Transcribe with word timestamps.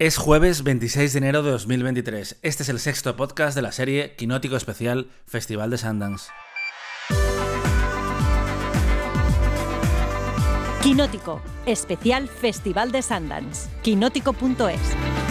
Es 0.00 0.16
jueves 0.16 0.64
26 0.64 1.12
de 1.12 1.18
enero 1.18 1.44
de 1.44 1.52
2023. 1.52 2.40
Este 2.42 2.64
es 2.64 2.68
el 2.68 2.80
sexto 2.80 3.14
podcast 3.14 3.54
de 3.54 3.62
la 3.62 3.70
serie 3.70 4.16
Quinótico 4.16 4.56
Especial 4.56 5.08
Festival 5.24 5.70
de 5.70 5.78
Sundance. 5.78 6.32
Quinótico, 10.82 11.40
especial 11.64 12.28
Festival 12.28 12.90
de 12.90 13.02
Sundance. 13.02 13.70
Quinótico.es. 13.82 15.23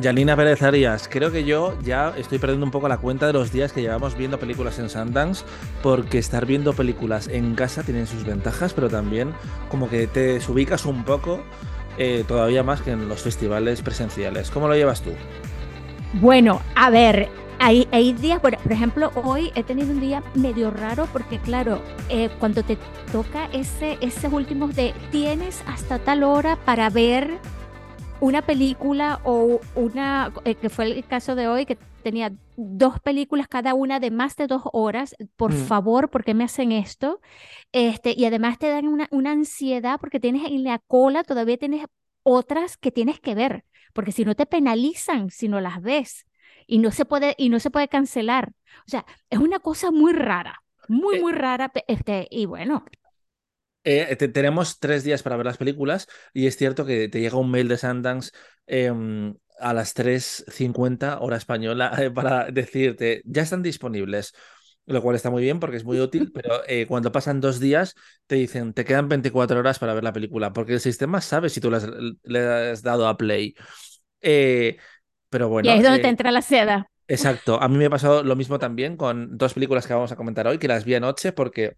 Yanina 0.00 0.36
Pérez 0.36 0.62
Arias, 0.62 1.08
creo 1.10 1.30
que 1.30 1.44
yo 1.44 1.78
ya 1.82 2.12
estoy 2.16 2.38
perdiendo 2.38 2.66
un 2.66 2.72
poco 2.72 2.88
la 2.88 2.98
cuenta 2.98 3.26
de 3.28 3.32
los 3.32 3.52
días 3.52 3.72
que 3.72 3.80
llevamos 3.80 4.16
viendo 4.16 4.38
películas 4.40 4.78
en 4.80 4.88
Sundance, 4.88 5.44
porque 5.82 6.18
estar 6.18 6.46
viendo 6.46 6.72
películas 6.72 7.28
en 7.28 7.54
casa 7.54 7.84
tiene 7.84 8.06
sus 8.06 8.24
ventajas, 8.24 8.72
pero 8.72 8.88
también 8.88 9.32
como 9.70 9.88
que 9.88 10.06
te 10.08 10.40
ubicas 10.48 10.84
un 10.84 11.04
poco 11.04 11.44
eh, 11.96 12.24
todavía 12.26 12.64
más 12.64 12.82
que 12.82 12.90
en 12.90 13.08
los 13.08 13.22
festivales 13.22 13.82
presenciales. 13.82 14.50
¿Cómo 14.50 14.66
lo 14.66 14.74
llevas 14.74 15.00
tú? 15.00 15.10
Bueno, 16.14 16.60
a 16.74 16.90
ver, 16.90 17.28
hay, 17.60 18.12
días, 18.14 18.40
por, 18.40 18.54
ejemplo, 18.54 19.12
hoy 19.14 19.52
he 19.54 19.62
tenido 19.62 19.90
un 19.90 20.00
día 20.00 20.22
medio 20.34 20.70
raro 20.70 21.06
porque, 21.12 21.38
claro, 21.38 21.80
eh, 22.08 22.30
cuando 22.40 22.64
te 22.64 22.78
toca 23.12 23.46
ese, 23.52 23.96
esos 24.00 24.32
últimos 24.32 24.74
de 24.74 24.92
tienes 25.12 25.62
hasta 25.66 26.00
tal 26.00 26.24
hora 26.24 26.56
para 26.56 26.90
ver 26.90 27.38
una 28.20 28.42
película 28.42 29.20
o 29.24 29.60
una, 29.74 30.32
eh, 30.44 30.54
que 30.56 30.70
fue 30.70 30.86
el 30.86 31.06
caso 31.06 31.34
de 31.34 31.48
hoy, 31.48 31.66
que 31.66 31.78
tenía 32.02 32.32
dos 32.56 33.00
películas 33.00 33.48
cada 33.48 33.74
una 33.74 34.00
de 34.00 34.10
más 34.10 34.36
de 34.36 34.46
dos 34.46 34.62
horas, 34.72 35.14
por 35.36 35.52
Mm. 35.52 35.54
favor, 35.54 36.10
¿por 36.10 36.24
qué 36.24 36.34
me 36.34 36.44
hacen 36.44 36.72
esto? 36.72 37.20
Este, 37.72 38.14
y 38.16 38.24
además 38.26 38.58
te 38.58 38.68
dan 38.68 38.86
una, 38.88 39.08
una 39.10 39.32
ansiedad 39.32 39.98
porque 40.00 40.20
tienes 40.20 40.44
en 40.46 40.64
la 40.64 40.78
cola, 40.80 41.24
todavía 41.24 41.56
tienes 41.58 41.86
otras 42.22 42.76
que 42.76 42.90
tienes 42.92 43.20
que 43.20 43.34
ver, 43.34 43.64
porque 43.92 44.12
si 44.12 44.24
no 44.24 44.34
te 44.34 44.46
penalizan 44.46 45.30
si 45.30 45.48
no 45.48 45.60
las 45.60 45.82
ves 45.82 46.26
y 46.66 46.78
no 46.78 46.90
se 46.92 47.04
puede, 47.04 47.34
y 47.38 47.48
no 47.50 47.60
se 47.60 47.70
puede 47.70 47.88
cancelar. 47.88 48.52
O 48.86 48.90
sea, 48.90 49.04
es 49.30 49.38
una 49.38 49.58
cosa 49.60 49.90
muy 49.90 50.12
rara, 50.12 50.62
muy, 50.88 51.16
Eh, 51.16 51.20
muy 51.20 51.32
rara. 51.32 51.72
Este, 51.88 52.26
y 52.30 52.46
bueno, 52.46 52.84
Eh, 53.84 54.16
te- 54.16 54.28
tenemos 54.28 54.78
tres 54.78 55.04
días 55.04 55.22
para 55.22 55.36
ver 55.36 55.46
las 55.46 55.58
películas 55.58 56.08
y 56.32 56.46
es 56.46 56.56
cierto 56.56 56.86
que 56.86 57.08
te 57.08 57.20
llega 57.20 57.36
un 57.38 57.50
mail 57.50 57.68
de 57.68 57.76
Sundance 57.78 58.30
em, 58.66 59.36
a 59.60 59.74
las 59.74 59.94
3.50 59.94 61.18
hora 61.20 61.36
española 61.36 61.92
eh, 61.98 62.10
para 62.10 62.50
decirte, 62.50 63.22
ya 63.26 63.42
están 63.42 63.62
disponibles, 63.62 64.32
lo 64.86 65.02
cual 65.02 65.16
está 65.16 65.30
muy 65.30 65.42
bien 65.42 65.60
porque 65.60 65.76
es 65.76 65.84
muy 65.84 66.00
útil, 66.00 66.30
pero 66.32 66.62
eh, 66.66 66.86
cuando 66.86 67.12
pasan 67.12 67.40
dos 67.40 67.60
días 67.60 67.94
te 68.26 68.36
dicen, 68.36 68.72
te 68.74 68.84
quedan 68.84 69.08
24 69.08 69.58
horas 69.60 69.78
para 69.78 69.94
ver 69.94 70.04
la 70.04 70.12
película, 70.14 70.52
porque 70.52 70.72
el 70.74 70.80
sistema 70.80 71.20
sabe 71.20 71.50
si 71.50 71.60
tú 71.60 71.70
le 71.70 71.76
has, 71.78 71.86
le 72.22 72.38
has 72.40 72.82
dado 72.82 73.06
a 73.08 73.16
play. 73.18 73.54
Eh, 74.22 74.78
pero 75.30 75.48
y 75.60 75.68
bueno, 75.68 75.70
ahí 75.70 75.78
es 75.78 75.84
donde 75.84 76.00
te 76.00 76.08
entra 76.08 76.30
la 76.30 76.42
seda. 76.42 76.90
exacto, 77.08 77.60
a 77.60 77.68
mí 77.68 77.76
me 77.78 77.86
ha 77.86 77.90
pasado 77.90 78.22
lo 78.24 78.36
mismo 78.36 78.58
también 78.58 78.96
con 78.96 79.36
dos 79.36 79.54
películas 79.54 79.86
que 79.86 79.94
vamos 79.94 80.12
a 80.12 80.16
comentar 80.16 80.46
hoy, 80.46 80.58
que 80.58 80.68
las 80.68 80.84
vi 80.84 80.94
anoche 80.94 81.32
porque 81.32 81.76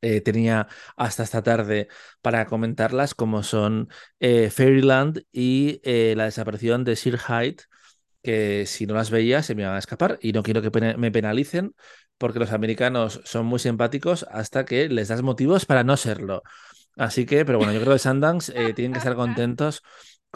eh, 0.00 0.20
tenía 0.20 0.68
hasta 0.96 1.22
esta 1.22 1.42
tarde 1.42 1.88
para 2.22 2.46
comentarlas, 2.46 3.14
como 3.14 3.42
son 3.42 3.88
eh, 4.20 4.50
Fairyland 4.50 5.22
y 5.32 5.80
eh, 5.84 6.14
la 6.16 6.24
desaparición 6.24 6.84
de 6.84 6.96
Sir 6.96 7.18
Hyde, 7.18 7.56
que 8.22 8.66
si 8.66 8.86
no 8.86 8.94
las 8.94 9.10
veía 9.10 9.42
se 9.42 9.54
me 9.54 9.62
iban 9.62 9.74
a 9.74 9.78
escapar 9.78 10.18
y 10.20 10.32
no 10.32 10.42
quiero 10.42 10.62
que 10.62 10.96
me 10.96 11.12
penalicen 11.12 11.74
porque 12.18 12.38
los 12.38 12.52
americanos 12.52 13.20
son 13.24 13.46
muy 13.46 13.58
simpáticos 13.58 14.26
hasta 14.30 14.64
que 14.64 14.88
les 14.88 15.08
das 15.08 15.22
motivos 15.22 15.66
para 15.66 15.84
no 15.84 15.96
serlo. 15.96 16.42
Así 16.96 17.26
que, 17.26 17.44
pero 17.44 17.58
bueno, 17.58 17.74
yo 17.74 17.80
creo 17.80 17.92
que 17.92 17.98
Sundance 17.98 18.52
tienen 18.72 18.92
que 18.92 18.98
estar 18.98 19.14
contentos 19.14 19.82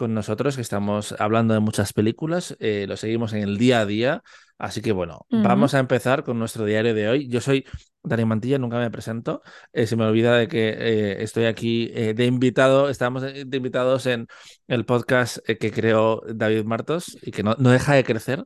con 0.01 0.15
nosotros, 0.15 0.55
que 0.55 0.63
estamos 0.63 1.13
hablando 1.19 1.53
de 1.53 1.59
muchas 1.59 1.93
películas, 1.93 2.55
eh, 2.59 2.85
lo 2.87 2.97
seguimos 2.97 3.33
en 3.33 3.43
el 3.43 3.59
día 3.59 3.81
a 3.81 3.85
día. 3.85 4.23
Así 4.57 4.81
que 4.81 4.91
bueno, 4.91 5.27
vamos 5.29 5.75
a 5.75 5.79
empezar 5.79 6.23
con 6.23 6.39
nuestro 6.39 6.65
diario 6.65 6.95
de 6.95 7.07
hoy. 7.07 7.27
Yo 7.27 7.39
soy 7.39 7.65
Dani 8.03 8.25
Mantilla, 8.25 8.57
nunca 8.57 8.77
me 8.79 8.89
presento. 8.89 9.41
Eh, 9.73 9.85
se 9.85 9.95
me 9.95 10.05
olvida 10.05 10.35
de 10.35 10.47
que 10.47 10.69
eh, 10.69 11.23
estoy 11.23 11.45
aquí 11.45 11.91
eh, 11.93 12.13
de 12.13 12.25
invitado. 12.25 12.89
Estamos 12.89 13.21
de 13.21 13.57
invitados 13.57 14.05
en 14.07 14.27
el 14.67 14.85
podcast 14.85 15.37
que 15.45 15.71
creó 15.71 16.21
David 16.27 16.65
Martos 16.65 17.17
y 17.21 17.31
que 17.31 17.43
no, 17.43 17.55
deja 17.55 17.93
de 17.93 18.03
crecer. 18.03 18.43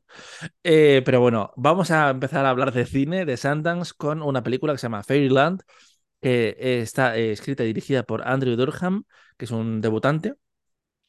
Pero 0.61 1.21
bueno, 1.21 1.53
vamos 1.55 1.91
a 1.91 2.09
empezar 2.09 2.45
a 2.45 2.49
hablar 2.49 2.73
de 2.73 2.85
cine, 2.85 3.25
de 3.25 3.37
Sundance, 3.37 3.93
con 3.95 4.21
una 4.21 4.43
película 4.43 4.73
que 4.73 4.79
se 4.79 4.83
llama 4.83 5.03
Fairyland, 5.03 5.61
que 6.21 6.55
está 6.81 7.15
escrita 7.17 7.63
y 7.63 7.67
dirigida 7.67 8.03
por 8.03 8.27
Andrew 8.27 8.55
Durham, 8.55 9.03
que 9.37 9.45
es 9.45 9.51
un 9.51 9.81
debutante, 9.81 10.35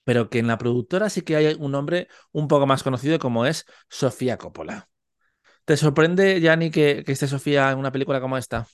pero 0.05 0.31
que 0.31 0.39
en 0.39 0.47
la 0.47 0.59
productora 0.59 1.11
sí 1.11 1.23
que 1.23 1.37
hay 1.37 1.57
un 1.59 1.73
nombre 1.73 2.09
un 2.33 2.49
poco 2.49 2.67
más 2.67 2.83
conocido 2.83 3.19
como 3.19 3.47
es 3.47 3.67
Sofía 3.89 4.39
Coppola. 4.39 4.89
¿Te 5.67 5.77
sorprende, 5.77 6.41
Yanni, 6.41 6.71
que, 6.71 7.03
esté 7.05 7.27
Sofía 7.27 7.73
en 7.73 7.79
una 7.79 7.91
película 7.91 8.21
como 8.21 8.39
esta? 8.39 8.69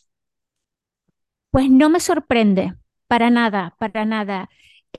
Pues 1.51 1.71
no 1.71 1.89
me 1.89 2.01
sorprende, 2.01 2.75
para 3.07 3.31
nada, 3.31 3.75
para 3.79 4.05
nada. 4.05 4.51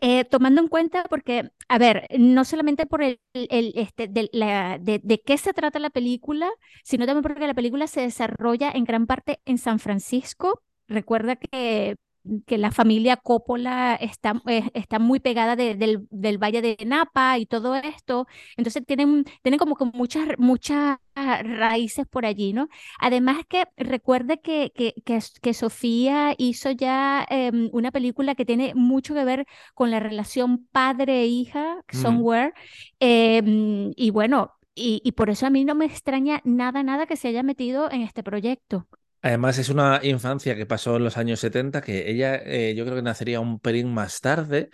Eh, 0.02 0.26
tomando 0.26 0.60
en 0.60 0.70
cuenta, 0.70 1.04
porque, 1.04 1.52
a 1.68 1.78
ver, 1.78 2.08
no 2.18 2.46
solamente 2.46 2.88
por 2.88 3.04
el, 3.04 3.20
este, 3.34 4.08
de 4.08 5.22
qué 5.24 5.38
se 5.38 5.54
trata 5.54 5.78
la 5.78 5.92
película, 5.92 6.50
sino 6.84 7.06
también 7.06 7.22
porque 7.22 7.46
la 7.46 7.54
película 7.54 7.86
se 7.86 8.02
desarrolla 8.02 8.72
en 8.72 8.86
gran 8.86 9.06
parte 9.06 9.40
en 9.46 9.60
San 9.60 9.78
Francisco. 9.78 10.64
Recuerda 10.88 11.36
que, 11.36 11.96
que 12.46 12.58
la 12.58 12.72
familia 12.72 13.18
Coppola 13.18 13.96
está, 13.96 14.42
eh, 14.48 14.64
está 14.74 15.00
muy 15.00 15.20
pegada 15.20 15.56
de- 15.56 15.76
del, 15.76 16.08
del 16.10 16.38
Valle 16.38 16.62
de 16.62 16.78
Napa 16.86 17.38
y 17.38 17.46
todo 17.46 17.76
esto. 17.76 18.28
Entonces 18.58 18.86
tienen, 18.86 19.26
tienen 19.42 19.60
como 19.60 19.76
que 19.76 19.86
muchas, 19.86 20.28
muchas 20.38 20.98
raíces 21.16 22.08
por 22.08 22.26
allí, 22.26 22.54
¿no? 22.54 22.70
Además 23.00 23.38
que 23.48 23.66
recuerde 23.78 24.40
que, 24.42 24.72
que, 24.76 24.94
que, 25.06 25.20
que 25.42 25.54
Sofía 25.54 26.34
hizo 26.38 26.72
ya 26.72 27.26
em, 27.30 27.70
una 27.74 27.92
película 27.92 28.36
que 28.36 28.46
tiene 28.46 28.74
mucho 28.76 29.14
que 29.14 29.24
ver 29.26 29.46
con 29.76 29.92
la 29.92 30.00
relación 30.00 30.68
padre-hija, 30.72 31.78
Mm. 31.92 31.98
Somewhere, 32.02 32.54
em, 33.00 33.92
y 33.96 34.10
bueno, 34.12 34.52
y, 34.76 35.02
y 35.04 35.12
por 35.14 35.30
eso 35.30 35.46
a 35.46 35.50
mí 35.50 35.66
no 35.66 35.76
me 35.76 35.86
extraña 35.86 36.42
nada, 36.44 36.84
nada 36.84 37.06
que 37.06 37.16
se 37.18 37.28
haya 37.28 37.44
metido 37.44 37.92
en 37.92 38.02
este 38.02 38.24
proyecto. 38.24 38.88
Además, 39.24 39.58
es 39.58 39.70
una 39.70 40.02
infancia 40.04 40.54
que 40.56 40.66
pasó 40.66 40.98
en 40.98 41.06
los 41.06 41.18
años 41.18 41.40
70, 41.40 41.82
que 41.82 42.12
ella 42.12 42.36
eh, 42.36 42.76
yo 42.76 42.84
creo 42.84 42.98
que 42.98 43.02
nacería 43.02 43.40
un 43.40 43.58
pelín 43.60 43.94
más 43.94 44.20
tarde, 44.20 44.70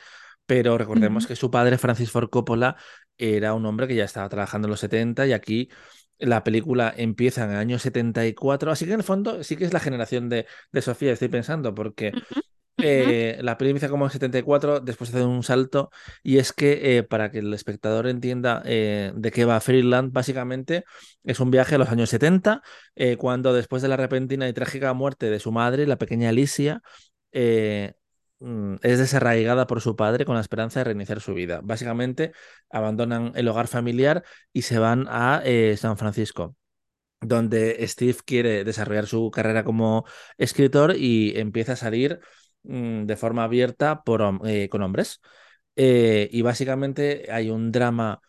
pero 0.48 0.76
recordemos 0.78 1.28
que 1.28 1.36
su 1.36 1.52
padre, 1.52 1.78
Francis 1.78 2.10
Ford 2.10 2.30
Coppola, 2.30 2.76
era 3.18 3.54
un 3.54 3.66
hombre 3.68 3.88
que 3.88 3.94
ya 3.96 4.06
estaba 4.06 4.28
trabajando 4.28 4.68
en 4.68 4.72
los 4.72 4.80
70 4.80 5.28
y 5.28 5.34
aquí 5.34 5.70
la 6.18 6.44
película 6.44 6.92
empieza 6.98 7.44
en 7.46 7.52
el 7.52 7.58
año 7.58 7.78
74, 7.78 8.72
así 8.72 8.86
que 8.86 8.94
en 8.94 9.00
el 9.00 9.04
fondo 9.04 9.44
sí 9.44 9.56
que 9.56 9.66
es 9.66 9.74
la 9.74 9.80
generación 9.80 10.30
de, 10.30 10.48
de 10.72 10.82
Sofía, 10.82 11.14
estoy 11.14 11.30
pensando, 11.30 11.76
porque. 11.76 12.16
Eh, 12.84 13.38
la 13.42 13.58
película 13.58 13.72
empieza 13.72 13.90
como 13.90 14.06
en 14.06 14.12
74, 14.12 14.80
después 14.80 15.10
hace 15.10 15.24
un 15.24 15.44
salto, 15.44 15.90
y 16.24 16.38
es 16.38 16.54
que 16.54 16.98
eh, 16.98 17.04
para 17.04 17.32
que 17.32 17.40
el 17.40 17.54
espectador 17.54 18.08
entienda 18.08 18.62
eh, 18.66 19.12
de 19.16 19.32
qué 19.32 19.46
va 19.46 19.60
Fairyland, 19.60 20.12
básicamente 20.12 20.86
es 21.24 21.40
un 21.40 21.52
viaje 21.52 21.76
a 21.76 21.78
los 21.78 21.90
años 21.90 22.10
70, 22.10 22.62
eh, 22.96 23.18
cuando 23.18 23.54
después 23.54 23.82
de 23.82 23.88
la 23.90 23.98
repentina 23.98 24.48
y 24.48 24.54
trágica 24.54 24.94
muerte 24.94 25.30
de 25.30 25.40
su 25.40 25.52
madre, 25.52 25.88
la 25.88 25.98
pequeña 25.98 26.30
Alicia, 26.30 26.82
mm, 28.40 28.76
es 28.82 28.98
desarraigada 29.00 29.68
por 29.68 29.82
su 29.82 29.96
padre 29.96 30.26
con 30.26 30.36
la 30.36 30.42
esperanza 30.42 30.80
de 30.80 30.86
reiniciar 30.86 31.20
su 31.22 31.34
vida. 31.34 31.62
Básicamente 31.64 32.32
abandonan 32.70 33.34
el 33.36 33.48
hogar 33.48 33.68
familiar 33.68 34.24
y 34.54 34.62
se 34.64 34.80
van 34.80 35.08
a 35.10 35.44
San 35.78 35.98
Francisco 35.98 36.56
donde 37.22 37.86
Steve 37.88 38.18
quiere 38.26 38.64
desarrollar 38.64 39.08
su 39.08 39.32
carrera 39.32 39.64
como 39.64 40.06
escritor 40.38 40.96
y 40.96 41.38
empieza 41.38 41.74
a 41.74 41.76
salir 41.76 42.20
mm, 42.70 43.06
de 43.06 43.16
forma 43.16 43.44
abierta 43.44 44.04
por, 44.04 44.22
eh, 44.46 44.70
con 44.70 44.82
hombres. 44.82 45.22
Eh, 45.76 46.30
y 46.32 46.42
básicamente 46.42 47.28
hay 47.32 47.50
un 47.50 47.72
drama 47.72 48.20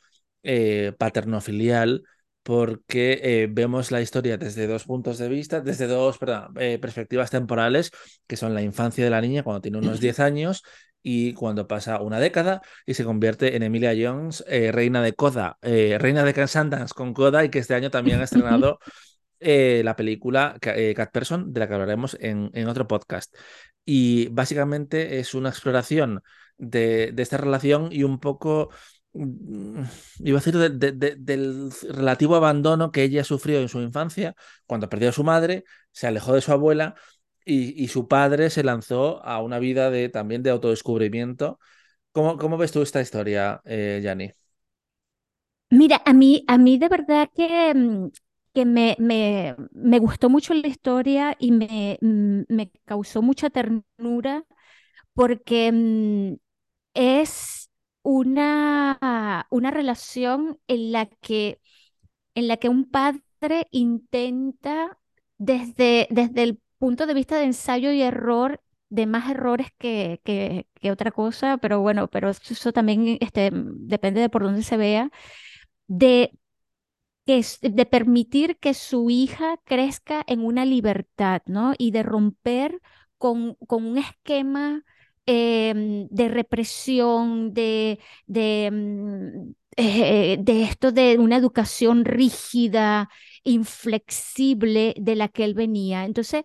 eh, 0.43 0.93
paterno-filial 0.99 2.05
porque 2.43 3.49
vemos 3.53 3.91
la 3.91 4.01
historia 4.01 4.39
desde 4.39 4.67
dos 4.67 4.85
puntos 4.85 5.19
de 5.19 5.29
vista, 5.29 5.61
desde 5.61 5.87
dos 5.87 6.17
perdón, 6.19 6.55
perspectivas 6.55 7.31
temporales, 7.31 7.91
que 8.27 8.37
son 8.37 8.55
la 8.55 8.63
infancia 8.63 9.05
de 9.05 9.11
la 9.11 9.21
niña 9.21 9.43
cuando 9.43 9.61
tiene 9.61 9.79
unos 9.79 10.01
10 10.01 10.21
años 10.21 10.63
y 11.03 11.35
cuando 11.35 11.67
pasa 11.67 12.01
una 12.01 12.19
década 12.21 12.61
y 12.87 12.95
se 12.95 13.05
convierte 13.05 13.57
en 13.57 13.63
Emilia 13.63 13.95
Jones, 13.97 14.45
eh, 14.47 14.73
reina 14.73 15.03
de 15.03 15.15
Coda, 15.15 15.59
eh, 15.63 15.97
reina 15.99 16.25
de 16.25 16.47
Sundance 16.47 16.95
con 16.95 17.15
Coda 17.15 17.45
y 17.45 17.51
que 17.51 17.59
este 17.59 17.75
año 17.75 17.91
también 17.91 18.21
ha 18.21 18.25
estrenado 18.25 18.79
eh, 19.41 19.83
la 19.85 19.97
película 19.97 20.57
eh, 20.63 20.95
Cat 20.95 21.11
Person, 21.13 21.53
de 21.53 21.61
la 21.61 21.69
que 21.69 21.75
hablaremos 21.75 22.17
en, 22.21 22.69
otro 22.69 22.87
podcast. 22.87 23.35
Y 23.85 24.29
básicamente 24.29 25.19
es 25.19 25.35
una 25.35 25.49
exploración 25.49 26.23
de, 26.59 27.13
de 27.13 27.23
esta 27.23 27.39
relación 27.39 27.89
y 27.91 28.03
un 28.05 28.21
poco 28.21 28.71
mm, 29.15 29.83
iba 30.21 30.39
a 30.39 30.43
decir, 30.43 30.57
del 30.57 31.73
relativo 31.89 32.37
abandono 32.37 32.93
que 32.93 33.03
ella 33.03 33.25
sufrió 33.25 33.61
en 33.61 33.69
su 33.69 33.81
infancia, 33.81 34.35
cuando 34.67 34.89
perdió 34.89 35.09
a 35.09 35.13
su 35.13 35.25
madre, 35.25 35.65
se 35.93 36.07
alejó 36.07 36.35
de 36.35 36.43
su 36.43 36.53
abuela 36.53 36.95
y, 37.45 37.89
su 37.89 38.07
padre 38.07 38.51
se 38.51 38.63
lanzó 38.63 39.25
a 39.25 39.43
una 39.43 39.59
vida 39.59 39.91
de, 39.91 40.09
también 40.09 40.43
de 40.43 40.51
autodescubrimiento. 40.51 41.59
¿Cómo, 42.13 42.37
cómo 42.39 42.57
ves 42.57 42.73
tú 42.73 42.83
esta 42.83 43.01
historia, 43.01 43.61
eh, 43.65 44.01
Yanni? 44.03 44.31
Mira, 45.71 46.03
a 46.05 46.13
mí, 46.13 46.45
a 46.49 46.59
mí 46.59 46.79
de 46.79 46.89
verdad 46.89 47.31
que, 47.35 47.75
mm, 47.75 48.11
que 48.55 48.65
me, 48.65 48.97
me, 48.99 49.57
me 49.73 49.99
gustó 49.99 50.29
mucho 50.31 50.55
la 50.55 50.67
historia 50.69 51.37
y 51.39 51.53
me, 51.53 51.99
mm, 52.01 52.43
me 52.49 52.71
causó 52.85 53.23
mucha 53.23 53.51
ternura 53.51 54.45
porque 55.15 55.73
mm, 55.73 56.37
es 56.95 57.71
una, 58.03 59.47
una 59.51 59.71
relación 59.73 60.59
en 60.69 60.93
la 60.93 61.07
que, 61.07 61.61
en 62.35 62.49
la 62.49 62.57
que 62.57 62.69
un 62.69 62.91
padre 62.91 63.67
intenta 63.71 64.99
desde, 65.39 66.07
desde 66.11 66.43
el 66.43 66.61
punto 66.79 67.07
de 67.07 67.15
vista 67.15 67.39
de 67.39 67.45
ensayo 67.45 67.91
y 67.93 68.03
error, 68.03 68.61
de 68.91 69.07
más 69.07 69.31
errores 69.31 69.69
que, 69.79 70.21
que, 70.25 70.67
que 70.81 70.91
otra 70.93 71.11
cosa, 71.13 71.59
pero 71.59 71.81
bueno, 71.81 72.09
pero 72.09 72.31
eso 72.31 72.73
también 72.73 73.19
este, 73.21 73.51
depende 73.55 74.21
de 74.21 74.29
por 74.31 74.43
dónde 74.43 74.63
se 74.63 74.77
vea, 74.77 75.11
de, 75.89 76.33
de 77.63 77.87
permitir 77.87 78.59
que 78.59 78.75
su 78.75 79.11
hija 79.11 79.59
crezca 79.65 80.23
en 80.27 80.45
una 80.45 80.65
libertad, 80.65 81.43
¿no? 81.47 81.75
Y 81.79 81.91
de 81.93 82.03
romper 82.03 82.81
con, 83.19 83.55
con 83.67 83.85
un 83.87 83.99
esquema 83.99 84.85
em, 85.27 86.09
de 86.11 86.29
represión, 86.29 87.53
de, 87.55 88.01
de, 88.27 88.71
mm, 88.73 89.53
eh, 89.77 90.37
de 90.41 90.63
esto 90.65 90.93
de 90.93 91.19
una 91.19 91.37
educación 91.37 92.05
rígida, 92.05 93.09
inflexible 93.45 94.95
de 94.99 95.17
la 95.17 95.29
que 95.29 95.45
él 95.45 95.55
venía. 95.55 96.05
Entonces, 96.05 96.45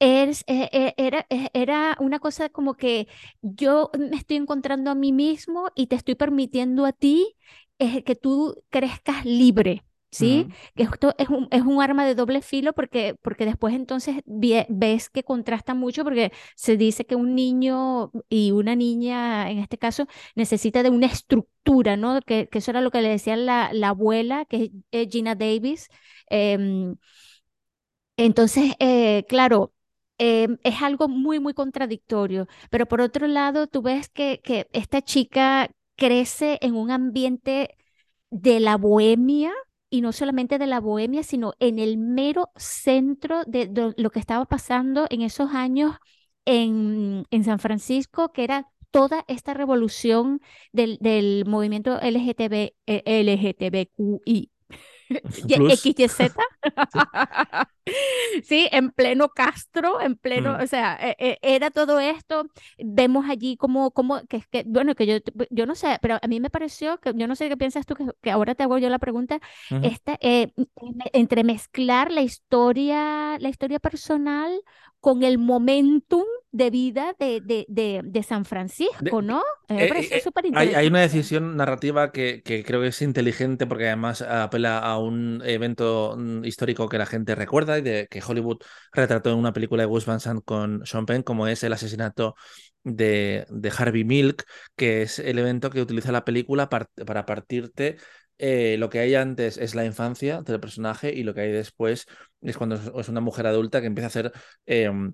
e, 0.00 0.32
e, 0.46 0.94
era, 0.96 1.26
e, 1.30 1.50
era 1.54 1.96
una 2.00 2.18
cosa 2.20 2.48
como 2.48 2.74
que 2.76 3.08
yo 3.42 3.90
me 3.98 4.16
estoy 4.16 4.36
encontrando 4.38 4.90
a 4.90 4.94
mí 4.94 5.12
mismo 5.12 5.68
y 5.74 5.86
te 5.88 5.96
estoy 5.96 6.14
permitiendo 6.14 6.86
a 6.86 6.92
ti 6.92 7.36
eh, 7.78 8.02
que 8.04 8.14
tú 8.16 8.62
crezcas 8.70 9.24
libre. 9.24 9.84
¿Sí? 10.10 10.48
Que 10.74 10.84
esto 10.84 11.14
es 11.18 11.28
un, 11.28 11.48
es 11.50 11.62
un 11.62 11.80
arma 11.82 12.04
de 12.06 12.14
doble 12.14 12.42
filo 12.42 12.72
porque, 12.72 13.14
porque 13.22 13.44
después 13.46 13.74
entonces 13.74 14.16
ves 14.26 15.08
que 15.10 15.22
contrasta 15.24 15.74
mucho 15.74 16.04
porque 16.04 16.32
se 16.56 16.76
dice 16.76 17.04
que 17.06 17.16
un 17.16 17.34
niño 17.34 18.10
y 18.28 18.50
una 18.52 18.74
niña, 18.76 19.50
en 19.50 19.58
este 19.58 19.78
caso, 19.78 20.06
necesita 20.34 20.82
de 20.82 20.90
una 20.90 21.06
estructura, 21.06 21.96
¿no? 21.96 22.20
Que, 22.22 22.48
que 22.48 22.58
eso 22.58 22.70
era 22.70 22.80
lo 22.80 22.90
que 22.90 23.02
le 23.02 23.08
decía 23.10 23.36
la, 23.36 23.70
la 23.72 23.88
abuela, 23.90 24.44
que 24.46 24.72
es 24.90 25.08
Gina 25.10 25.34
Davis. 25.34 25.88
Em, 26.28 26.96
entonces, 28.16 28.72
eh, 28.80 29.24
claro, 29.28 29.72
em, 30.18 30.58
es 30.64 30.82
algo 30.82 31.08
muy, 31.08 31.40
muy 31.40 31.54
contradictorio, 31.54 32.46
pero 32.70 32.86
por 32.86 33.00
otro 33.00 33.26
lado, 33.26 33.66
tú 33.66 33.82
ves 33.82 34.08
que, 34.08 34.40
que 34.44 34.68
esta 34.72 35.00
chica 35.02 35.70
crece 35.96 36.58
en 36.62 36.74
un 36.76 36.90
ambiente 36.90 37.76
de 38.30 38.60
la 38.60 38.76
bohemia, 38.76 39.52
y 39.90 40.00
no 40.00 40.12
solamente 40.12 40.58
de 40.58 40.66
la 40.66 40.80
bohemia, 40.80 41.22
sino 41.22 41.54
en 41.58 41.78
el 41.78 41.98
mero 41.98 42.50
centro 42.56 43.44
de, 43.44 43.94
lo 43.96 44.10
que 44.10 44.20
estaba 44.20 44.46
pasando 44.46 45.06
en 45.10 45.22
esos 45.22 45.50
años 45.52 45.96
en, 46.44 47.24
en 47.30 47.44
San 47.44 47.58
Francisco, 47.58 48.32
que 48.32 48.44
era 48.44 48.68
toda 48.90 49.24
esta 49.28 49.54
revolución 49.54 50.40
del, 50.72 50.98
del 51.00 51.44
movimiento 51.46 51.98
LGTB, 52.00 52.72
LGTBQI 52.86 54.50
XYZ. 55.68 56.32
¿Sí? 58.44 58.68
en 58.72 58.90
pleno 58.90 59.28
Castro, 59.28 60.00
en 60.00 60.16
pleno, 60.16 60.54
mm. 60.54 60.62
o 60.62 60.66
sea, 60.66 60.98
e, 61.00 61.16
e, 61.18 61.38
era 61.42 61.70
todo 61.70 62.00
esto. 62.00 62.46
Vemos 62.78 63.28
allí 63.28 63.56
como, 63.56 63.90
como 63.90 64.22
que, 64.26 64.42
que, 64.50 64.64
bueno, 64.66 64.94
que 64.94 65.06
yo, 65.06 65.16
yo 65.50 65.66
no 65.66 65.74
sé, 65.74 65.98
pero 66.00 66.18
a 66.20 66.28
mí 66.28 66.40
me 66.40 66.50
pareció 66.50 66.98
que, 66.98 67.12
yo 67.14 67.26
no 67.26 67.36
sé 67.36 67.48
qué 67.48 67.56
piensas 67.56 67.86
tú, 67.86 67.94
que, 67.94 68.06
que 68.20 68.30
ahora 68.30 68.54
te 68.54 68.62
hago 68.62 68.78
yo 68.78 68.88
la 68.88 68.98
pregunta, 68.98 69.40
esta, 69.82 70.18
eh, 70.20 70.52
entremezclar 71.12 72.10
la 72.10 72.22
historia, 72.22 73.38
la 73.38 73.48
historia 73.48 73.78
personal 73.78 74.60
con 75.00 75.22
el 75.22 75.38
momentum 75.38 76.24
de 76.52 76.70
vida 76.70 77.14
de, 77.18 77.40
de, 77.40 78.02
de, 78.04 78.22
San 78.22 78.44
Francisco, 78.44 79.22
¿no? 79.22 79.42
Me 79.68 79.84
eh, 79.84 80.08
eh, 80.10 80.20
súper 80.20 80.46
interesante. 80.46 80.76
Hay, 80.76 80.88
una 80.88 81.00
decisión 81.00 81.56
narrativa 81.56 82.10
que, 82.12 82.42
que, 82.42 82.64
creo 82.64 82.80
que 82.80 82.88
es 82.88 83.00
inteligente 83.02 83.66
porque 83.66 83.86
además 83.86 84.20
apela 84.20 84.78
a 84.78 84.98
un 84.98 85.42
evento 85.44 86.16
mm, 86.18 86.44
histórico 86.44 86.88
que 86.88 86.98
la 86.98 87.06
gente 87.06 87.34
recuerda 87.34 87.78
de 87.82 88.06
que 88.10 88.22
Hollywood 88.26 88.58
retrató 88.92 89.30
en 89.30 89.38
una 89.38 89.52
película 89.52 89.82
de 89.82 89.86
Gus 89.86 90.06
Van 90.06 90.20
Sant 90.20 90.42
con 90.44 90.84
Sean 90.86 91.06
Penn, 91.06 91.22
como 91.22 91.46
es 91.46 91.62
el 91.64 91.72
asesinato 91.72 92.34
de, 92.84 93.46
de 93.50 93.72
Harvey 93.76 94.04
Milk, 94.04 94.44
que 94.76 95.02
es 95.02 95.18
el 95.18 95.38
evento 95.38 95.70
que 95.70 95.82
utiliza 95.82 96.12
la 96.12 96.24
película 96.24 96.68
para 96.68 97.26
partirte 97.26 97.96
eh, 98.42 98.76
lo 98.78 98.88
que 98.88 99.00
hay 99.00 99.14
antes 99.14 99.58
es 99.58 99.74
la 99.74 99.84
infancia 99.84 100.40
del 100.40 100.60
personaje 100.60 101.12
y 101.12 101.24
lo 101.24 101.34
que 101.34 101.42
hay 101.42 101.52
después 101.52 102.06
es 102.40 102.56
cuando 102.56 102.76
es 102.98 103.08
una 103.10 103.20
mujer 103.20 103.46
adulta 103.46 103.82
que 103.82 103.86
empieza 103.86 104.06
a 104.06 104.08
hacer 104.08 104.32
em, 104.64 105.12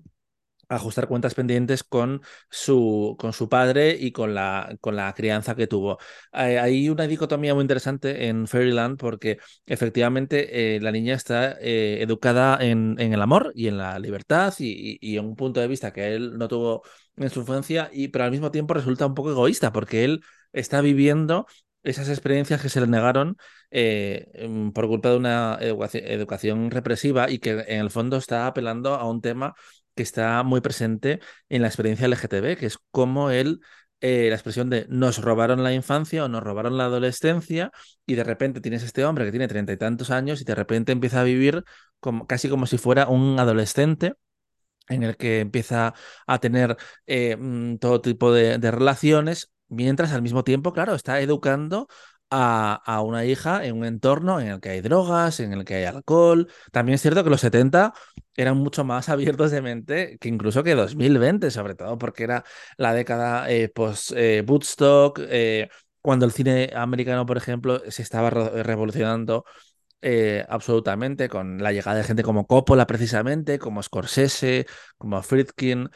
ajustar 0.69 1.07
cuentas 1.07 1.33
pendientes 1.33 1.83
con 1.83 2.21
su, 2.49 3.15
con 3.19 3.33
su 3.33 3.49
padre 3.49 3.97
y 3.99 4.11
con 4.11 4.33
la, 4.33 4.75
con 4.81 4.95
la 4.95 5.13
crianza 5.13 5.55
que 5.55 5.67
tuvo. 5.67 5.97
Hay 6.31 6.89
una 6.89 7.07
dicotomía 7.07 7.53
muy 7.53 7.61
interesante 7.61 8.27
en 8.27 8.47
Fairyland 8.47 8.97
porque 8.97 9.39
efectivamente 9.65 10.75
eh, 10.75 10.79
la 10.81 10.91
niña 10.91 11.15
está 11.15 11.57
eh, 11.61 11.99
educada 12.01 12.57
en, 12.61 12.95
en, 12.99 13.13
el 13.13 13.21
amor 13.21 13.51
y 13.55 13.67
en 13.67 13.77
la 13.77 13.97
libertad 13.99 14.53
y, 14.59 14.97
y, 15.01 15.17
en 15.17 15.25
un 15.25 15.35
punto 15.35 15.59
de 15.59 15.67
vista 15.67 15.91
que 15.93 16.15
él 16.15 16.37
no 16.37 16.47
tuvo 16.47 16.83
en 17.15 17.29
su 17.29 17.39
infancia, 17.41 17.89
y, 17.91 18.09
pero 18.09 18.25
al 18.25 18.31
mismo 18.31 18.51
tiempo 18.51 18.73
resulta 18.73 19.05
un 19.05 19.15
poco 19.15 19.31
egoísta 19.31 19.71
porque 19.71 20.03
él 20.03 20.21
está 20.53 20.81
viviendo 20.81 21.47
esas 21.83 22.09
experiencias 22.09 22.61
que 22.61 22.69
se 22.69 22.81
le 22.81 22.87
negaron 22.87 23.37
eh, 23.71 24.29
em, 24.33 24.71
por 24.71 24.87
culpa 24.87 25.09
de 25.09 25.17
una 25.17 25.57
educación, 25.61 26.71
represiva 26.71 27.29
y 27.29 27.39
que 27.39 27.51
en 27.51 27.79
el 27.81 27.89
fondo 27.89 28.17
está 28.17 28.47
apelando 28.47 28.95
a 28.95 29.09
un 29.09 29.21
tema 29.21 29.55
que 29.97 30.03
está 30.03 30.43
muy 30.43 30.61
presente 30.61 31.19
en 31.49 31.61
la 31.61 31.67
experiencia 31.67 32.07
LGTB, 32.07 32.57
que 32.57 32.67
es 32.67 32.77
cómo 32.91 33.31
él, 33.31 33.59
eh, 33.99 34.27
la 34.29 34.35
expresión 34.35 34.69
de 34.69 34.85
nos 34.89 35.21
robaron 35.21 35.63
la 35.63 35.73
infancia 35.73 36.23
o 36.23 36.29
nos 36.29 36.43
robaron 36.43 36.77
la 36.77 36.85
adolescencia 36.85 37.71
y 38.05 38.15
de 38.15 38.23
repente 38.23 38.61
tienes 38.61 38.83
este 38.83 39.03
hombre 39.05 39.25
que 39.25 39.31
tiene 39.31 39.47
treinta 39.49 39.73
y 39.73 39.77
tantos 39.77 40.11
años 40.11 40.41
y 40.41 40.45
de 40.45 40.55
repente 40.55 40.91
empieza 40.93 41.21
a 41.21 41.23
vivir 41.23 41.63
como, 41.99 42.27
casi 42.27 42.49
como 42.49 42.67
si 42.67 42.77
fuera 42.77 43.07
un 43.09 43.39
adolescente 43.39 44.13
en 44.89 45.03
el 45.03 45.17
que 45.17 45.41
empieza 45.41 45.93
a 46.27 46.39
tener 46.39 46.77
eh, 47.07 47.35
mm, 47.37 47.77
todo 47.77 48.01
tipo 48.01 48.31
de, 48.31 48.57
de 48.57 48.71
relaciones 48.71 49.51
mientras 49.69 50.13
al 50.13 50.21
mismo 50.21 50.43
tiempo, 50.43 50.73
claro, 50.73 50.95
está 50.95 51.19
educando 51.21 51.87
a, 52.29 53.01
una 53.03 53.25
hija 53.25 53.65
en 53.65 53.77
un 53.77 53.85
entorno 53.85 54.39
en 54.39 54.47
el 54.47 54.59
que 54.59 54.69
hay 54.69 54.81
drogas, 54.81 55.39
en 55.39 55.53
el 55.53 55.65
que 55.65 55.75
hay 55.75 55.85
alcohol. 55.85 56.47
También 56.71 56.95
es 56.95 57.01
cierto 57.01 57.23
que 57.23 57.29
los 57.29 57.41
70 57.41 57.93
eran 58.37 58.57
mucho 58.57 58.83
más 58.85 59.09
abiertos 59.09 59.51
de 59.51 59.61
mente 59.61 60.17
que 60.19 60.29
incluso 60.29 60.63
que 60.63 60.75
2020, 60.75 61.51
sobre 61.51 61.75
todo 61.75 61.97
porque 61.97 62.23
era 62.23 62.45
la 62.77 62.93
década 62.93 63.49
eh, 63.51 63.69
post-Woodstock, 63.69 65.19
eh, 65.19 65.27
eh, 65.63 65.69
cuando 66.01 66.25
el 66.25 66.31
cine 66.31 66.71
americano, 66.75 67.25
por 67.25 67.37
ejemplo, 67.37 67.81
se 67.89 68.01
estaba 68.01 68.29
revolucionando. 68.29 69.43
absolutamente 70.49 71.27
con 71.29 71.61
la 71.61 71.71
llegada 71.73 71.97
de 71.97 72.03
gente 72.03 72.23
como 72.23 72.45
Coppola 72.47 72.87
precisamente, 72.87 73.59
como 73.59 73.83
Scorsese, 73.83 74.65
como 74.97 75.21
Friedkin 75.23 75.89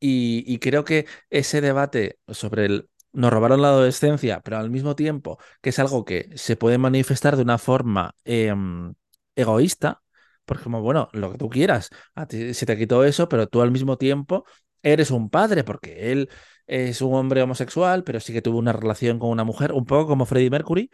y, 0.00 0.44
y 0.46 0.58
creo 0.58 0.84
que 0.84 1.06
ese 1.30 1.60
debate 1.60 2.18
sobre 2.28 2.66
el 2.66 2.90
nos 3.12 3.32
robaron 3.32 3.62
la 3.62 3.68
adolescencia, 3.68 4.40
pero 4.40 4.58
al 4.58 4.70
mismo 4.70 4.96
tiempo 4.96 5.38
que 5.62 5.70
es 5.70 5.78
algo 5.78 6.04
que 6.04 6.30
se 6.36 6.56
puede 6.56 6.78
manifestar 6.78 7.36
de 7.36 7.42
una 7.42 7.58
forma 7.58 8.14
em, 8.24 8.94
egoísta, 9.36 10.02
porque 10.44 10.68
bueno, 10.68 11.08
lo 11.12 11.32
que 11.32 11.38
tú 11.38 11.48
quieras, 11.48 11.90
a 12.14 12.26
ti 12.26 12.54
se 12.54 12.66
te 12.66 12.76
quitó 12.76 13.04
eso, 13.04 13.28
pero 13.28 13.46
tú 13.48 13.62
al 13.62 13.70
mismo 13.70 13.98
tiempo 13.98 14.44
eres 14.82 15.10
un 15.10 15.30
padre, 15.30 15.64
porque 15.64 16.12
él 16.12 16.28
es 16.66 17.02
un 17.02 17.14
hombre 17.14 17.42
homosexual, 17.42 18.04
pero 18.04 18.20
sí 18.20 18.32
que 18.32 18.42
tuvo 18.42 18.58
una 18.58 18.72
relación 18.72 19.18
con 19.18 19.30
una 19.30 19.44
mujer, 19.44 19.72
un 19.72 19.84
poco 19.86 20.06
como 20.08 20.26
Freddie 20.26 20.50
Mercury, 20.50 20.90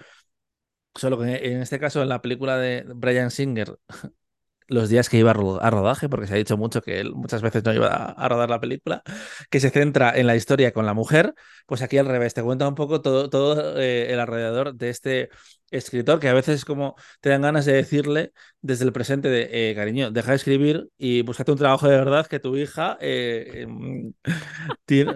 solo 0.95 1.19
que 1.19 1.52
en 1.52 1.62
este 1.62 1.78
caso 1.78 2.02
en 2.02 2.09
la 2.09 2.23
película 2.23 2.59
de 2.59 2.85
Brian 2.95 3.30
Singer 3.30 3.76
los 4.69 4.88
días 4.88 5.09
que 5.09 5.19
iba 5.19 5.33
a 5.33 5.71
rodaje, 5.71 6.09
porque 6.09 6.28
se 6.28 6.35
ha 6.35 6.37
dicho 6.37 6.57
mucho 6.57 6.80
que 6.80 7.00
él 7.00 7.12
muchas 7.12 7.42
veces 7.42 7.64
no 7.64 7.75
iba 7.75 7.88
a 7.88 8.28
rodar 8.28 8.50
la 8.50 8.61
película, 8.61 9.02
que 9.50 9.59
se 9.61 9.71
centra 9.71 10.16
en 10.16 10.28
la 10.28 10.37
historia 10.37 10.73
con 10.73 10.87
la 10.87 10.95
mujer, 10.95 11.35
pues 11.66 11.83
aquí 11.83 11.99
al 11.99 12.07
revés, 12.07 12.35
te 12.35 12.42
cuenta 12.42 12.69
un 12.69 12.76
poco 12.76 13.02
todo, 13.02 13.28
todo 13.30 13.78
eh, 13.80 14.12
el 14.12 14.21
alrededor 14.21 14.75
de 14.76 14.90
este 14.90 15.28
escritor 15.70 16.18
que 16.20 16.28
a 16.28 16.34
veces 16.34 16.64
como 16.64 16.96
te 17.20 17.30
dan 17.30 17.42
ganas 17.42 17.64
de 17.64 17.72
decirle 17.72 18.32
desde 18.60 18.84
el 18.84 18.92
presente 18.92 19.28
de, 19.28 19.48
eh, 19.70 19.74
cariño, 19.74 20.10
deja 20.10 20.30
de 20.30 20.36
escribir 20.36 20.88
y 20.98 21.22
búscate 21.22 21.52
un 21.52 21.58
trabajo 21.58 21.88
de 21.88 21.96
verdad 21.96 22.26
que 22.26 22.40
tu 22.40 22.56
hija 22.56 22.98
eh, 23.00 23.62
em, 23.62 24.12
tiene... 24.84 25.14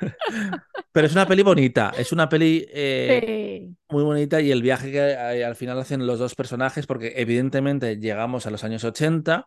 Pero 0.92 1.08
es 1.08 1.12
una 1.12 1.26
peli 1.26 1.42
bonita, 1.42 1.92
es 1.98 2.10
una 2.12 2.26
peli 2.26 2.66
eh, 2.70 3.68
muy 3.90 4.02
bonita 4.02 4.40
y 4.40 4.50
el 4.50 4.62
viaje 4.62 4.90
que 4.90 5.44
al 5.44 5.54
final 5.54 5.78
hacen 5.78 6.06
los 6.06 6.18
dos 6.18 6.34
personajes, 6.34 6.86
porque 6.86 7.12
evidentemente 7.16 7.98
llegamos 7.98 8.46
a 8.46 8.50
los 8.50 8.64
años 8.64 8.82
80 8.82 9.44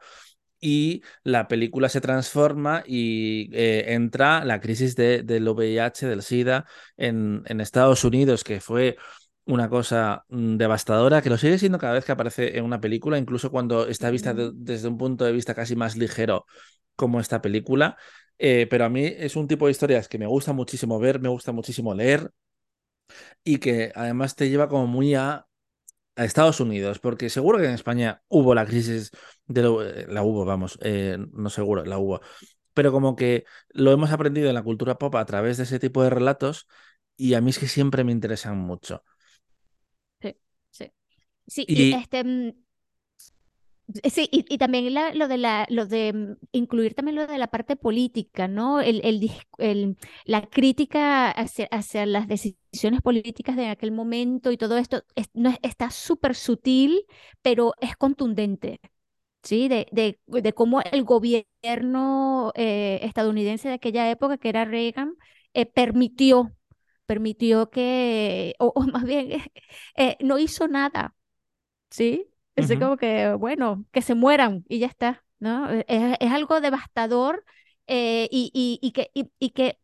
y 0.61 1.01
la 1.23 1.47
película 1.47 1.89
se 1.89 2.01
transforma 2.01 2.83
y 2.85 3.49
entra 3.51 4.45
la 4.45 4.61
crisis 4.61 4.95
de, 4.95 5.23
del 5.23 5.47
VIH, 5.47 6.05
del 6.05 6.21
SIDA 6.21 6.67
en, 6.97 7.41
en 7.47 7.61
Estados 7.61 8.03
Unidos, 8.03 8.43
que 8.43 8.59
fue 8.59 8.97
una 9.49 9.67
cosa 9.69 10.25
mm, 10.29 10.57
devastadora, 10.57 11.21
que 11.21 11.29
lo 11.29 11.37
sigue 11.37 11.57
siendo 11.57 11.79
cada 11.79 11.93
vez 11.93 12.05
que 12.05 12.11
aparece 12.11 12.57
en 12.57 12.65
una 12.65 12.79
película, 12.79 13.17
incluso 13.17 13.51
cuando 13.51 13.87
está 13.87 14.11
vista 14.11 14.33
desde 14.33 14.87
un 14.87 14.97
punto 14.97 15.25
de 15.25 15.31
vista 15.31 15.55
casi 15.55 15.75
más 15.75 15.97
ligero 15.97 16.45
como 16.95 17.19
esta 17.19 17.41
película. 17.41 17.97
Eh, 18.37 18.67
pero 18.69 18.85
a 18.85 18.89
mí 18.89 19.05
es 19.05 19.35
un 19.35 19.47
tipo 19.47 19.65
de 19.65 19.71
historias 19.71 20.07
que 20.07 20.19
me 20.19 20.27
gusta 20.27 20.53
muchísimo 20.53 20.99
ver, 20.99 21.19
me 21.19 21.29
gusta 21.29 21.51
muchísimo 21.51 21.93
leer 21.95 22.31
y 23.43 23.57
que 23.59 23.91
además 23.95 24.35
te 24.35 24.49
lleva 24.49 24.69
como 24.69 24.87
muy 24.87 25.15
a, 25.15 25.45
Estados 26.15 26.59
Unidos, 26.59 26.99
porque 26.99 27.29
seguro 27.29 27.59
que 27.59 27.65
en 27.65 27.71
España 27.71 28.21
hubo 28.27 28.53
la 28.53 28.65
crisis 28.65 29.11
de 29.47 30.05
la 30.09 30.21
hubo, 30.21 30.43
vamos, 30.43 30.77
eh, 30.81 31.17
no 31.31 31.49
seguro, 31.49 31.85
la 31.85 31.97
hubo, 31.97 32.19
pero 32.73 32.91
como 32.91 33.15
que 33.15 33.45
lo 33.69 33.91
hemos 33.93 34.11
aprendido 34.11 34.49
en 34.49 34.55
la 34.55 34.63
cultura 34.63 34.97
pop 34.97 35.15
a 35.15 35.25
través 35.25 35.57
de 35.57 35.63
ese 35.63 35.79
tipo 35.79 36.03
de 36.03 36.09
relatos 36.09 36.67
y 37.15 37.35
a 37.35 37.41
mí 37.41 37.51
es 37.51 37.59
que 37.59 37.69
siempre 37.69 38.03
me 38.03 38.11
interesan 38.11 38.57
mucho. 38.57 39.03
Sí, 41.49 41.65
y, 41.67 41.93
este, 41.93 42.23
mm, 42.23 42.51
sí, 44.09 44.29
y, 44.31 44.57
también 44.59 44.93
lo 45.17 45.27
de 45.27 45.37
la, 45.37 45.65
lo 45.69 45.85
de 45.87 46.13
mm, 46.13 46.37
incluir 46.51 46.93
también 46.93 47.15
lo 47.15 47.27
de 47.27 47.37
la 47.39 47.47
parte 47.47 47.75
política, 47.75 48.47
¿no? 48.47 48.79
El, 48.81 49.01
el, 49.03 49.97
la 50.25 50.47
crítica 50.47 51.31
hacia, 51.31 51.65
hacia, 51.71 52.05
las 52.05 52.27
decisiones 52.27 53.01
políticas 53.01 53.55
de 53.55 53.67
aquel 53.67 53.91
momento 53.91 54.51
y 54.51 54.57
todo 54.57 54.77
esto 54.77 55.03
no, 55.33 55.55
está 55.63 55.89
súper 55.91 56.35
sutil, 56.35 57.05
pero 57.41 57.73
es 57.81 57.95
contundente. 57.97 58.79
¿sí? 59.43 59.67
De, 59.69 59.87
de, 59.91 60.19
de 60.27 60.53
cómo 60.53 60.81
el 60.81 61.03
gobierno 61.03 62.51
eh, 62.55 62.99
estadounidense 63.03 63.69
de 63.69 63.75
aquella 63.75 64.09
época, 64.11 64.37
que 64.37 64.49
era 64.49 64.65
Reagan, 64.65 65.15
eh, 65.53 65.65
permitió, 65.65 66.53
permitió 67.05 67.69
que, 67.69 68.55
o, 68.59 68.73
más 68.91 69.03
bien, 69.05 69.31
eh, 69.95 70.17
no 70.21 70.37
hizo 70.39 70.67
nada 70.67 71.15
¿sí? 71.89 72.27
Es 72.55 72.67
como 72.77 72.97
que, 72.97 73.33
bueno, 73.33 73.85
que 73.91 74.01
se 74.01 74.15
mueran 74.15 74.65
y 74.67 74.79
ya 74.79 74.87
está, 74.87 75.23
¿no? 75.39 75.71
E, 75.71 75.85
es, 75.87 76.31
algo 76.31 76.59
devastador 76.59 77.45
eh, 77.87 78.27
y, 78.31 78.51
y, 78.81 78.91
que, 78.91 79.11
y, 79.13 79.49
que, 79.51 79.79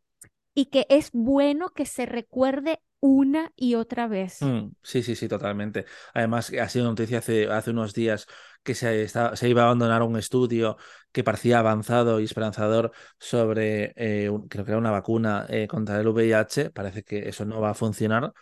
y 0.54 0.66
que 0.66 0.86
es 0.90 1.12
bueno 1.14 1.70
que 1.70 1.86
se 1.86 2.06
recuerde 2.06 2.82
una 3.00 3.52
y 3.56 3.76
otra 3.76 4.08
vez. 4.08 4.42
Mm, 4.42 4.72
sí, 4.82 5.04
sí, 5.04 5.16
sí, 5.16 5.28
totalmente. 5.28 5.86
Además, 6.14 6.52
ha 6.52 6.68
sido 6.70 6.86
noticia 6.86 7.20
hace, 7.20 7.48
hace 7.48 7.72
unos 7.72 7.94
días 7.94 8.28
que 8.64 8.74
se, 8.74 9.08
se 9.08 9.50
iba 9.50 9.62
a 9.62 9.66
abandonar 9.66 10.02
un 10.02 10.18
estudio 10.18 10.78
que 11.12 11.24
parecía 11.24 11.60
avanzado 11.60 12.20
y 12.20 12.24
esperanzador 12.24 12.92
sobre, 13.20 13.94
eh, 13.96 14.30
creo 14.50 14.66
que 14.66 14.72
era 14.72 14.80
una 14.80 14.92
vacuna 14.92 15.46
eh, 15.50 15.68
contra 15.68 16.00
el 16.00 16.08
VIH. 16.08 16.72
Parece 16.72 17.04
que 17.04 17.30
eso 17.30 17.46
no 17.46 17.62
va 17.62 17.70
a 17.70 17.74
funcionar. 17.76 18.34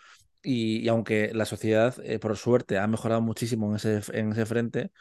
Y, 0.43 0.87
aunque 0.89 1.31
la 1.33 1.45
sociedad, 1.45 1.95
eh, 2.03 2.19
por 2.19 2.35
suerte, 2.37 2.77
ha 2.77 2.87
mejorado 2.87 3.21
muchísimo 3.21 3.69
en 3.69 3.75
ese, 3.77 4.01
en 4.13 4.31
ese 4.33 4.45
frente, 4.45 4.91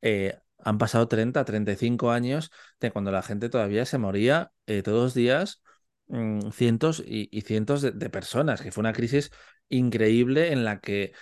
eh, 0.00 0.38
han 0.58 0.78
pasado 0.78 1.08
30, 1.08 1.44
35 1.44 2.10
años 2.12 2.50
de 2.80 2.92
cuando 2.92 3.10
la 3.10 3.22
gente 3.22 3.48
todavía 3.48 3.84
se 3.84 3.98
moría 3.98 4.52
eh, 4.66 4.82
todos 4.82 5.02
los 5.02 5.14
días, 5.14 5.62
mm, 6.06 6.50
cientos 6.52 7.02
y, 7.04 7.40
cientos 7.42 7.82
de, 7.82 8.10
personas, 8.10 8.62
que 8.62 8.70
fue 8.72 8.82
una 8.82 8.92
crisis 8.92 9.30
increíble 9.68 10.52
en 10.52 10.64
la 10.64 10.80
que 10.80 11.12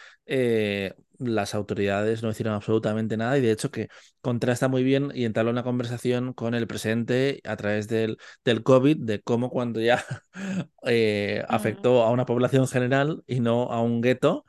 las 1.20 1.54
autoridades 1.54 2.22
no 2.22 2.30
hicieron 2.30 2.54
absolutamente 2.54 3.16
nada 3.16 3.38
y 3.38 3.40
de 3.42 3.52
hecho 3.52 3.70
que 3.70 3.88
contrasta 4.20 4.68
muy 4.68 4.82
bien 4.82 5.12
y 5.14 5.24
entabla 5.24 5.50
una 5.50 5.62
conversación 5.62 6.32
con 6.32 6.54
el 6.54 6.66
presente 6.66 7.40
a 7.44 7.56
través 7.56 7.88
del, 7.88 8.18
del 8.44 8.62
COVID, 8.62 8.96
de 8.98 9.20
cómo 9.22 9.50
cuando 9.50 9.80
ya 9.80 10.04
eh, 10.86 11.44
afectó 11.48 12.02
a 12.02 12.10
una 12.10 12.26
población 12.26 12.66
general 12.68 13.22
y 13.26 13.40
no 13.40 13.70
a 13.70 13.80
un 13.82 14.00
gueto, 14.00 14.44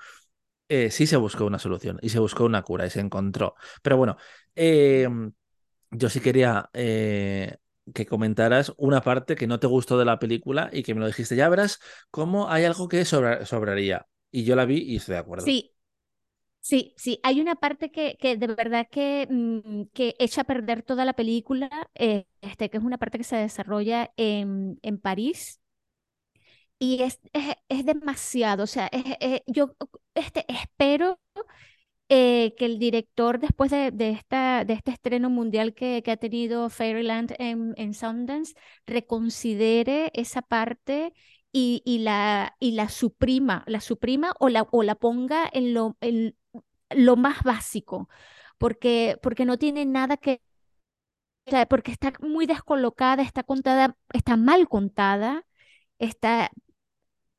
eh, 0.69 0.91
sí 0.91 1.07
se 1.07 1.17
buscó 1.17 1.45
una 1.45 1.59
solución 1.59 1.99
y 2.01 2.09
se 2.09 2.19
buscó 2.19 2.45
una 2.45 2.63
cura 2.63 2.85
y 2.85 2.89
se 2.89 3.01
encontró. 3.01 3.55
Pero 3.81 3.97
bueno, 3.97 4.17
em, 4.55 5.33
yo 5.91 6.09
sí 6.09 6.21
quería 6.21 6.69
eh, 6.73 7.57
que 7.93 8.05
comentaras 8.05 8.73
una 8.77 9.01
parte 9.01 9.35
que 9.35 9.47
no 9.47 9.59
te 9.59 9.67
gustó 9.67 9.97
de 9.97 10.05
la 10.05 10.19
película 10.19 10.69
y 10.71 10.83
que 10.83 10.93
me 10.93 11.01
lo 11.01 11.07
dijiste, 11.07 11.35
ya 11.35 11.49
verás 11.49 11.79
cómo 12.09 12.49
hay 12.49 12.65
algo 12.65 12.87
que 12.87 13.03
sobraría. 13.05 14.07
Y 14.31 14.45
yo 14.45 14.55
la 14.55 14.65
vi 14.65 14.77
y 14.77 14.97
estoy 14.97 15.13
de 15.13 15.19
acuerdo. 15.19 15.45
Sí, 15.45 15.73
Sí, 16.63 16.93
sí, 16.97 17.19
hay 17.23 17.41
una 17.41 17.55
parte 17.55 17.91
que, 17.91 18.17
que 18.19 18.37
de 18.37 18.47
verdad 18.47 18.87
que, 18.91 19.27
mm, 19.29 19.85
que 19.93 20.15
echa 20.19 20.41
a 20.41 20.43
perder 20.43 20.83
toda 20.83 21.05
la 21.05 21.13
película, 21.13 21.69
eh, 21.95 22.25
este, 22.41 22.69
que 22.69 22.77
es 22.77 22.83
una 22.83 22.97
parte 22.99 23.17
que 23.17 23.23
se 23.23 23.35
desarrolla 23.37 24.11
en, 24.15 24.77
en 24.83 24.99
París. 24.99 25.59
Y 26.79 27.03
es, 27.03 27.19
es, 27.69 27.85
demasiado, 27.85 28.63
o 28.63 28.67
sea, 28.67 28.89
yo 29.45 29.75
este, 30.15 30.45
espero 30.47 31.19
eh, 32.09 32.55
que 32.57 32.65
el 32.65 32.79
director, 32.79 33.39
después 33.39 33.71
de, 33.71 33.91
de, 33.91 34.11
esta, 34.11 34.65
de 34.65 34.73
este 34.73 34.91
estreno 34.91 35.29
mundial 35.29 35.73
que, 35.73 36.01
que 36.03 36.11
ha 36.11 36.17
tenido 36.17 36.69
Fairyland 36.69 37.33
en, 37.39 37.73
en, 37.77 37.93
Sundance, 37.93 38.55
reconsidere 38.87 40.11
esa 40.13 40.41
parte 40.41 41.13
y, 41.51 41.81
y, 41.85 41.99
la, 41.99 42.55
y 42.59 42.71
la 42.71 42.89
suprima, 42.89 43.63
la 43.67 43.81
suprima 43.81 44.33
o 44.39 44.49
la, 44.49 44.67
o 44.71 44.83
la 44.83 44.95
ponga 44.95 45.49
en 45.51 45.73
lo, 45.73 45.97
en, 46.01 46.35
lo 46.89 47.15
más 47.15 47.43
básico, 47.43 48.09
porque, 48.57 49.17
porque 49.21 49.45
no 49.45 49.57
tiene 49.57 49.85
nada 49.85 50.17
que, 50.17 50.41
porque 51.69 51.91
está 51.91 52.13
muy 52.21 52.45
descolocada, 52.45 53.23
está 53.23 53.43
contada, 53.43 53.97
está 54.13 54.37
mal 54.37 54.67
contada, 54.67 55.45
está 55.99 56.51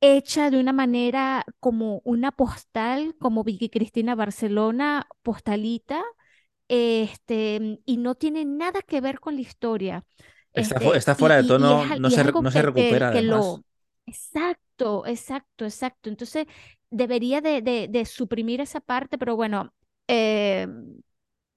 hecha 0.01 0.49
de 0.49 0.59
una 0.59 0.73
manera 0.73 1.45
como 1.59 2.01
una 2.03 2.31
postal, 2.31 3.15
como 3.19 3.43
Vicky 3.43 3.69
Cristina 3.69 4.15
Barcelona, 4.15 5.07
postalita, 5.23 6.03
este, 6.67 7.79
y 7.85 7.97
no 7.97 8.15
tiene 8.15 8.45
nada 8.45 8.81
que 8.81 9.01
ver 9.01 9.19
con 9.19 9.35
la 9.35 9.41
historia. 9.41 10.03
Está, 10.53 10.77
este, 10.95 11.15
fuera 11.15 11.37
de 11.37 11.43
tono, 11.45 11.85
no, 11.85 12.09
se, 12.09 12.23
no 12.31 12.51
se 12.51 12.61
recupera. 12.61 13.11
Exacto, 14.05 15.05
exacto, 15.05 15.65
exacto. 15.65 16.09
Entonces, 16.09 16.45
debería 16.89 17.41
de, 17.41 18.05
suprimir 18.05 18.61
esa 18.61 18.79
parte, 18.79 19.17
pero 19.17 19.35
bueno, 19.35 19.73
eh, 20.07 20.67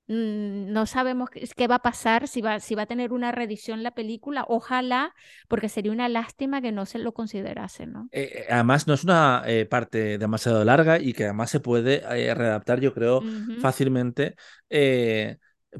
mm, 0.08 0.72
no 0.72 0.86
sabemos 0.86 1.30
qué, 1.30 1.66
va 1.66 1.76
a 1.76 1.82
pasar, 1.82 2.28
si 2.28 2.40
va, 2.40 2.60
si 2.60 2.74
va 2.74 2.82
a 2.82 2.86
tener 2.86 3.12
una 3.12 3.32
reedición 3.32 3.82
la 3.82 3.94
película, 3.94 4.44
ojalá, 4.48 5.14
porque 5.48 5.68
sería 5.68 5.92
una 5.92 6.08
lástima 6.08 6.62
que 6.62 6.72
no 6.72 6.86
se 6.86 6.98
lo 6.98 7.12
considerase, 7.12 7.86
¿no? 7.86 8.08
Eh, 8.12 8.30
eh, 8.32 8.46
además, 8.50 8.86
no 8.86 8.94
es 8.94 9.04
una 9.04 9.44
parte 9.68 10.18
demasiado 10.18 10.64
larga 10.64 10.98
y 10.98 11.12
que 11.12 11.24
además 11.24 11.50
se 11.50 11.60
puede 11.60 12.00
readaptar, 12.34 12.80
yo 12.80 12.94
creo, 12.94 13.22
fácilmente. 13.60 14.36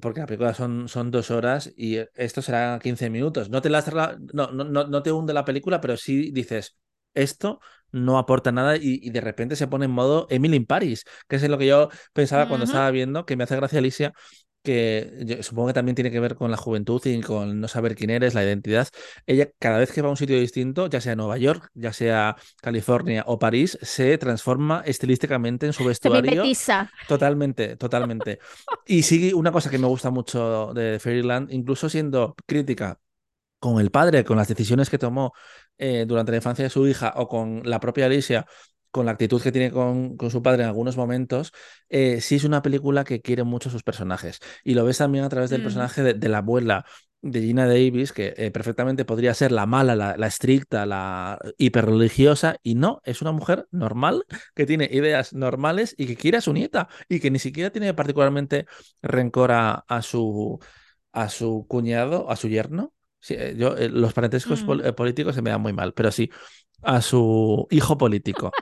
Porque 0.00 0.20
la 0.20 0.26
película 0.26 0.54
son, 0.54 0.88
son 0.88 1.10
dos 1.10 1.30
horas 1.30 1.72
y 1.76 1.98
esto 2.14 2.42
será 2.42 2.78
15 2.82 3.10
minutos. 3.10 3.50
No 3.50 3.62
te, 3.62 3.70
no, 3.70 4.50
no, 4.52 4.64
no 4.64 5.02
te 5.02 5.12
hunde 5.12 5.34
la 5.34 5.44
película, 5.44 5.80
pero 5.80 5.96
sí 5.96 6.30
dices, 6.30 6.78
esto 7.14 7.60
no 7.92 8.18
aporta 8.18 8.52
nada 8.52 8.76
y, 8.76 9.10
de 9.10 9.20
repente 9.20 9.56
se 9.56 9.68
pone 9.68 9.86
en 9.86 9.90
modo 9.90 10.26
Emily 10.30 10.56
in 10.56 10.66
Paris, 10.66 11.04
que 11.28 11.36
es 11.36 11.48
lo 11.48 11.58
que 11.58 11.66
yo 11.66 11.88
pensaba 12.12 12.48
cuando 12.48 12.64
estaba 12.64 12.90
viendo, 12.90 13.24
que 13.24 13.36
me 13.36 13.44
hace 13.44 13.56
gracia 13.56 13.78
Alicia, 13.78 14.12
que 14.66 15.38
supongo 15.42 15.68
que 15.68 15.74
también 15.74 15.94
tiene 15.94 16.10
que 16.10 16.18
ver 16.18 16.34
con 16.34 16.50
la 16.50 16.56
juventud 16.56 17.00
y 17.04 17.20
con 17.20 17.60
no 17.60 17.68
saber 17.68 17.94
quién 17.94 18.10
eres, 18.10 18.34
la 18.34 18.42
identidad. 18.42 18.88
Ella 19.26 19.48
cada 19.60 19.78
vez 19.78 19.92
que 19.92 20.02
va 20.02 20.08
a 20.08 20.10
un 20.10 20.16
sitio 20.16 20.38
distinto, 20.38 20.88
ya 20.88 21.00
sea 21.00 21.14
Nueva 21.14 21.38
York, 21.38 21.70
ya 21.74 21.92
sea 21.92 22.36
California 22.60 23.22
o 23.26 23.38
París, 23.38 23.78
se 23.80 24.18
transforma 24.18 24.82
estilísticamente 24.84 25.66
en 25.66 25.72
su 25.72 25.84
vestuario. 25.86 26.42
Totalmente, 27.06 27.76
totalmente. 27.76 28.40
y 28.86 29.02
sí, 29.02 29.32
una 29.32 29.52
cosa 29.52 29.70
que 29.70 29.78
me 29.78 29.86
gusta 29.86 30.10
mucho 30.10 30.72
de 30.74 30.98
Fairyland, 30.98 31.52
incluso 31.52 31.88
siendo 31.88 32.34
crítica 32.46 32.98
con 33.58 33.80
el 33.80 33.90
padre, 33.90 34.24
con 34.24 34.36
las 34.36 34.48
decisiones 34.48 34.90
que 34.90 34.98
tomó 34.98 35.32
eh, 35.78 36.04
durante 36.06 36.32
la 36.32 36.38
infancia 36.38 36.64
de 36.64 36.70
su 36.70 36.86
hija 36.86 37.12
o 37.16 37.28
con 37.28 37.62
la 37.64 37.80
propia 37.80 38.06
Alicia, 38.06 38.46
con 38.90 39.06
la 39.06 39.12
actitud 39.12 39.42
que 39.42 39.52
tiene 39.52 39.70
con, 39.70 40.16
con 40.16 40.30
su 40.30 40.42
padre 40.42 40.62
en 40.62 40.68
algunos 40.68 40.96
momentos, 40.96 41.52
eh, 41.88 42.20
sí 42.20 42.36
es 42.36 42.44
una 42.44 42.62
película 42.62 43.04
que 43.04 43.20
quiere 43.20 43.44
mucho 43.44 43.68
a 43.68 43.72
sus 43.72 43.82
personajes. 43.82 44.40
Y 44.64 44.74
lo 44.74 44.84
ves 44.84 44.98
también 44.98 45.24
a 45.24 45.28
través 45.28 45.50
del 45.50 45.62
personaje 45.62 46.02
de, 46.02 46.28
la 46.28 46.38
abuela, 46.38 46.84
de 47.22 47.40
Gina 47.42 47.66
Davis, 47.66 48.12
que 48.12 48.34
eh, 48.36 48.50
perfectamente 48.50 49.04
podría 49.04 49.34
ser 49.34 49.50
la 49.52 49.66
mala, 49.66 49.96
la, 49.96 50.16
la 50.16 50.26
estricta, 50.26 50.86
la 50.86 51.38
hiperreligiosa, 51.58 52.56
y 52.62 52.74
no, 52.74 53.00
es 53.04 53.20
una 53.22 53.32
mujer 53.32 53.66
normal, 53.70 54.24
que 54.54 54.66
tiene 54.66 54.88
ideas 54.92 55.32
normales 55.32 55.94
y 55.98 56.06
que 56.06 56.16
quiere 56.16 56.38
a 56.38 56.40
su 56.40 56.52
nieta, 56.52 56.88
y 57.08 57.20
que 57.20 57.30
ni 57.30 57.38
siquiera 57.38 57.70
tiene 57.70 57.94
particularmente 57.94 58.66
rencor 59.02 59.52
a, 59.52 59.84
a 59.88 60.02
su, 60.02 60.58
a 61.12 61.28
su 61.28 61.66
cuñado, 61.68 62.30
a 62.30 62.36
su 62.36 62.48
yerno. 62.48 62.92
Sí, 63.18 63.34
eh, 63.36 63.54
yo, 63.56 63.76
eh, 63.76 63.88
los 63.88 64.12
parentescos 64.12 64.62
Mm. 64.62 64.94
políticos 64.94 65.34
se 65.34 65.42
me 65.42 65.50
dan 65.50 65.60
muy 65.60 65.72
mal, 65.72 65.94
pero 65.94 66.12
sí, 66.12 66.30
a 66.82 67.02
su 67.02 67.66
hijo 67.70 67.98
político. 67.98 68.52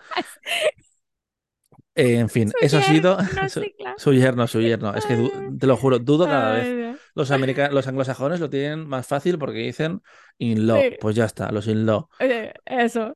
Eh, 1.94 2.18
en 2.18 2.28
fin, 2.28 2.50
Su 2.50 2.58
eso 2.60 2.78
ha 2.78 2.82
sido 2.82 3.18
su, 3.48 3.60
sí, 3.60 3.74
claro. 3.78 3.96
su 3.96 4.12
yerno, 4.12 4.46
su 4.46 4.60
yerno. 4.60 4.94
Es 4.94 5.06
que 5.06 5.30
te 5.58 5.66
lo 5.66 5.76
juro, 5.76 5.98
dudo 5.98 6.26
cada 6.26 6.52
vez. 6.52 6.76
Los, 7.14 7.30
los 7.30 7.86
anglosajones 7.86 8.40
lo 8.40 8.50
tienen 8.50 8.86
más 8.88 9.06
fácil 9.06 9.38
porque 9.38 9.58
dicen 9.60 10.02
in-law. 10.38 10.80
Sí, 10.82 10.96
Pues 10.98 11.14
ya 11.16 11.24
está, 11.26 11.50
los 11.52 11.66
in-law. 11.68 12.08
eh, 12.18 12.52
eso. 12.66 13.14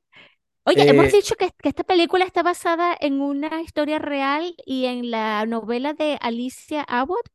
Oye, 0.64 0.88
hemos 0.88 1.06
Eh, 1.06 1.12
dicho 1.12 1.34
que, 1.36 1.50
que 1.62 1.68
esta 1.70 1.84
película 1.84 2.24
está 2.24 2.42
basada 2.42 2.96
en 3.00 3.20
una 3.22 3.62
historia 3.62 3.98
real 3.98 4.54
y 4.66 4.86
en 4.86 5.10
la 5.10 5.46
novela 5.46 5.94
de 5.94 6.18
Alicia 6.20 6.82
Abbott. 6.82 7.28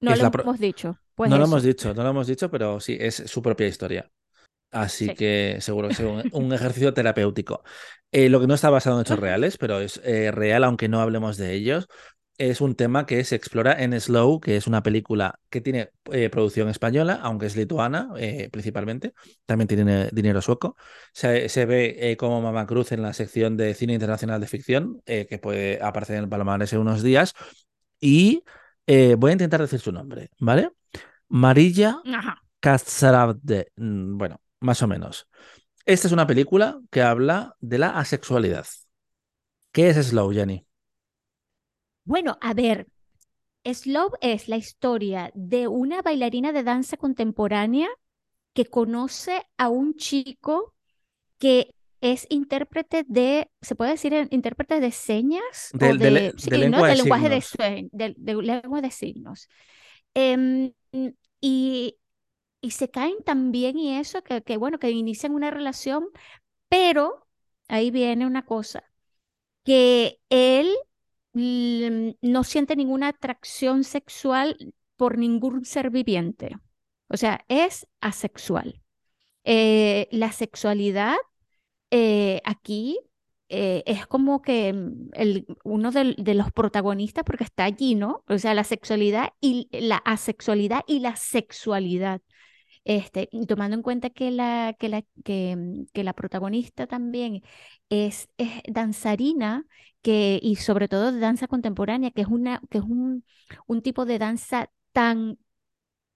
No 0.00 0.14
lo 0.16 0.26
hemos 0.42 0.58
dicho. 0.60 0.98
Pues 1.14 1.30
no 1.30 1.38
lo 1.38 1.44
hemos 1.44 1.62
dicho, 1.62 1.94
no 1.94 2.02
lo 2.02 2.10
hemos 2.10 2.26
dicho, 2.26 2.50
pero 2.50 2.80
sí, 2.80 2.96
es 3.00 3.16
su 3.16 3.42
propia 3.42 3.66
historia. 3.68 4.10
Así 4.70 5.06
Sí. 5.06 5.14
que 5.14 5.56
seguro 5.60 5.88
que 5.88 5.94
es 5.94 6.00
un, 6.00 6.22
un 6.32 6.52
ejercicio 6.52 6.92
terapéutico. 6.94 7.62
Eh, 8.12 8.28
lo 8.28 8.40
que 8.40 8.46
no 8.46 8.54
está 8.54 8.70
basado 8.70 8.96
en 8.96 9.02
hechos 9.02 9.18
reales, 9.18 9.58
pero 9.58 9.80
es 9.80 10.00
eh, 10.04 10.30
real, 10.30 10.64
aunque 10.64 10.88
no 10.88 11.00
hablemos 11.00 11.36
de 11.36 11.54
ellos, 11.54 11.88
es 12.38 12.60
un 12.60 12.76
tema 12.76 13.04
que 13.04 13.24
se 13.24 13.34
explora 13.34 13.82
en 13.82 13.98
Slow, 14.00 14.38
que 14.40 14.56
es 14.56 14.66
una 14.68 14.82
película 14.82 15.40
que 15.50 15.60
tiene 15.60 15.90
eh, 16.12 16.30
producción 16.30 16.68
española, 16.68 17.18
aunque 17.20 17.46
es 17.46 17.56
lituana 17.56 18.10
principalmente. 18.52 19.12
También 19.44 19.66
tiene 19.66 20.08
dinero 20.12 20.40
sueco. 20.40 20.76
Se, 21.12 21.48
se 21.48 21.66
ve 21.66 22.16
como 22.16 22.40
Mama 22.40 22.64
Cruz 22.64 22.92
en 22.92 23.02
la 23.02 23.12
sección 23.12 23.56
de 23.56 23.74
cine 23.74 23.94
internacional 23.94 24.40
de 24.40 24.46
ficción, 24.46 25.02
que 25.04 25.38
puede 25.42 25.82
aparecer 25.82 26.16
en 26.16 26.24
el 26.24 26.28
Palomares 26.28 26.72
en 26.72 26.78
unos 26.78 27.02
días. 27.02 27.34
Y 28.00 28.44
voy 28.86 29.30
a 29.30 29.32
intentar 29.32 29.60
decir 29.60 29.80
su 29.80 29.90
nombre, 29.90 30.30
¿vale? 30.38 30.70
Marilla. 31.28 32.00
Katsarabde. 32.60 33.72
Mm, 33.76 34.16
Bueno, 34.16 34.40
más 34.60 34.82
o 34.82 34.88
menos. 34.88 35.28
Esta 35.86 36.08
es 36.08 36.12
una 36.12 36.26
película 36.26 36.80
que 36.90 37.02
habla 37.02 37.56
de 37.60 37.78
la 37.78 37.90
asexualidad. 37.98 38.66
¿Qué 39.72 39.88
es 39.90 39.96
Slow, 40.08 40.32
Jenny? 40.32 40.66
Bueno, 42.04 42.38
a 42.40 42.54
ver, 42.54 42.88
Slow 43.64 44.12
es 44.20 44.48
la 44.48 44.56
historia 44.56 45.30
de 45.34 45.68
una 45.68 46.02
bailarina 46.02 46.52
de 46.52 46.62
danza 46.62 46.96
contemporánea 46.96 47.88
que 48.54 48.66
conoce 48.66 49.42
a 49.58 49.68
un 49.68 49.94
chico 49.96 50.74
que 51.38 51.74
es 52.00 52.26
intérprete 52.30 53.04
de, 53.08 53.50
¿se 53.62 53.76
puede 53.76 53.92
decir 53.92 54.14
intérprete 54.30 54.80
de 54.80 54.92
señas 54.92 55.72
De, 55.72 55.88
o 55.88 55.94
de 55.94 56.10
de, 56.10 56.32
lenguaje 56.96 57.28
de, 57.30 57.40
signos. 57.40 57.44
sue- 57.46 57.88
de, 57.92 58.14
de 58.18 58.34
lengua 58.42 58.80
de 58.82 58.90
signos. 58.90 59.48
Em, 60.14 60.72
y, 61.40 61.96
y 62.60 62.72
se 62.72 62.90
caen 62.90 63.16
también 63.24 63.78
y 63.78 63.96
eso, 63.98 64.22
que, 64.22 64.56
bueno, 64.56 64.78
que 64.78 64.90
inician 64.90 65.34
una 65.34 65.50
relación, 65.50 66.08
pero 66.68 67.26
ahí 67.68 67.90
viene 67.90 68.26
una 68.26 68.44
cosa, 68.44 68.84
que 69.64 70.20
él 70.30 70.70
mm, 71.34 72.10
no 72.22 72.44
siente 72.44 72.76
ninguna 72.76 73.08
atracción 73.08 73.84
sexual 73.84 74.74
por 74.96 75.18
ningún 75.18 75.64
ser 75.64 75.90
viviente. 75.90 76.56
O 77.08 77.16
sea, 77.16 77.44
es 77.48 77.86
asexual. 78.00 78.82
Eh, 79.44 80.08
la 80.10 80.32
sexualidad 80.32 81.16
eh, 81.90 82.42
aquí 82.44 82.98
eh, 83.48 83.82
es 83.86 84.06
como 84.06 84.42
que 84.42 84.72
mm, 84.72 85.10
el, 85.14 85.46
uno 85.64 85.90
de, 85.90 86.34
los 86.34 86.52
protagonistas, 86.52 87.24
porque 87.24 87.44
está 87.44 87.64
allí, 87.64 87.94
¿no? 87.94 88.24
O 88.28 88.38
sea, 88.38 88.54
la 88.54 88.64
sexualidad 88.64 89.32
y 89.40 89.68
la 89.72 89.96
asexualidad 89.98 90.82
y 90.86 91.00
la 91.00 91.16
sexualidad. 91.16 92.20
Este, 92.88 93.28
tomando 93.46 93.76
en 93.76 93.82
cuenta 93.82 94.08
que 94.10 94.30
la, 94.30 94.74
que 94.78 94.88
la, 94.88 95.02
mm, 95.56 95.84
que 95.92 96.04
la 96.04 96.14
protagonista 96.14 96.86
también 96.86 97.42
es, 97.90 98.30
es 98.38 98.50
danzarina 98.68 99.66
que, 100.02 100.40
y 100.42 100.56
sobre 100.56 100.88
todo 100.88 101.12
de 101.12 101.20
danza 101.20 101.48
contemporánea, 101.48 102.10
que 102.12 102.22
es, 102.22 102.28
una, 102.28 102.62
que 102.70 102.78
es 102.78 102.84
un, 102.84 103.24
un 103.66 103.82
tipo 103.82 104.06
de 104.06 104.18
danza 104.18 104.70
tan 104.92 105.38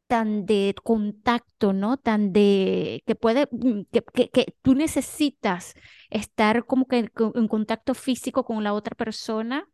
tan 0.06 0.46
de 0.46 0.74
contacto, 0.84 1.72
¿no? 1.72 1.96
Tan 1.96 2.32
de 2.32 3.02
que 3.06 3.14
puede, 3.14 3.48
mm, 3.50 3.82
que, 3.92 4.28
que, 4.30 4.54
tú 4.62 4.74
necesitas 4.74 5.74
estar 6.10 6.66
como 6.66 6.86
que 6.86 7.10
en 7.34 7.48
contacto 7.48 7.94
físico 7.94 8.44
con 8.44 8.62
la 8.64 8.74
otra 8.74 8.94
persona 8.96 9.66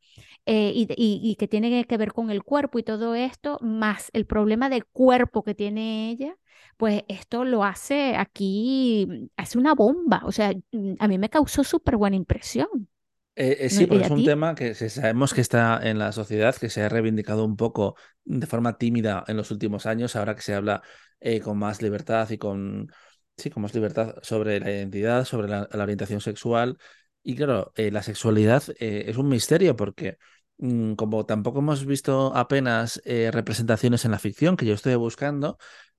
eh, 0.47 0.73
y, 0.75 0.87
de- 0.87 0.95
y- 0.97 1.21
y 1.23 1.37
que 1.37 1.49
tiene 1.49 1.85
que 1.87 1.97
ver 1.97 2.13
con 2.13 2.31
el 2.31 2.43
cuerpo 2.45 2.79
y 2.79 2.83
todo 2.85 3.15
esto, 3.15 3.59
más 3.63 4.11
el 4.13 4.27
problema 4.27 4.69
del 4.71 4.85
cuerpo 4.87 5.43
que 5.45 5.55
tiene 5.55 6.11
ella, 6.11 6.37
pues 6.79 7.03
esto 7.09 7.45
lo 7.45 7.65
hace 7.65 8.17
aquí, 8.17 9.07
mm, 9.07 9.27
hace 9.37 9.59
una 9.59 9.75
bomba. 9.75 10.23
O 10.25 10.33
sea, 10.33 10.53
mm, 10.73 10.95
a 10.99 11.09
mí 11.09 11.19
me 11.19 11.29
causó 11.29 11.65
súper 11.65 11.97
buena 11.97 12.17
impresión. 12.17 12.89
Eh, 13.35 13.57
eh, 13.61 13.71
sí, 13.71 13.85
¿Y 13.85 13.87
porque 13.87 14.05
es 14.05 14.11
un 14.11 14.25
tema 14.25 14.55
que 14.55 14.75
sabemos 14.75 15.35
que 15.35 15.41
está 15.41 15.81
en 15.83 15.99
la 15.99 16.13
sociedad, 16.13 16.57
que 16.57 16.71
se 16.71 16.83
ha 16.83 16.89
reivindicado 16.89 17.45
un 17.45 17.57
poco 17.57 17.97
de 18.25 18.47
forma 18.47 18.79
tímida 18.79 19.25
en 19.29 19.37
los 19.37 19.51
últimos 19.51 19.87
años, 19.87 20.17
ahora 20.17 20.35
que 20.35 20.43
se 20.43 20.55
habla 20.55 20.83
eh, 21.21 21.41
con 21.41 21.59
más 21.59 21.83
libertad 21.83 22.31
y 22.31 22.39
con, 22.39 22.91
sí, 23.37 23.51
con 23.51 23.63
más 23.63 23.75
libertad 23.75 24.15
sobre 24.23 24.59
la 24.61 24.71
identidad, 24.71 25.25
sobre 25.25 25.49
la, 25.49 25.69
la 25.71 25.83
orientación 25.83 26.21
sexual. 26.21 26.79
Y 27.23 27.37
claro, 27.37 27.73
la 27.77 28.03
sexualidad 28.03 28.63
es 28.79 29.17
un 29.17 29.29
misterio 29.29 29.77
porque 29.77 30.19
mm, 30.59 30.95
como 30.95 31.27
tampoco 31.27 31.59
hemos 31.59 31.87
visto 31.87 32.35
apenas 32.35 33.01
representaciones 33.05 34.05
en 34.05 34.13
la 34.13 34.19
ficción 34.19 34.57
que 34.57 34.67
yo 34.67 34.75
estoy 34.75 34.95
buscando, 34.97 35.59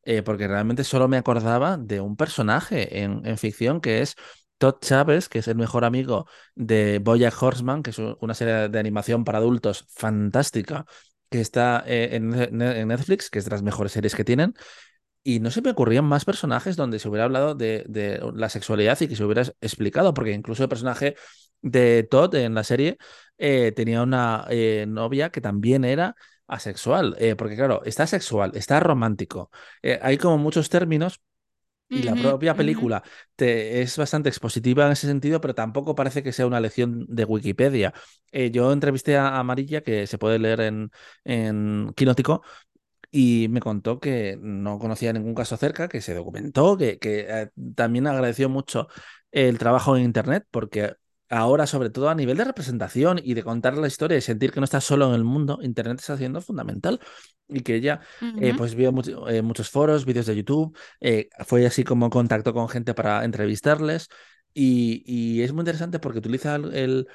eh, 0.09 0.23
porque 0.23 0.47
realmente 0.47 0.83
solo 0.83 1.07
me 1.07 1.17
acordaba 1.17 1.77
de 1.77 2.01
un 2.01 2.15
personaje 2.15 3.03
en, 3.03 3.37
ficción 3.37 3.79
que 3.79 4.01
es 4.01 4.15
Todd 4.57 4.79
Chávez, 4.81 5.29
que 5.29 5.37
es 5.37 5.47
el 5.47 5.55
mejor 5.55 5.85
amigo 5.85 6.25
de 6.55 6.97
Bojack 6.97 7.39
Horseman, 7.39 7.83
que 7.83 7.91
es 7.91 7.99
una 7.99 8.33
serie 8.33 8.69
de 8.69 8.79
animación 8.79 9.23
para 9.23 9.37
adultos 9.37 9.85
fantástica, 9.87 10.87
que 11.29 11.41
está 11.41 11.83
eh, 11.85 12.09
en, 12.13 12.29
Ne- 12.29 12.79
en 12.79 12.87
Netflix, 12.87 13.29
que 13.29 13.37
es 13.37 13.45
de 13.45 13.51
las 13.51 13.61
mejores 13.61 13.91
series 13.91 14.15
que 14.15 14.23
tienen. 14.23 14.55
Y 15.21 15.41
no 15.41 15.51
se 15.51 15.61
me 15.61 15.69
ocurrían 15.69 16.05
más 16.05 16.25
personajes 16.25 16.75
donde 16.75 16.97
se 16.97 17.07
hubiera 17.07 17.25
hablado 17.25 17.53
de, 17.53 18.19
la 18.33 18.49
sexualidad 18.49 18.99
y 19.01 19.09
que 19.09 19.15
se 19.15 19.23
hubiera 19.23 19.43
explicado, 19.61 20.15
porque 20.15 20.31
incluso 20.31 20.63
el 20.63 20.69
personaje 20.69 21.17
de 21.61 22.01
Todd 22.09 22.33
en 22.33 22.55
la 22.55 22.63
serie 22.63 22.97
eh, 23.37 23.73
tenía 23.75 24.01
una 24.01 24.47
novia 24.87 25.29
que 25.29 25.39
también 25.39 25.85
era 25.85 26.15
asexual, 26.49 27.15
eh, 27.19 27.35
porque 27.35 27.55
claro, 27.55 27.81
está 27.85 28.07
sexual, 28.07 28.51
está 28.55 28.79
romántico. 28.79 29.51
Eh, 29.81 29.99
hay 30.01 30.17
como 30.17 30.38
muchos 30.38 30.69
términos 30.69 31.21
y 31.91 32.03
la 32.03 32.15
propia 32.15 32.55
película 32.55 33.03
te, 33.35 33.81
es 33.81 33.97
bastante 33.97 34.29
expositiva 34.29 34.85
en 34.85 34.91
ese 34.91 35.07
sentido, 35.07 35.41
pero 35.41 35.55
tampoco 35.55 35.95
parece 35.95 36.21
que 36.21 36.31
sea 36.31 36.45
una 36.45 36.59
lección 36.59 37.05
de 37.09 37.25
Wikipedia. 37.25 37.93
Eh, 38.31 38.51
yo 38.51 38.71
entrevisté 38.71 39.17
a 39.17 39.39
Amarilla, 39.39 39.81
que 39.81 40.05
se 40.05 40.19
puede 40.19 40.38
leer 40.38 40.62
en, 40.62 40.91
en 41.23 41.91
Quinótico, 41.95 42.43
y 43.12 43.47
me 43.49 43.59
contó 43.59 43.99
que 43.99 44.38
no 44.39 44.77
conocía 44.79 45.13
ningún 45.13 45.33
caso 45.35 45.57
cerca, 45.57 45.88
que 45.88 46.01
se 46.01 46.13
documentó, 46.13 46.77
que, 46.77 46.99
que 46.99 47.25
eh, 47.27 47.49
también 47.75 48.07
agradeció 48.07 48.49
mucho 48.49 48.88
el 49.31 49.57
trabajo 49.57 49.97
en 49.97 50.03
Internet, 50.03 50.45
porque 50.51 50.93
ahora, 51.29 51.67
sobre 51.67 51.89
todo 51.89 52.09
a 52.09 52.15
nivel 52.15 52.37
de 52.37 52.45
representación 52.45 53.19
y 53.23 53.33
de 53.33 53.43
contar 53.43 53.77
la 53.77 53.87
historia 53.87 54.17
y 54.17 54.21
sentir 54.21 54.51
que 54.51 54.59
no 54.59 54.63
estás 54.65 54.83
solo 54.83 55.07
en 55.09 55.15
el 55.15 55.23
mundo, 55.23 55.59
Internet 55.61 55.99
está 55.99 56.13
haciendo 56.13 56.41
fundamental. 56.41 56.99
Y 57.47 57.61
que 57.61 57.75
ella 57.75 58.01
eh, 58.35 58.53
pues 58.53 58.75
vio 58.75 58.91
mucho- 58.91 59.27
eh, 59.27 59.41
muchos 59.41 59.69
foros, 59.71 60.05
vídeos 60.05 60.25
de 60.27 60.35
YouTube, 60.35 60.77
eh, 61.01 61.29
fue 61.45 61.65
así 61.65 61.83
como 61.83 62.09
contactó 62.09 62.53
con 62.53 62.69
gente 62.69 62.93
para 62.93 63.23
entrevistarles. 63.25 64.07
Y, 64.53 65.03
y 65.05 65.41
es 65.43 65.51
muy 65.53 65.61
interesante 65.61 65.99
porque 65.99 66.19
utiliza 66.19 66.55
el, 66.55 67.07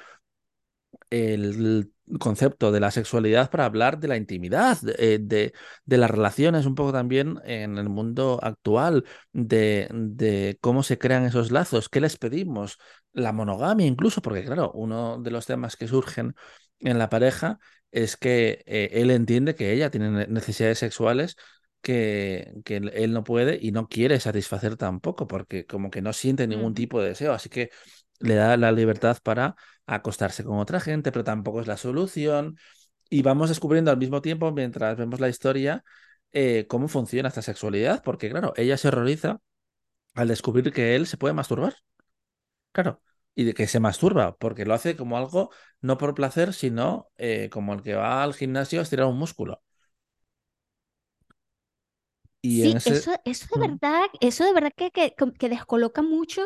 el- 1.09 1.91
concepto 2.19 2.71
de 2.71 2.79
la 2.79 2.91
sexualidad 2.91 3.49
para 3.49 3.65
hablar 3.65 3.97
de 3.99 4.07
la 4.07 4.15
intimidad, 4.17 4.79
de, 4.81 5.17
de- 5.19 5.53
de 5.85 5.97
las 5.97 6.11
relaciones, 6.11 6.67
un 6.67 6.75
poco 6.75 6.91
también 6.91 7.39
en 7.45 7.77
el 7.79 7.89
mundo 7.89 8.39
actual, 8.43 9.05
de, 9.33 9.87
de 9.91 10.57
cómo 10.61 10.83
se 10.83 10.99
crean 10.99 11.25
esos 11.25 11.49
lazos, 11.51 11.89
qué 11.89 11.99
les 12.01 12.17
pedimos, 12.17 12.77
la 13.15 13.33
monogamia 13.33 13.87
incluso, 13.87 14.21
porque 14.21 14.45
claro, 14.45 14.71
uno 14.73 15.19
de 15.21 15.31
los 15.31 15.45
temas 15.47 15.75
que 15.77 15.87
surgen 15.87 16.35
en 16.79 16.99
la 16.99 17.09
pareja 17.09 17.59
es 17.91 18.17
que 18.17 18.63
eh, 18.67 18.89
él 18.93 19.11
entiende 19.11 19.55
que 19.55 19.71
ella 19.73 19.89
tiene 19.91 20.11
ne- 20.11 20.27
necesidades 20.27 20.79
sexuales. 20.79 21.35
Que, 21.81 22.51
que 22.65 22.77
él 22.77 23.13
no 23.13 23.23
puede 23.23 23.59
y 23.61 23.71
no 23.71 23.87
quiere 23.87 24.19
satisfacer 24.19 24.75
tampoco, 24.75 25.27
porque 25.27 25.67
como 25.67 25.91
que 25.91 26.01
no 26.01 26.13
siente 26.13 26.47
ningún 26.47 26.73
tipo 26.73 26.99
de 26.99 27.09
deseo, 27.09 27.31
así 27.31 27.47
que 27.49 27.69
le 28.19 28.35
da 28.35 28.57
la 28.57 28.71
libertad 28.71 29.17
para 29.23 29.55
acostarse 29.85 30.43
con 30.43 30.57
otra 30.57 30.79
gente, 30.79 31.11
pero 31.11 31.23
tampoco 31.23 31.61
es 31.61 31.67
la 31.67 31.77
solución. 31.77 32.57
Y 33.09 33.23
vamos 33.23 33.49
descubriendo 33.49 33.91
al 33.91 33.97
mismo 33.97 34.21
tiempo, 34.21 34.51
mientras 34.51 34.97
vemos 34.97 35.19
la 35.19 35.29
historia, 35.29 35.83
eh, 36.33 36.67
cómo 36.69 36.87
funciona 36.87 37.29
esta 37.29 37.41
sexualidad, 37.43 38.03
porque 38.03 38.29
claro, 38.29 38.53
ella 38.57 38.77
se 38.77 38.89
horroriza 38.89 39.41
al 40.15 40.29
descubrir 40.29 40.73
que 40.73 40.95
él 40.95 41.07
se 41.07 41.17
puede 41.17 41.33
masturbar. 41.35 41.75
Claro, 42.75 43.01
y 43.35 43.45
de 43.45 43.53
que 43.53 43.67
se 43.67 43.79
masturba, 43.79 44.35
porque 44.37 44.65
lo 44.65 44.73
hace 44.73 44.97
como 44.97 45.17
algo 45.17 45.49
no 45.81 45.97
por 45.97 46.13
placer, 46.13 46.53
sino 46.53 47.09
eh, 47.17 47.49
como 47.49 47.73
el 47.73 47.81
que 47.81 47.95
va 47.95 48.21
al 48.21 48.33
gimnasio 48.33 48.79
a 48.79 48.83
estirar 48.83 49.07
un 49.07 49.17
músculo. 49.17 49.61
Y 52.41 52.61
Sí, 52.61 52.73
ese... 52.75 52.89
eso, 52.91 53.11
eso 53.25 53.47
de 53.59 53.67
verdad, 53.67 54.03
eso 54.19 54.45
de 54.45 54.53
verdad 54.53 54.71
que, 54.75 54.91
que, 54.91 55.49
descoloca 55.49 56.01
mucho, 56.01 56.41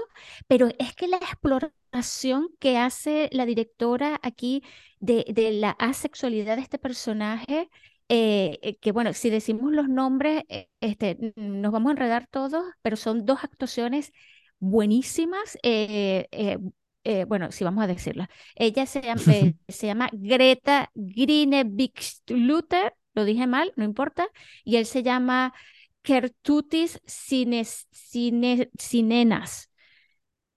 pero 0.47 0.69
es 0.79 0.95
que 0.95 1.07
la 1.07 1.17
exploración 1.17 2.49
que 2.59 2.77
hace 2.77 3.27
la 3.33 3.45
directora 3.45 4.19
aquí 4.23 4.63
de, 4.99 5.25
de 5.33 5.51
la 5.51 5.71
asexualidad 5.71 6.55
de 6.55 6.61
este 6.61 6.79
personaje, 6.79 7.69
eh, 8.07 8.59
eh, 8.61 8.77
que 8.77 8.91
bueno, 8.91 9.13
si 9.13 9.29
decimos 9.29 9.71
los 9.73 9.89
nombres, 9.89 10.43
eh, 10.49 10.69
este, 10.79 11.33
nos 11.35 11.71
vamos 11.71 11.89
a 11.89 11.91
enredar 11.93 12.27
todos, 12.31 12.63
pero 12.81 12.95
son 12.95 13.25
dos 13.25 13.43
actuaciones 13.43 14.11
buenísimas. 14.59 15.57
eh, 15.63 16.27
eh, 16.31 16.57
eh, 17.03 17.25
bueno, 17.25 17.51
sí, 17.51 17.63
vamos 17.63 17.83
a 17.83 17.87
decirlas. 17.87 18.29
Ella 18.55 18.85
se 18.85 19.01
llama, 19.01 19.21
se 19.67 19.87
llama 19.87 20.09
Greta 20.13 20.91
Greenebikstluter, 20.95 22.93
lo 23.13 23.25
dije 23.25 23.47
mal, 23.47 23.73
no 23.75 23.83
importa, 23.83 24.27
y 24.63 24.77
él 24.77 24.85
se 24.85 25.03
llama... 25.03 25.53
Quertutis 26.01 27.01
cines, 27.05 27.87
cine- 27.91 28.69
cinenas. 28.79 29.69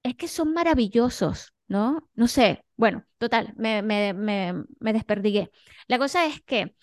Es 0.03 0.17
que 0.17 0.29
son 0.29 0.53
maravillosos, 0.53 1.55
¿no? 1.69 2.09
No 2.15 2.29
sé. 2.29 2.65
Bueno, 2.77 3.05
total, 3.19 3.55
me, 3.57 3.83
me, 3.83 4.13
me, 4.15 4.55
me 4.81 4.93
desperdigué. 4.93 5.51
La 5.89 5.99
cosa 5.99 6.27
es 6.27 6.41
que 6.43 6.75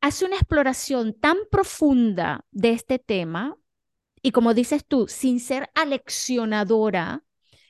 hace 0.00 0.26
una 0.26 0.36
exploración 0.36 1.14
tan 1.20 1.38
profunda 1.50 2.46
de 2.52 2.70
este 2.72 2.98
tema 3.00 3.56
y 4.22 4.32
como 4.32 4.54
dices 4.54 4.84
tú, 4.86 5.06
sin 5.08 5.40
ser 5.40 5.70
aleccionadora, 5.74 7.24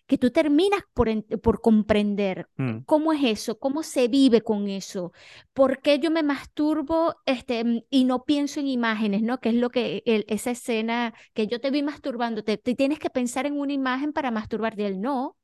que 0.07 0.19
tú 0.19 0.31
terminas 0.31 0.83
por, 0.93 1.09
por 1.41 1.61
comprender 1.61 2.49
mm, 2.57 2.79
cómo 2.85 3.13
es 3.13 3.23
eso, 3.25 3.59
cómo 3.59 3.83
se 3.85 4.09
vive 4.09 4.43
con 4.43 4.69
eso, 4.69 5.13
por 5.53 5.81
qué 5.81 5.99
yo 6.01 6.11
me 6.11 6.23
masturbo 6.25 7.15
este, 7.27 7.63
mm, 7.65 7.83
y 7.91 8.05
no 8.05 8.25
pienso 8.25 8.59
en 8.61 8.67
imágenes, 8.69 9.23
¿no? 9.23 9.39
Que 9.41 9.51
es 9.51 9.55
lo 9.57 9.71
que 9.71 10.03
el- 10.07 10.25
esa 10.29 10.51
escena 10.51 11.15
que 11.35 11.47
yo 11.47 11.61
te 11.61 11.71
vi 11.71 11.83
masturbando, 11.83 12.43
te, 12.45 12.59
te 12.59 12.75
tienes 12.75 12.99
que 12.99 13.11
pensar 13.11 13.47
en 13.47 13.59
una 13.61 13.73
imagen 13.73 14.13
para 14.13 14.31
masturbarte. 14.33 14.87
Él, 14.87 15.01
no, 15.01 15.37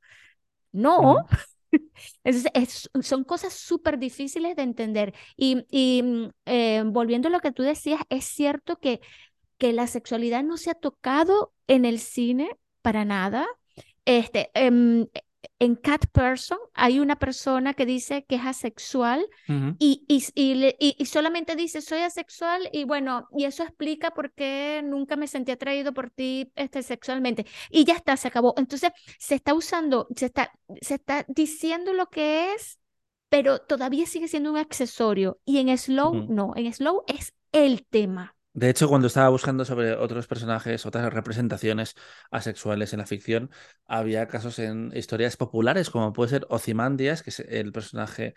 no. 0.73 1.03
ujú, 1.03 1.27
Entonces, 2.25 2.51
es- 2.55 2.91
son 3.07 3.25
cosas 3.25 3.53
súper 3.55 3.99
difíciles 3.99 4.57
de 4.57 4.63
entender. 4.63 5.15
Y, 5.37 5.65
y, 5.71 6.03
mm, 6.03 6.31
eh, 6.47 6.83
volviendo 6.87 7.29
a 7.29 7.31
lo 7.31 7.41
que 7.41 7.53
tú 7.53 7.63
decías, 7.63 8.01
es 8.09 8.25
cierto 8.25 8.77
que 8.79 9.01
que 9.59 9.73
la 9.73 9.87
sexualidad 9.87 10.45
no 10.45 10.57
se 10.57 10.71
ha 10.71 10.75
tocado 10.75 11.53
en 11.67 11.85
el 11.85 11.99
cine 12.01 12.57
para 12.83 13.05
nada. 13.05 13.47
Este, 14.05 14.51
em, 14.55 15.07
en 15.59 15.75
Cat 15.77 16.07
Person 16.13 16.59
hay 16.75 16.99
una 17.01 17.17
persona 17.19 17.75
que 17.75 17.87
dice 17.87 18.25
que 18.25 18.37
es 18.37 18.45
asexual 18.45 19.27
ujú. 19.49 19.77
y, 19.79 20.05
y, 20.09 20.25
y 20.35 20.77
y- 20.79 20.97
y 20.99 21.07
solamente 21.07 21.57
dice 21.57 21.81
soy 21.81 22.01
asexual 22.01 22.69
y 22.73 22.85
bueno, 22.85 23.29
y 23.37 23.45
eso 23.45 23.63
explica 23.63 24.11
por 24.13 24.33
qué 24.33 24.83
nunca 24.85 25.17
me 25.17 25.27
sentí 25.29 25.53
atraído 25.53 25.93
por 25.95 26.11
ti 26.11 26.53
este, 26.57 26.83
sexualmente. 26.83 27.47
Y 27.71 27.85
ya 27.85 27.95
está, 27.95 28.17
se 28.17 28.29
acabó. 28.29 28.55
Entonces 28.57 28.91
se 29.19 29.35
está 29.37 29.55
usando, 29.55 30.09
se 30.17 30.27
está, 30.27 30.53
se 30.81 30.95
está 30.95 31.25
diciendo 31.29 31.93
lo 31.93 32.07
que 32.11 32.53
es, 32.55 32.79
pero 33.29 33.59
todavía 33.61 34.07
sigue 34.07 34.29
siendo 34.29 34.51
un 34.51 34.59
accesorio. 34.59 35.41
Y 35.45 35.59
en 35.59 35.77
Slow, 35.77 36.25
no, 36.29 36.53
en 36.57 36.73
Slow 36.73 37.03
es 37.07 37.35
el 37.53 37.85
tema. 37.87 38.36
De 38.57 38.71
hecho, 38.71 38.89
cuando 38.89 39.07
estaba 39.09 39.29
buscando 39.29 39.67
sobre 39.67 39.93
otros 39.95 40.27
personajes, 40.27 40.87
otras 40.87 41.13
representaciones 41.13 41.95
asexuales 42.31 42.93
en 42.95 43.01
la 43.01 43.07
ficción, 43.07 43.51
había 43.87 44.29
casos 44.29 44.59
en 44.59 44.91
historias 44.97 45.37
populares, 45.37 45.91
como 45.91 46.15
puede 46.15 46.31
ser 46.31 46.47
Ozymandias, 46.49 47.23
que 47.23 47.29
es 47.31 47.41
el 47.41 47.71
personaje 47.73 48.33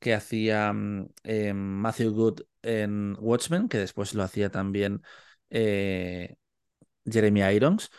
que 0.00 0.14
hacía 0.14 0.72
mm, 0.74 1.08
eh, 1.24 1.54
Matthew 1.54 2.12
Good 2.12 2.40
en 2.62 3.16
Watchmen, 3.20 3.68
que 3.70 3.78
después 3.78 4.14
lo 4.14 4.22
hacía 4.22 4.50
también 4.50 5.02
eh, 5.50 6.36
Jeremy 7.06 7.42
Irons. 7.54 7.90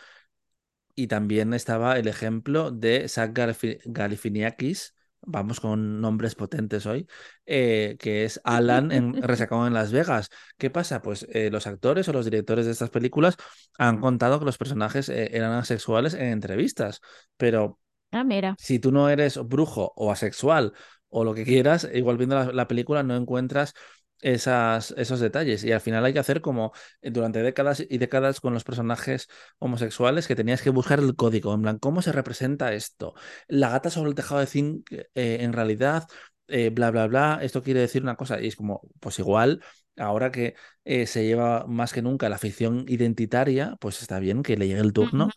Y 0.94 1.06
también 1.06 1.54
estaba 1.54 1.98
el 1.98 2.08
ejemplo 2.08 2.70
de 2.70 3.08
Zach 3.08 3.32
Galifi- 3.32 3.80
Galifianakis, 3.84 4.94
vamos 5.22 5.60
con 5.60 6.00
nombres 6.00 6.34
potentes 6.34 6.86
hoy, 6.86 7.06
eh, 7.46 7.96
que 7.98 8.24
es 8.24 8.40
Alan 8.44 8.92
en 8.92 9.14
Resacado 9.22 9.66
en 9.66 9.74
Las 9.74 9.92
Vegas. 9.92 10.28
¿Qué 10.58 10.70
pasa? 10.70 11.02
Pues 11.02 11.26
eh, 11.32 11.50
los 11.50 11.66
actores 11.66 12.08
o 12.08 12.12
los 12.12 12.24
directores 12.24 12.66
de 12.66 12.72
estas 12.72 12.90
películas 12.90 13.36
han 13.78 14.00
contado 14.00 14.38
que 14.38 14.44
los 14.46 14.58
personajes 14.58 15.08
eh, 15.08 15.30
eran 15.32 15.52
asexuales 15.52 16.14
en 16.14 16.26
entrevistas, 16.28 17.00
pero 17.36 17.78
Ah, 18.12 18.24
mira. 18.24 18.56
si 18.56 18.78
tú 18.78 18.92
no 18.92 19.08
eres 19.08 19.38
brujo 19.48 19.92
o 19.96 20.12
asexual 20.12 20.72
o 21.08 21.24
lo 21.24 21.34
que 21.34 21.44
quieras, 21.44 21.88
igual 21.92 22.16
viendo 22.18 22.36
la, 22.36 22.52
la 22.52 22.68
película 22.68 23.02
no 23.02 23.16
encuentras 23.16 23.74
esas, 24.22 24.92
esos 24.96 25.20
detalles. 25.20 25.64
Y 25.64 25.72
al 25.72 25.80
final 25.80 26.04
hay 26.04 26.12
que 26.12 26.18
hacer 26.18 26.40
como 26.40 26.72
eh, 27.02 27.10
durante 27.10 27.42
décadas 27.42 27.84
y 27.88 27.98
décadas 27.98 28.40
con 28.40 28.54
los 28.54 28.64
personajes 28.64 29.28
homosexuales 29.58 30.26
que 30.26 30.36
tenías 30.36 30.62
que 30.62 30.70
buscar 30.70 30.98
el 31.00 31.16
código, 31.16 31.54
en 31.54 31.62
plan, 31.62 31.78
¿cómo 31.78 32.02
se 32.02 32.12
representa 32.12 32.72
esto? 32.74 33.14
La 33.48 33.70
gata 33.70 33.90
sobre 33.90 34.10
el 34.10 34.14
tejado 34.14 34.40
de 34.40 34.46
zinc, 34.46 34.90
eh, 34.92 35.08
en 35.14 35.52
realidad, 35.52 36.06
eh, 36.48 36.70
bla, 36.70 36.90
bla, 36.90 37.06
bla, 37.06 37.38
esto 37.42 37.62
quiere 37.62 37.80
decir 37.80 38.02
una 38.02 38.16
cosa. 38.16 38.40
Y 38.40 38.48
es 38.48 38.56
como, 38.56 38.82
pues 39.00 39.18
igual, 39.18 39.62
ahora 39.96 40.30
que 40.30 40.54
eh, 40.84 41.06
se 41.06 41.24
lleva 41.24 41.66
más 41.66 41.92
que 41.92 42.02
nunca 42.02 42.28
la 42.28 42.38
ficción 42.38 42.84
identitaria, 42.88 43.76
pues 43.80 44.02
está 44.02 44.18
bien 44.18 44.42
que 44.42 44.56
le 44.56 44.66
llegue 44.66 44.80
el 44.80 44.92
turno 44.92 45.30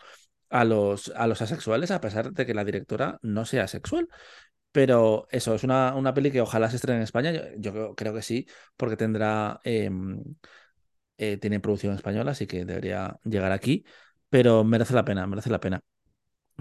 a 0.50 0.66
los, 0.66 1.10
a 1.16 1.28
los 1.28 1.42
asexuales, 1.42 1.92
a 1.92 2.02
pesar 2.02 2.32
de 2.32 2.46
que 2.46 2.54
la 2.54 2.64
directora 2.64 3.20
no 3.22 3.46
sea 3.46 3.68
sexual. 3.68 4.08
Pero 4.74 5.28
eso, 5.32 5.56
es 5.56 5.64
una, 5.66 5.96
una 5.96 6.14
peli 6.16 6.32
que 6.32 6.42
ojalá 6.42 6.70
se 6.70 6.78
estrene 6.78 6.98
en 7.00 7.04
España. 7.06 7.34
Yo, 7.60 7.96
creo 7.96 8.14
que 8.16 8.24
sí, 8.24 8.48
porque 8.78 8.98
tendrá, 8.98 9.62
em, 9.66 10.24
eh, 11.18 11.38
tiene 11.38 11.60
producción 11.60 11.96
española, 11.96 12.32
así 12.32 12.48
que 12.48 12.66
debería 12.66 13.20
llegar 13.26 13.52
aquí. 13.52 13.86
Pero 14.30 14.64
merece 14.64 14.94
la 14.94 15.06
pena, 15.06 15.28
merece 15.28 15.50
la 15.52 15.60
pena. 15.60 15.82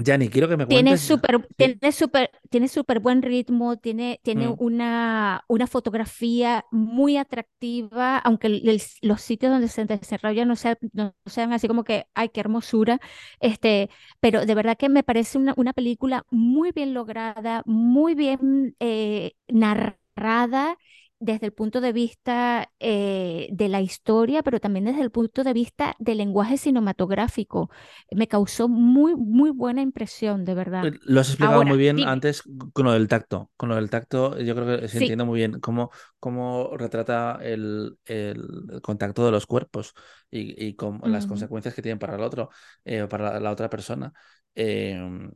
Yanni, 0.05 0.29
quiero 0.29 0.49
que 0.49 0.57
me 0.57 0.67
Tiene 0.67 0.97
cuentes. 0.97 0.97
súper, 0.97 1.47
tiene 1.57 1.93
súper, 1.93 2.31
tiene 2.49 2.67
súper 2.69 3.01
buen 3.01 3.21
ritmo, 3.21 3.77
tiene, 3.77 4.21
tiene 4.23 4.49
Mm, 4.49 4.57
una, 4.57 5.45
una 5.49 5.67
fotografía 5.67 6.65
muy 6.71 7.19
atractiva, 7.19 8.17
aunque 8.19 8.47
el- 8.47 8.67
el- 8.69 8.83
los 9.03 9.21
sitios 9.21 9.53
donde 9.53 9.69
se 9.69 9.85
desarrolla 9.85 10.47
no 10.47 10.57
sean, 10.57 10.79
no 10.95 11.15
sean 11.27 11.53
así 11.53 11.69
como 11.69 11.85
que, 11.85 12.07
ay, 12.15 12.31
qué 12.31 12.41
hermosura, 12.41 13.01
este, 13.41 13.91
pero 14.21 14.47
de 14.47 14.55
verdad 14.55 14.79
que 14.79 14.89
me 14.89 15.03
parece 15.03 15.37
una, 15.37 15.53
una 15.59 15.75
película 15.75 16.25
muy 16.31 16.73
bien 16.73 16.95
lograda, 16.95 17.63
muy 17.67 18.15
bien 18.15 18.75
eh, 18.81 19.33
narrada 19.49 20.79
desde 21.23 21.47
el 21.47 21.53
punto 21.53 21.81
de 21.81 21.93
vista 21.93 22.71
eh, 22.81 23.49
de 23.53 23.69
la 23.69 23.81
historia, 23.81 24.43
pero 24.43 24.61
también 24.61 24.85
desde 24.87 25.03
el 25.03 25.11
punto 25.11 25.45
de 25.45 25.53
vista 25.53 25.95
del 25.99 26.19
lenguaje 26.19 26.59
cinematográfico. 26.59 27.71
Me 28.11 28.29
causó 28.29 28.69
muy, 28.69 29.15
muy 29.17 29.51
buena 29.51 29.83
impresión, 29.83 30.45
de 30.45 30.55
verdad. 30.55 30.89
eh, 30.89 30.93
Lo 31.03 31.21
has 31.21 31.29
explicado 31.29 31.65
muy 31.65 31.79
bien 31.79 32.03
dime, 32.03 32.05
antes 32.05 32.43
con 32.73 32.85
lo 32.87 32.93
del 32.93 33.09
tacto. 33.09 33.51
Con 33.57 33.69
lo 33.69 33.77
del 33.77 33.91
tacto, 33.91 34.39
yo 34.41 34.55
creo 34.55 34.81
que 34.81 34.89
se 34.89 34.99
sí, 34.99 34.99
entiende 34.99 35.25
muy 35.25 35.39
bien 35.39 35.61
cómo, 35.61 35.91
cómo 36.19 36.77
retrata 36.77 37.39
el, 37.43 37.99
el- 38.05 38.81
contacto 38.83 39.25
de 39.25 39.31
los 39.33 39.47
cuerpos 39.47 39.95
y, 40.31 40.67
y 40.69 40.77
las 41.05 41.27
consecuencias 41.27 41.75
que 41.75 41.83
tienen 41.83 41.99
para 41.99 42.17
el 42.17 42.23
otro, 42.23 42.51
eh, 42.85 43.07
para 43.09 43.33
la, 43.35 43.41
la 43.41 43.51
otra 43.53 43.69
persona. 43.71 44.13
Em, 44.55 45.31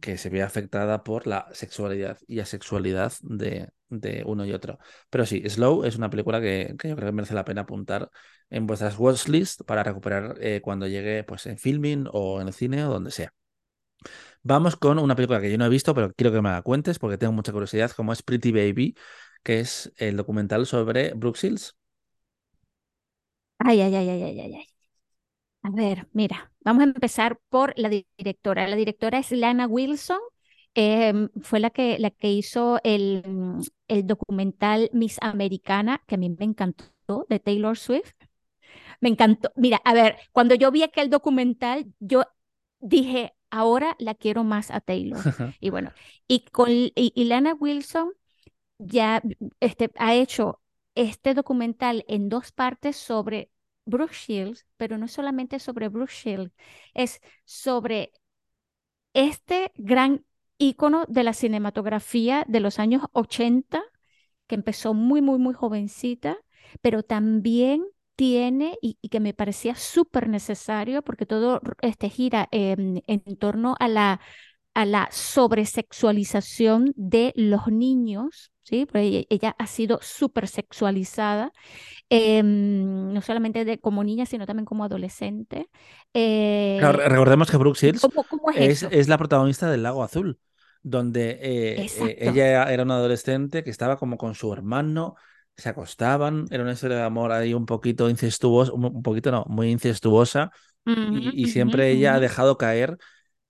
que 0.00 0.18
se 0.18 0.30
ve 0.30 0.42
afectada 0.42 1.04
por 1.04 1.26
la 1.26 1.48
sexualidad 1.52 2.18
y 2.26 2.40
asexualidad 2.40 3.12
de, 3.22 3.70
de 3.88 4.22
uno 4.26 4.44
y 4.46 4.52
otro. 4.52 4.78
Pero 5.10 5.26
sí, 5.26 5.42
Slow 5.48 5.84
es 5.84 5.96
una 5.96 6.10
película 6.10 6.40
que, 6.40 6.74
que 6.78 6.88
yo 6.88 6.96
creo 6.96 7.08
que 7.08 7.12
merece 7.12 7.34
la 7.34 7.44
pena 7.44 7.62
apuntar 7.62 8.10
en 8.50 8.66
vuestras 8.66 8.98
watchlist 8.98 9.62
para 9.64 9.82
recuperar 9.82 10.36
eh, 10.40 10.60
cuando 10.62 10.86
llegue 10.86 11.24
pues, 11.24 11.46
en 11.46 11.58
filming 11.58 12.06
o 12.12 12.40
en 12.40 12.48
el 12.48 12.54
cine 12.54 12.84
o 12.84 12.90
donde 12.90 13.10
sea. 13.10 13.32
Vamos 14.42 14.76
con 14.76 14.98
una 14.98 15.16
película 15.16 15.40
que 15.40 15.50
yo 15.50 15.58
no 15.58 15.64
he 15.66 15.68
visto, 15.68 15.94
pero 15.94 16.12
quiero 16.14 16.32
que 16.32 16.42
me 16.42 16.50
la 16.50 16.62
cuentes 16.62 16.98
porque 16.98 17.18
tengo 17.18 17.32
mucha 17.32 17.52
curiosidad, 17.52 17.90
como 17.92 18.12
es 18.12 18.22
Pretty 18.22 18.52
Baby, 18.52 18.96
que 19.42 19.60
es 19.60 19.92
el 19.96 20.16
documental 20.16 20.66
sobre 20.66 21.12
Brooke 21.14 21.38
Shields. 21.38 21.76
Ay, 23.58 23.80
ay, 23.82 23.94
ay, 23.96 24.08
ay, 24.10 24.22
ay, 24.22 24.40
ay. 24.40 24.73
A 25.64 25.70
ver, 25.70 26.08
mira, 26.12 26.52
vamos 26.60 26.82
a 26.82 26.84
empezar 26.84 27.40
por 27.48 27.72
la 27.78 27.88
di- 27.88 28.06
directora. 28.18 28.68
La 28.68 28.76
directora 28.76 29.18
es 29.18 29.32
Lana 29.32 29.66
Wilson. 29.66 30.18
em, 30.76 31.28
fue 31.42 31.60
la 31.60 31.70
que, 31.70 31.98
la 32.00 32.10
que 32.10 32.32
hizo 32.32 32.80
el, 32.84 33.22
mm, 33.26 33.60
el 33.88 34.06
documental 34.08 34.90
Miss 34.92 35.18
Americana, 35.22 36.02
que 36.08 36.16
a 36.16 36.18
mí 36.18 36.30
me 36.30 36.44
encantó, 36.44 37.26
de 37.28 37.38
Taylor 37.40 37.78
Swift. 37.78 38.12
Me 39.00 39.08
encantó. 39.10 39.52
Mira, 39.56 39.80
a 39.84 39.94
ver, 39.94 40.16
cuando 40.32 40.54
yo 40.56 40.70
vi 40.72 40.82
aquel 40.84 41.10
documental, 41.10 41.86
yo 42.00 42.24
dije, 42.80 43.34
ahora 43.50 43.96
la 44.00 44.14
quiero 44.16 44.44
más 44.44 44.70
a 44.72 44.80
Taylor. 44.80 45.20
Y 45.60 45.70
bueno, 45.70 45.92
y 46.28 46.46
con 46.46 46.70
y, 46.70 46.92
y 46.96 47.24
Lana 47.26 47.54
Wilson 47.54 48.12
ya 48.78 49.22
este, 49.60 49.90
ha 49.98 50.14
hecho 50.14 50.60
este 50.94 51.34
documental 51.34 52.04
en 52.08 52.28
dos 52.28 52.52
partes 52.52 52.96
sobre 52.96 53.50
Brooke 53.84 54.14
Shields, 54.14 54.66
pero 54.76 54.98
no 54.98 55.08
solamente 55.08 55.58
sobre 55.58 55.88
Brooke 55.88 56.12
Shields, 56.12 56.52
es 56.94 57.20
sobre 57.44 58.12
este 59.12 59.72
gran 59.76 60.24
ícono 60.58 61.04
de 61.08 61.24
la 61.24 61.32
cinematografía 61.32 62.44
de 62.48 62.60
los 62.60 62.78
años 62.78 63.02
80, 63.12 63.82
que 64.46 64.54
empezó 64.54 64.94
muy, 64.94 65.22
muy, 65.22 65.38
muy 65.38 65.54
jovencita, 65.54 66.38
pero 66.80 67.02
también 67.02 67.84
tiene 68.16 68.78
y, 68.80 68.96
que 69.08 69.20
me 69.20 69.34
parecía 69.34 69.74
súper 69.74 70.28
necesario 70.28 71.02
porque 71.02 71.26
todo 71.26 71.60
este 71.80 72.08
gira 72.10 72.48
en 72.50 73.02
torno 73.38 73.74
a 73.80 73.88
la, 73.88 74.20
a 74.74 74.84
la 74.84 75.08
sobresexualización 75.10 76.92
de 76.96 77.32
los 77.36 77.68
niños, 77.68 78.52
¿sí? 78.64 78.86
Porque 78.86 79.26
ella, 79.28 79.54
ha 79.58 79.66
sido 79.66 79.98
súper 80.02 80.48
sexualizada, 80.48 81.52
em, 82.08 83.12
no 83.12 83.20
solamente 83.20 83.64
de, 83.64 83.78
como 83.78 84.02
niña, 84.02 84.26
sino 84.26 84.46
también 84.46 84.64
como 84.64 84.84
adolescente. 84.84 85.68
Eh, 86.12 86.80
recordemos 86.82 87.50
que 87.50 87.56
Brooke 87.56 87.78
Shields 87.78 88.08
es, 88.90 89.08
la 89.08 89.18
protagonista 89.18 89.70
del 89.70 89.82
Lago 89.82 90.02
Azul, 90.02 90.38
donde 90.82 91.38
eh, 91.40 91.86
eh, 91.86 92.16
ella 92.18 92.72
era 92.72 92.82
una 92.82 92.96
adolescente 92.96 93.62
que 93.62 93.70
estaba 93.70 93.96
como 93.96 94.16
con 94.16 94.34
su 94.34 94.52
hermano, 94.52 95.14
se 95.56 95.68
acostaban, 95.68 96.46
era 96.50 96.64
una 96.64 96.72
historia 96.72 96.96
de 96.96 97.04
amor 97.04 97.30
ahí 97.30 97.54
un 97.54 97.66
poquito 97.66 98.10
incestuosa, 98.10 98.72
un, 98.72 99.02
poquito 99.02 99.30
no, 99.30 99.44
muy 99.48 99.70
incestuosa, 99.70 100.50
y, 100.86 101.46
siempre 101.46 101.92
ella 101.92 102.14
ha 102.14 102.20
dejado 102.20 102.58
caer 102.58 102.98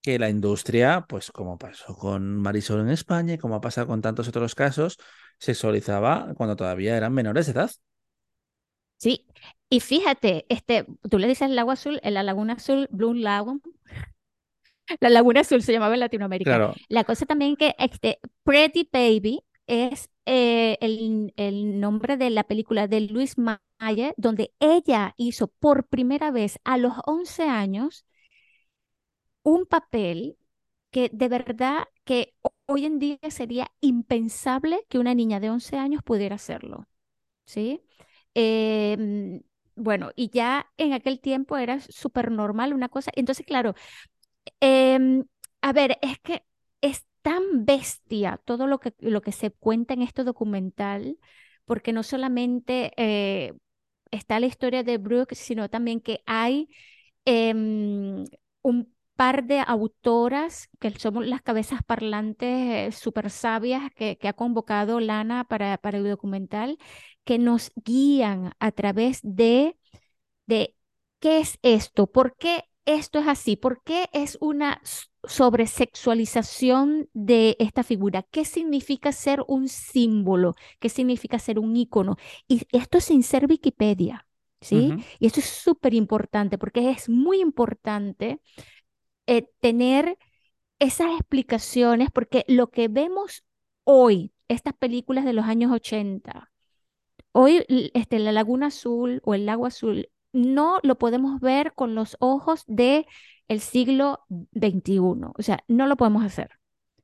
que 0.04 0.18
la 0.18 0.28
industria, 0.28 1.06
pues 1.08 1.32
como 1.32 1.56
pasó 1.56 1.96
con 1.96 2.36
Marisol 2.36 2.80
en 2.80 2.90
España 2.90 3.34
y 3.34 3.38
como 3.38 3.54
ha 3.54 3.62
pasado 3.62 3.86
con 3.86 4.02
tantos 4.02 4.28
otros 4.28 4.54
casos, 4.54 4.98
sexualizaba 5.38 6.34
cuando 6.36 6.56
todavía 6.56 6.94
eran 6.94 7.14
menores 7.14 7.46
de 7.46 7.52
edad. 7.52 7.70
Sí, 8.98 9.26
y 9.70 9.80
fíjate, 9.80 10.44
este, 10.50 10.84
tú 11.08 11.18
le 11.18 11.26
dices 11.26 11.48
el 11.48 11.58
agua 11.58 11.72
azul, 11.72 12.00
en 12.02 12.12
la 12.12 12.22
laguna 12.22 12.52
azul, 12.52 12.86
Blue 12.90 13.14
Lagoon, 13.14 13.62
la 15.00 15.08
laguna 15.08 15.40
azul 15.40 15.62
se 15.62 15.72
llamaba 15.72 15.94
en 15.94 16.00
Latinoamérica. 16.00 16.74
La 16.90 17.04
cosa 17.04 17.24
también 17.24 17.56
que 17.56 17.74
este, 17.78 18.18
Pretty 18.42 18.86
Baby 18.92 19.42
es 19.66 20.10
eh, 20.26 20.76
el, 20.82 21.32
el, 21.36 21.80
nombre 21.80 22.18
de 22.18 22.28
la 22.28 22.44
película 22.44 22.88
de 22.88 23.00
Luis 23.00 23.36
Mayer, 23.38 24.12
donde 24.18 24.52
ella 24.60 25.14
hizo 25.16 25.46
por 25.46 25.86
primera 25.86 26.30
vez 26.30 26.58
a 26.64 26.76
los 26.76 26.92
11 27.06 27.44
años 27.44 28.04
un 29.44 29.66
papel 29.66 30.38
que 30.92 31.10
de 31.12 31.28
verdad 31.28 31.84
que 32.04 32.34
hoy 32.66 32.86
en 32.86 32.98
día 33.00 33.18
sería 33.30 33.70
impensable 33.80 34.86
que 34.90 34.98
una 34.98 35.14
niña 35.14 35.40
de 35.40 35.50
11 35.50 35.78
años 35.78 36.02
pudiera 36.04 36.36
hacerlo. 36.36 36.88
¿Sí? 37.46 37.82
Em, 38.34 39.42
bueno, 39.76 40.12
y 40.16 40.30
ya 40.30 40.70
en 40.78 40.92
aquel 40.94 41.20
tiempo 41.20 41.56
era 41.58 41.80
súper 41.80 42.30
normal 42.32 42.74
una 42.74 42.88
cosa. 42.90 43.10
Entonces, 43.16 43.46
claro, 43.46 43.74
em, 44.60 45.24
a 45.62 45.72
ver, 45.72 45.98
es 46.02 46.18
que 46.20 46.44
es 46.80 47.04
tan 47.22 47.64
bestia 47.64 48.40
todo 48.44 48.66
lo 48.66 48.80
que, 48.80 48.94
lo 48.98 49.22
que 49.22 49.32
se 49.32 49.50
cuenta 49.50 49.94
en 49.94 50.02
este 50.02 50.24
documental, 50.24 51.18
porque 51.64 51.92
no 51.92 52.02
solamente 52.02 52.92
eh, 52.96 53.54
está 54.10 54.40
la 54.40 54.46
historia 54.46 54.82
de 54.84 54.98
Brooke, 54.98 55.34
sino 55.34 55.68
también 55.70 56.00
que 56.00 56.22
hay 56.26 56.68
em, 57.24 58.24
un 58.62 58.94
par 59.16 59.44
de 59.44 59.60
autoras 59.60 60.68
que 60.80 60.90
somos 60.90 61.26
las 61.26 61.42
cabezas 61.42 61.82
parlantes 61.84 62.96
súper 62.96 63.30
sabias 63.30 63.90
que, 63.94 64.18
que, 64.18 64.28
ha 64.28 64.32
convocado 64.32 65.00
Lana 65.00 65.44
para, 65.44 65.78
para 65.78 65.98
el 65.98 66.04
documental, 66.08 66.78
que 67.24 67.38
nos 67.38 67.72
guían 67.76 68.52
a 68.58 68.72
través 68.72 69.20
de, 69.22 69.76
de 70.46 70.76
qué 71.20 71.40
es 71.40 71.58
esto, 71.62 72.06
por 72.06 72.36
qué 72.36 72.64
esto 72.86 73.18
es 73.18 73.26
así, 73.28 73.56
por 73.56 73.82
qué 73.82 74.08
es 74.12 74.36
una 74.40 74.80
sobresexualización 75.24 77.08
de 77.14 77.56
esta 77.58 77.82
figura, 77.82 78.26
qué 78.30 78.44
significa 78.44 79.12
ser 79.12 79.42
un 79.48 79.68
símbolo, 79.68 80.54
qué 80.80 80.88
significa 80.88 81.38
ser 81.38 81.58
un 81.58 81.76
ícono. 81.76 82.16
Y 82.46 82.62
esto 82.72 83.00
sin 83.00 83.22
ser 83.22 83.46
Wikipedia. 83.48 84.26
¿Sí? 84.60 84.94
Y 85.18 85.26
esto 85.26 85.40
es 85.40 85.46
súper 85.46 85.92
importante 85.92 86.56
porque 86.56 86.90
es 86.90 87.10
muy 87.10 87.42
importante 87.42 88.40
eh, 89.26 89.50
tener 89.60 90.18
esas 90.78 91.12
explicaciones, 91.12 92.10
porque 92.10 92.44
lo 92.48 92.70
que 92.70 92.88
vemos 92.88 93.44
hoy, 93.84 94.32
estas 94.48 94.74
películas 94.74 95.24
de 95.24 95.32
los 95.32 95.46
años 95.46 95.72
80, 95.72 96.50
hoy 97.32 97.64
este, 97.94 98.18
la 98.18 98.32
Laguna 98.32 98.66
Azul 98.66 99.20
o 99.24 99.34
el 99.34 99.46
Lago 99.46 99.66
Azul, 99.66 100.08
no 100.32 100.80
lo 100.82 100.98
podemos 100.98 101.40
ver 101.40 101.74
con 101.74 101.94
los 101.94 102.16
ojos 102.20 102.64
del 102.66 103.06
el 103.48 103.60
siglo 103.60 104.24
XXI, 104.28 104.98
o 104.98 105.34
sea, 105.38 105.62
no 105.68 105.86
lo 105.86 105.96
podemos 105.96 106.24
hacer. 106.24 106.50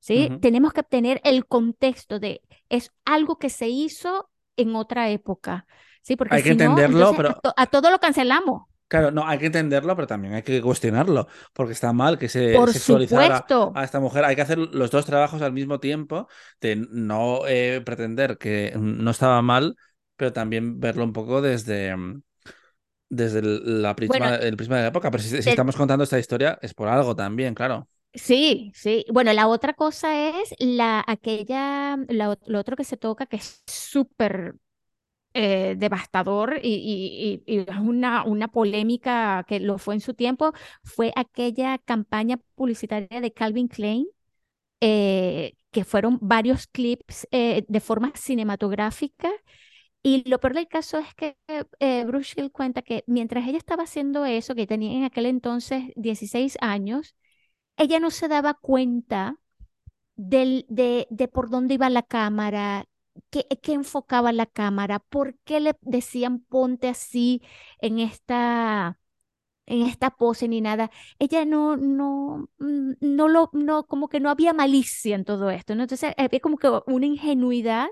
¿sí? 0.01 0.31
Tenemos 0.41 0.73
que 0.73 0.81
obtener 0.81 1.21
el 1.25 1.47
contexto 1.47 2.19
de, 2.19 2.43
es 2.69 2.91
algo 3.05 3.39
que 3.39 3.51
se 3.51 3.69
hizo 3.69 4.31
en 4.57 4.75
otra 4.75 5.11
época. 5.11 5.67
Sí, 6.03 6.17
porque 6.17 6.35
hay 6.35 6.43
que 6.43 6.51
entenderlo, 6.51 7.13
pero 7.15 7.37
a, 7.57 7.67
todo 7.67 7.91
lo 7.91 8.01
cancelamos. 8.01 8.65
Claro, 8.91 9.13
no, 9.13 9.25
hay 9.25 9.39
que 9.39 9.47
entenderlo, 9.47 9.95
pero 9.95 10.09
también 10.09 10.35
hay 10.35 10.43
que 10.43 10.61
cuestionarlo, 10.61 11.29
porque 11.53 11.75
está 11.75 11.93
mal 11.93 12.19
que 12.19 12.29
se 12.29 12.57
sexualizara 12.73 13.47
a 13.73 13.85
esta 13.85 14.01
mujer. 14.01 14.25
Hay 14.25 14.35
que 14.35 14.43
hacer 14.43 14.59
los 14.59 14.91
dos 14.91 15.07
trabajos 15.07 15.43
al 15.43 15.53
mismo 15.53 15.79
tiempo, 15.79 16.27
de 16.61 16.75
no 16.91 17.47
eh, 17.47 17.83
pretender 17.87 18.37
que 18.37 18.73
no 18.77 19.13
estaba 19.13 19.43
mal, 19.43 19.77
pero 20.17 20.33
también 20.33 20.81
verlo 20.81 21.05
un 21.05 21.13
poco 21.13 21.41
desde, 21.41 21.95
desde 23.09 23.39
el, 23.39 23.81
la 23.81 23.95
prisma, 23.95 24.35
el 24.35 24.57
prisma 24.57 24.79
de 24.79 24.83
la 24.83 24.89
época. 24.89 25.09
Pero 25.13 25.23
si, 25.23 25.37
estamos 25.37 25.77
contando 25.77 26.03
esta 26.03 26.19
historia, 26.19 26.59
es 26.61 26.75
por 26.75 26.89
algo 26.89 27.15
también, 27.15 27.55
claro. 27.55 27.87
Sí, 28.13 28.73
sí. 28.75 29.05
Bueno, 29.13 29.33
la 29.33 29.47
otra 29.47 29.75
cosa 29.75 30.31
es 30.31 30.53
la 30.59 31.05
aquella, 31.07 31.97
lo 32.09 32.59
otro 32.59 32.75
que 32.75 32.83
se 32.83 32.97
toca 32.97 33.27
que 33.27 33.37
es 33.37 33.63
súper 33.69 34.57
eh, 35.35 35.75
devastador 35.79 36.59
y, 36.63 37.43
y, 37.47 37.67
una, 37.81 38.25
una 38.25 38.49
polémica 38.49 39.45
que 39.49 39.61
lo 39.61 39.79
fue 39.79 39.95
en 39.95 40.01
su 40.01 40.15
tiempo, 40.15 40.53
fue 40.85 41.13
aquella 41.17 41.79
campaña 41.79 42.39
publicitaria 42.55 43.21
de 43.21 43.33
Calvin 43.33 43.69
Klein, 43.69 44.07
eh, 44.81 45.55
que 45.71 45.85
fueron 45.85 46.19
varios 46.23 46.67
clips 46.67 47.29
eh, 47.33 47.65
de 47.69 47.81
forma 47.81 48.13
cinematográfica. 48.17 49.31
Y 50.03 50.29
lo 50.29 50.41
peor 50.41 50.55
del 50.55 50.69
caso 50.69 50.99
es 50.99 51.15
que 51.15 51.37
Bruce 52.07 52.35
Hill 52.41 52.53
cuenta 52.53 52.83
que 52.83 53.05
mientras 53.07 53.47
ella 53.49 53.59
estaba 53.59 53.85
haciendo 53.85 54.25
eso, 54.27 54.55
que 54.55 54.67
tenía 54.67 54.93
en 54.99 55.05
aquel 55.05 55.27
entonces 55.27 55.85
16 55.97 56.57
años, 56.61 57.15
ella 57.77 58.01
no 58.01 58.11
se 58.11 58.29
daba 58.29 58.55
cuenta 58.55 59.37
del, 60.17 60.67
de, 60.69 61.07
de 61.11 61.29
por 61.29 61.51
dónde 61.51 61.75
iba 61.75 61.91
la 61.91 62.03
cámara, 62.03 62.87
qué, 63.31 63.47
enfocaba 63.73 64.33
la 64.33 64.47
cámara, 64.47 64.99
por 65.01 65.37
qué 65.45 65.61
le 65.61 65.77
decían 65.83 66.41
ponte 66.41 66.89
así 66.89 67.43
en 67.81 67.99
esta, 67.99 68.99
en 69.67 69.83
esta 69.83 70.11
pose 70.11 70.49
ni 70.49 70.61
nada. 70.61 70.91
Ella 71.19 71.45
no, 71.45 71.77
no, 71.77 72.51
mm, 72.59 72.93
no 73.01 73.29
lo, 73.29 73.51
no, 73.53 73.87
como 73.87 74.09
que 74.09 74.21
no 74.21 74.31
había 74.31 74.53
malicia 74.53 75.17
en 75.17 75.25
todo 75.25 75.51
esto, 75.51 75.75
¿no? 75.75 75.83
Entonces 75.85 76.15
había 76.19 76.41
como 76.41 76.59
que 76.59 76.71
una 76.87 77.07
ingenuidad. 77.07 77.89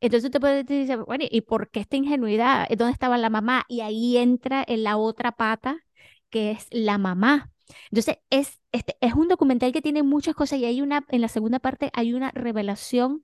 Entonces 0.00 0.30
te 0.30 0.40
puedes 0.40 0.66
decir, 0.66 0.98
bueno, 1.06 1.24
¿y 1.30 1.42
por 1.42 1.70
qué 1.70 1.80
esta 1.80 1.96
ingenuidad? 1.96 2.68
¿Dónde 2.76 2.92
estaba 2.92 3.18
la 3.18 3.30
mamá? 3.30 3.64
Y 3.68 3.80
ahí 3.80 4.16
entra 4.18 4.64
en 4.66 4.84
la 4.84 4.96
otra 4.98 5.32
pata, 5.32 5.78
que 6.30 6.52
es 6.52 6.66
la 6.70 6.98
mamá. 6.98 7.52
Entonces, 7.90 8.18
es, 8.30 8.60
este, 8.72 8.96
es 9.00 9.14
un 9.14 9.28
documental 9.28 9.72
que 9.72 9.82
tiene 9.82 10.02
muchas 10.02 10.34
cosas 10.34 10.58
y 10.58 10.64
hay 10.64 10.82
una, 10.82 11.04
en 11.08 11.20
la 11.20 11.28
segunda 11.28 11.58
parte 11.58 11.90
hay 11.94 12.12
una 12.14 12.30
revelación 12.32 13.22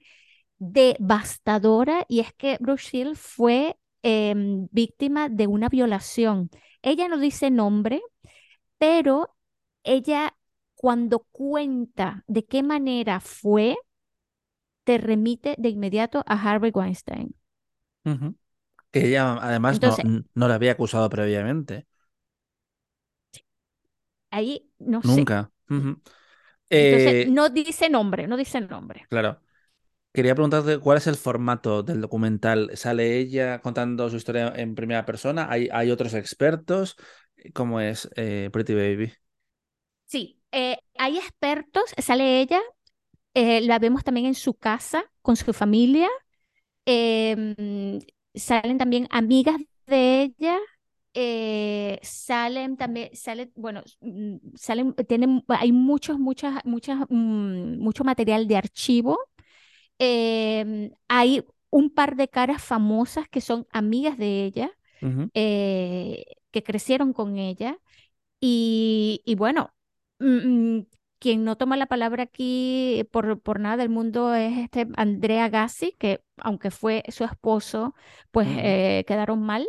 devastadora 0.60 2.04
y 2.06 2.20
es 2.20 2.32
que 2.34 2.58
Bruce 2.60 3.14
fue 3.14 3.76
em, 4.02 4.68
víctima 4.70 5.28
de 5.28 5.46
una 5.46 5.68
violación. 5.68 6.50
Ella 6.82 7.08
no 7.08 7.18
dice 7.18 7.50
nombre, 7.50 8.02
pero 8.78 9.34
ella 9.82 10.36
cuando 10.74 11.26
cuenta 11.32 12.24
de 12.26 12.44
qué 12.46 12.62
manera 12.62 13.20
fue, 13.20 13.76
te 14.84 14.98
remite 14.98 15.54
de 15.58 15.70
inmediato 15.70 16.22
a 16.26 16.34
Harvey 16.34 16.70
Weinstein. 16.74 17.34
Que 18.92 19.08
ella 19.08 19.38
además 19.40 19.80
no, 19.80 19.96
no 20.34 20.48
la 20.48 20.54
había 20.54 20.72
acusado 20.72 21.08
previamente. 21.08 21.86
Ahí 24.30 24.70
no 24.78 25.02
sé. 25.02 25.08
Nunca. 25.08 25.50
Entonces, 25.68 26.06
eh, 26.70 27.26
no 27.30 27.48
dice 27.48 27.88
nombre, 27.90 28.26
no 28.26 28.36
dice 28.36 28.60
nombre. 28.60 29.06
Claro. 29.08 29.40
Quería 30.12 30.34
preguntarte 30.34 30.78
cuál 30.78 30.98
es 30.98 31.06
el 31.06 31.14
formato 31.14 31.84
del 31.84 32.00
documental. 32.00 32.70
¿Sale 32.74 33.18
ella 33.18 33.60
contando 33.60 34.10
su 34.10 34.16
historia 34.16 34.52
en 34.56 34.74
primera 34.74 35.06
persona? 35.06 35.46
¿Hay, 35.48 35.90
otros 35.90 36.14
expertos? 36.14 36.96
¿Cómo 37.54 37.80
es 37.80 38.10
eh, 38.16 38.50
Pretty 38.52 38.74
Baby? 38.74 39.12
Sí, 40.06 40.40
eh, 40.50 40.78
hay 40.98 41.18
expertos, 41.18 41.84
sale 41.98 42.40
ella, 42.40 42.60
eh, 43.34 43.60
la 43.60 43.78
vemos 43.78 44.02
también 44.02 44.26
en 44.26 44.34
su 44.34 44.54
casa 44.54 45.04
con 45.22 45.36
su 45.36 45.52
familia, 45.52 46.08
em, 46.84 48.00
salen 48.34 48.78
también 48.78 49.06
amigas 49.10 49.60
de 49.86 50.22
ella, 50.22 50.58
salen 52.02 52.76
también, 52.76 53.10
sale, 53.14 53.52
bueno, 53.54 53.82
mm, 54.00 54.36
salen, 54.56 54.92
tienen, 55.06 55.44
hay 55.46 55.70
muchos, 55.70 56.18
muchas, 56.18 56.64
muchas, 56.64 56.98
mm, 57.08 57.78
mucho 57.78 58.02
material 58.02 58.48
de 58.48 58.56
archivo. 58.56 59.16
Em, 60.02 60.92
hay 61.08 61.44
un 61.70 61.90
par 61.90 62.16
de 62.16 62.28
caras 62.28 62.62
famosas 62.62 63.28
que 63.28 63.42
son 63.42 63.66
amigas 63.70 64.16
de 64.18 64.44
ella, 64.44 64.72
eh, 65.34 66.24
que 66.50 66.62
crecieron 66.62 67.12
con 67.12 67.36
ella. 67.38 67.78
Y, 68.40 69.22
y 69.26 69.34
bueno, 69.36 69.74
mm, 70.20 70.80
quien 71.20 71.44
no 71.44 71.56
toma 71.56 71.76
la 71.76 71.86
palabra 71.86 72.24
aquí 72.24 73.06
por, 73.12 73.40
por 73.40 73.60
nada 73.60 73.76
del 73.76 73.90
mundo 73.90 74.34
es 74.34 74.58
este 74.58 74.88
Andrea 74.96 75.48
Gassi, 75.50 75.92
que 75.98 76.22
aunque 76.38 76.70
fue 76.70 77.04
su 77.08 77.24
esposo, 77.24 77.94
pues 78.30 78.48
eh, 78.50 79.04
quedaron 79.06 79.42
mal. 79.42 79.66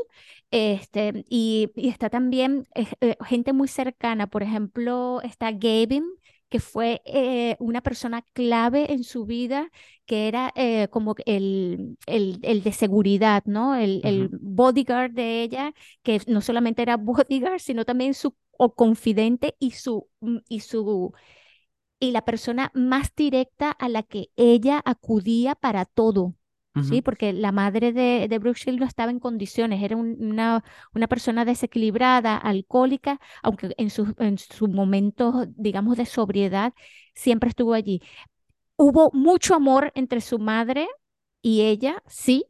Este, 0.51 1.25
y, 1.29 1.71
está 1.75 2.09
también 2.09 2.67
eh, 2.75 3.17
gente 3.25 3.53
muy 3.53 3.67
cercana, 3.67 4.27
por 4.27 4.43
ejemplo, 4.43 5.21
está 5.23 5.51
Gavin, 5.51 6.05
que 6.51 6.59
fue 6.59 7.01
eh, 7.05 7.55
una 7.59 7.81
persona 7.81 8.23
clave 8.33 8.93
en 8.93 9.03
su 9.03 9.25
vida, 9.25 9.71
que 10.05 10.27
era 10.27 10.53
como 10.91 11.15
el, 11.25 11.97
el, 12.05 12.39
el, 12.43 12.63
de 12.63 12.71
seguridad, 12.73 13.43
¿no? 13.45 13.75
El, 13.75 14.01
el, 14.03 14.29
bodyguard 14.33 15.11
de 15.11 15.41
ella, 15.41 15.73
que 16.03 16.21
no 16.27 16.41
solamente 16.41 16.83
era 16.83 16.97
bodyguard, 16.97 17.59
sino 17.59 17.85
también 17.85 18.13
su 18.13 18.35
o 18.57 18.75
confidente 18.75 19.55
y 19.59 19.71
su, 19.71 20.07
mm, 20.19 20.37
y 20.47 20.59
su 20.59 21.13
y 21.99 22.11
la 22.11 22.25
persona 22.25 22.71
más 22.73 23.15
directa 23.15 23.71
a 23.71 23.87
la 23.89 24.03
que 24.03 24.29
ella 24.35 24.81
acudía 24.85 25.55
para 25.55 25.85
todo. 25.85 26.35
¿Sí? 26.79 27.01
Porque 27.01 27.33
la 27.33 27.51
madre 27.51 27.93
de, 27.93 28.27
de 28.29 28.39
Brooke 28.39 28.59
Shield 28.59 28.79
no 28.79 28.85
estaba 28.85 29.11
en 29.11 29.19
condiciones, 29.19 29.83
era 29.83 29.95
una, 29.97 30.63
una 30.93 31.07
persona 31.07 31.45
desequilibrada, 31.45 32.37
alcohólica, 32.37 33.19
aunque 33.43 33.73
en 33.77 33.89
sus 33.89 34.09
en 34.19 34.37
su 34.37 34.67
momentos, 34.67 35.47
digamos, 35.55 35.97
de 35.97 36.05
sobriedad, 36.05 36.73
siempre 37.13 37.49
estuvo 37.49 37.73
allí. 37.73 38.01
Hubo 38.77 39.11
mucho 39.13 39.55
amor 39.55 39.91
entre 39.95 40.21
su 40.21 40.39
madre 40.39 40.87
y 41.41 41.61
ella, 41.61 42.01
sí, 42.07 42.45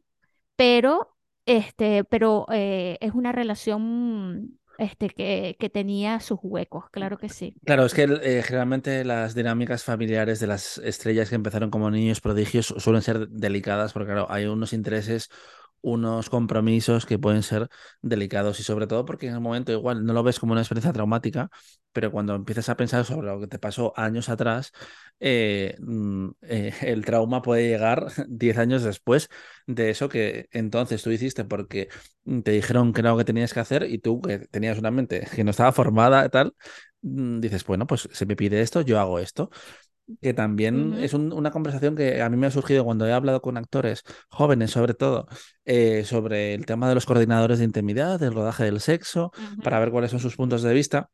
pero, 0.56 1.16
este, 1.46 2.04
pero 2.04 2.46
eh, 2.50 2.98
es 3.00 3.12
una 3.14 3.32
relación 3.32 4.58
este, 4.78 5.08
que, 5.10 5.56
que, 5.58 5.70
tenía 5.70 6.20
sus 6.20 6.38
huecos, 6.42 6.84
claro 6.90 7.18
que 7.18 7.28
sí. 7.28 7.54
Claro, 7.64 7.84
es 7.84 7.94
que 7.94 8.02
eh, 8.02 8.42
generalmente 8.42 9.04
las 9.04 9.34
dinámicas 9.34 9.84
familiares 9.84 10.40
de 10.40 10.46
las 10.46 10.78
estrellas 10.78 11.28
que 11.28 11.34
empezaron 11.34 11.70
como 11.70 11.90
niños 11.90 12.20
prodigios 12.20 12.74
suelen 12.78 13.02
ser 13.02 13.28
delicadas 13.28 13.92
porque 13.92 14.12
claro, 14.12 14.26
hay 14.30 14.46
unos 14.46 14.72
intereses 14.72 15.30
unos 15.82 16.30
compromisos 16.30 17.06
que 17.06 17.18
pueden 17.18 17.42
ser 17.42 17.68
delicados 18.02 18.60
y 18.60 18.62
sobre 18.62 18.86
todo 18.86 19.04
porque 19.04 19.26
en 19.28 19.34
el 19.34 19.40
momento 19.40 19.72
igual 19.72 20.04
no 20.04 20.12
lo 20.12 20.22
ves 20.22 20.38
como 20.40 20.52
una 20.52 20.62
experiencia 20.62 20.92
traumática, 20.92 21.50
pero 21.92 22.10
cuando 22.10 22.34
empiezas 22.34 22.68
a 22.68 22.76
pensar 22.76 23.04
sobre 23.04 23.26
lo 23.28 23.40
que 23.40 23.48
te 23.48 23.58
pasó 23.58 23.92
años 23.96 24.28
atrás, 24.28 24.72
eh, 25.20 25.76
mm, 25.80 26.28
eh, 26.42 26.72
el 26.82 27.04
trauma 27.04 27.42
puede 27.42 27.68
llegar 27.68 28.06
10 28.28 28.58
años 28.58 28.82
después 28.82 29.28
de 29.66 29.90
eso 29.90 30.08
que 30.08 30.48
entonces 30.52 31.02
tú 31.02 31.10
hiciste 31.10 31.44
porque 31.44 31.88
te 32.44 32.50
dijeron 32.52 32.92
que 32.92 33.00
era 33.00 33.10
lo 33.10 33.16
que 33.18 33.24
tenías 33.24 33.52
que 33.52 33.60
hacer 33.60 33.84
y 33.84 33.98
tú 33.98 34.20
que 34.20 34.38
tenías 34.40 34.78
una 34.78 34.90
mente 34.90 35.26
que 35.34 35.44
no 35.44 35.50
estaba 35.50 35.72
formada 35.72 36.28
tal, 36.28 36.54
mm, 37.02 37.40
dices, 37.40 37.64
bueno, 37.64 37.86
pues 37.86 38.08
se 38.12 38.26
me 38.26 38.36
pide 38.36 38.60
esto, 38.60 38.80
yo 38.82 38.98
hago 39.00 39.18
esto 39.18 39.50
que 40.20 40.34
también 40.34 40.94
es 40.94 41.14
una 41.14 41.50
conversación 41.50 41.96
que 41.96 42.22
a 42.22 42.28
mí 42.28 42.36
me 42.36 42.46
ha 42.46 42.50
surgido 42.50 42.84
cuando 42.84 43.06
he 43.06 43.12
hablado 43.12 43.40
con 43.40 43.56
actores 43.56 44.02
jóvenes, 44.28 44.70
sobre 44.70 44.94
todo, 44.94 45.26
eh, 45.64 46.04
sobre 46.04 46.54
el 46.54 46.66
tema 46.66 46.88
de 46.88 46.94
los 46.94 47.06
coordinadores 47.06 47.58
de 47.58 47.64
intimidad, 47.64 48.20
del 48.20 48.34
rodaje 48.34 48.64
del 48.64 48.80
sexo, 48.80 49.32
para 49.62 49.78
ver 49.78 49.90
cuáles 49.90 50.10
son 50.10 50.20
sus 50.20 50.36
puntos 50.36 50.62
de 50.62 50.74
vista. 50.74 51.10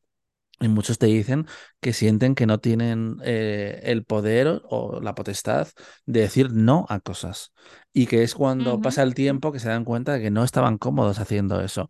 Y 0.60 0.66
muchos 0.66 0.98
te 0.98 1.06
dicen 1.06 1.46
que 1.80 1.92
sienten 1.92 2.34
que 2.34 2.44
no 2.44 2.58
tienen 2.58 3.18
eh, 3.22 3.80
el 3.84 4.04
poder 4.04 4.60
o 4.68 5.00
la 5.00 5.14
potestad 5.14 5.68
de 6.04 6.20
decir 6.22 6.52
no 6.52 6.84
a 6.88 6.98
cosas. 6.98 7.52
Y 7.92 8.06
que 8.06 8.24
es 8.24 8.34
cuando 8.34 8.80
pasa 8.80 9.04
el 9.04 9.14
tiempo 9.14 9.52
que 9.52 9.60
se 9.60 9.68
dan 9.68 9.84
cuenta 9.84 10.14
de 10.14 10.20
que 10.20 10.32
no 10.32 10.42
estaban 10.42 10.76
cómodos 10.76 11.20
haciendo 11.20 11.60
eso. 11.60 11.88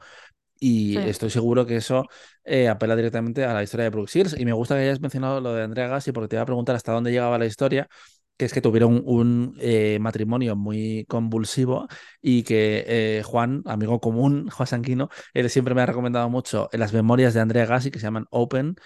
Y 0.60 0.96
estoy 0.98 1.30
seguro 1.30 1.66
que 1.66 1.76
eso 1.76 2.04
eh, 2.44 2.68
apela 2.68 2.96
directamente 2.96 3.44
a 3.44 3.54
la 3.54 3.62
historia 3.62 3.84
de 3.84 3.90
Brooke 3.90 4.10
Sears. 4.10 4.38
Y 4.38 4.44
me 4.44 4.52
gusta 4.52 4.74
que 4.74 4.82
hayas 4.82 5.00
mencionado 5.00 5.40
lo 5.40 5.54
de 5.54 5.62
Andrea 5.62 5.88
Gassi, 5.88 6.12
porque 6.12 6.28
te 6.28 6.36
iba 6.36 6.42
a 6.42 6.46
preguntar 6.46 6.76
hasta 6.76 6.92
dónde 6.92 7.10
llegaba 7.12 7.38
la 7.38 7.46
historia, 7.46 7.88
que 8.36 8.44
es 8.44 8.52
que 8.52 8.60
tuvieron 8.60 9.02
un 9.04 9.56
eh, 9.60 9.98
matrimonio 10.00 10.56
muy 10.56 11.04
convulsivo 11.08 11.88
y 12.20 12.42
que 12.44 12.84
eh, 12.86 13.22
Juan, 13.24 13.62
amigo 13.66 14.00
común, 14.00 14.48
Juan 14.50 14.66
Sanquino, 14.66 15.08
él 15.34 15.48
siempre 15.50 15.74
me 15.74 15.82
ha 15.82 15.86
recomendado 15.86 16.28
mucho 16.30 16.68
las 16.72 16.92
memorias 16.92 17.34
de 17.34 17.40
Andrea 17.40 17.66
Gassi, 17.66 17.90
que 17.90 17.98
se 17.98 18.06
llaman 18.06 18.26
Open, 18.30 18.76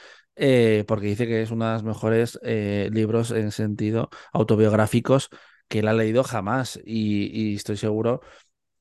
porque 0.86 1.06
dice 1.06 1.26
que 1.26 1.42
es 1.42 1.50
uno 1.50 1.66
de 1.66 1.72
los 1.74 1.84
mejores 1.84 2.38
libros 2.42 3.30
en 3.30 3.52
sentido 3.52 4.08
autobiográficos 4.32 5.28
que 5.68 5.80
él 5.80 5.88
ha 5.88 5.92
leído 5.92 6.24
jamás. 6.24 6.80
y 6.84 7.54
estoy 7.54 7.76
seguro 7.76 8.22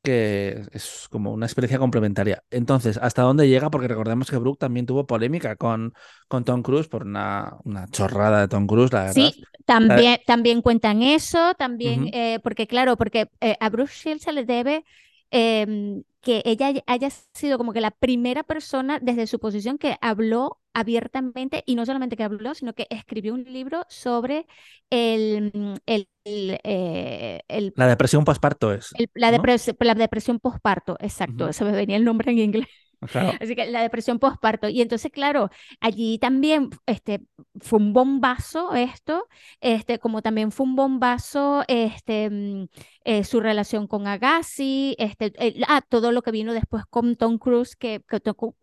que 0.01 0.61
es 0.71 1.07
como 1.09 1.31
una 1.31 1.45
experiencia 1.45 1.79
complementaria. 1.79 2.43
Entonces, 2.49 2.97
¿hasta 2.97 3.21
dónde 3.21 3.47
llega? 3.47 3.69
Porque 3.69 3.87
recordemos 3.87 4.29
que 4.29 4.37
Brooke 4.37 4.59
también 4.59 4.85
tuvo 4.85 5.05
polémica 5.05 5.55
con, 5.55 5.93
con 6.27 6.43
Tom 6.43 6.63
Cruise 6.63 6.87
por 6.87 7.03
una, 7.03 7.57
una 7.63 7.87
chorrada 7.87 8.41
de 8.41 8.47
Tom 8.47 8.67
Cruise, 8.67 8.91
la 8.91 9.03
verdad. 9.03 9.13
Sí, 9.13 9.43
también, 9.65 10.19
también 10.25 10.61
cuentan 10.61 11.03
eso, 11.03 11.53
también, 11.55 12.09
eh, 12.13 12.39
porque 12.43 12.67
claro, 12.67 12.97
porque 12.97 13.29
eh, 13.41 13.55
a 13.59 13.69
Bruce 13.69 13.93
Shields 13.93 14.23
se 14.23 14.31
le 14.31 14.45
debe 14.45 14.83
em, 15.29 16.03
que 16.21 16.41
ella 16.45 16.71
haya 16.87 17.09
sido 17.33 17.57
como 17.57 17.73
que 17.73 17.81
la 17.81 17.91
primera 17.91 18.43
persona 18.43 18.99
desde 19.01 19.27
su 19.27 19.39
posición 19.39 19.77
que 19.77 19.97
habló 20.01 20.59
abiertamente 20.73 21.63
y 21.65 21.75
no 21.75 21.85
solamente 21.85 22.15
que 22.15 22.23
habló, 22.23 22.53
sino 22.53 22.73
que 22.73 22.87
escribió 22.89 23.33
un 23.33 23.43
libro 23.43 23.85
sobre 23.89 24.47
el, 24.89 25.79
el, 25.85 26.07
eh, 26.25 27.41
la 27.75 27.87
depresión 27.87 28.23
postparto 28.23 28.71
es. 28.71 28.93
la, 29.15 29.31
la 29.31 29.95
depresión 29.95 30.39
postparto, 30.39 30.97
exacto, 30.99 31.49
eso 31.49 31.65
me 31.65 31.71
venía 31.71 31.97
el 31.97 32.05
nombre 32.05 32.31
en 32.31 32.39
inglés. 32.39 32.67
Así 33.41 33.55
que 33.55 33.65
la 33.65 33.81
depresión 33.81 34.19
postparto. 34.19 34.69
Y 34.69 34.81
entonces, 34.81 35.11
claro, 35.11 35.49
allí 35.79 36.19
también 36.19 36.69
este, 36.85 37.21
fue 37.59 37.79
un 37.79 37.93
bombazo 37.93 38.73
esto, 38.75 39.27
este, 39.59 39.99
como 39.99 40.21
también 40.21 40.51
fue 40.51 40.65
un 40.65 40.75
bombazo 40.75 41.63
este, 41.67 42.29
mm, 42.29 42.65
eh, 43.03 43.23
su 43.23 43.39
relación 43.39 43.87
con 43.87 44.07
Agassi, 44.07 44.95
este, 44.99 45.33
ah, 45.67 45.81
todo 45.81 46.11
lo 46.11 46.21
que 46.21 46.31
vino 46.31 46.53
después 46.53 46.85
con 46.85 47.15
Tom 47.15 47.37
Cruise, 47.39 47.75
que, 47.75 48.01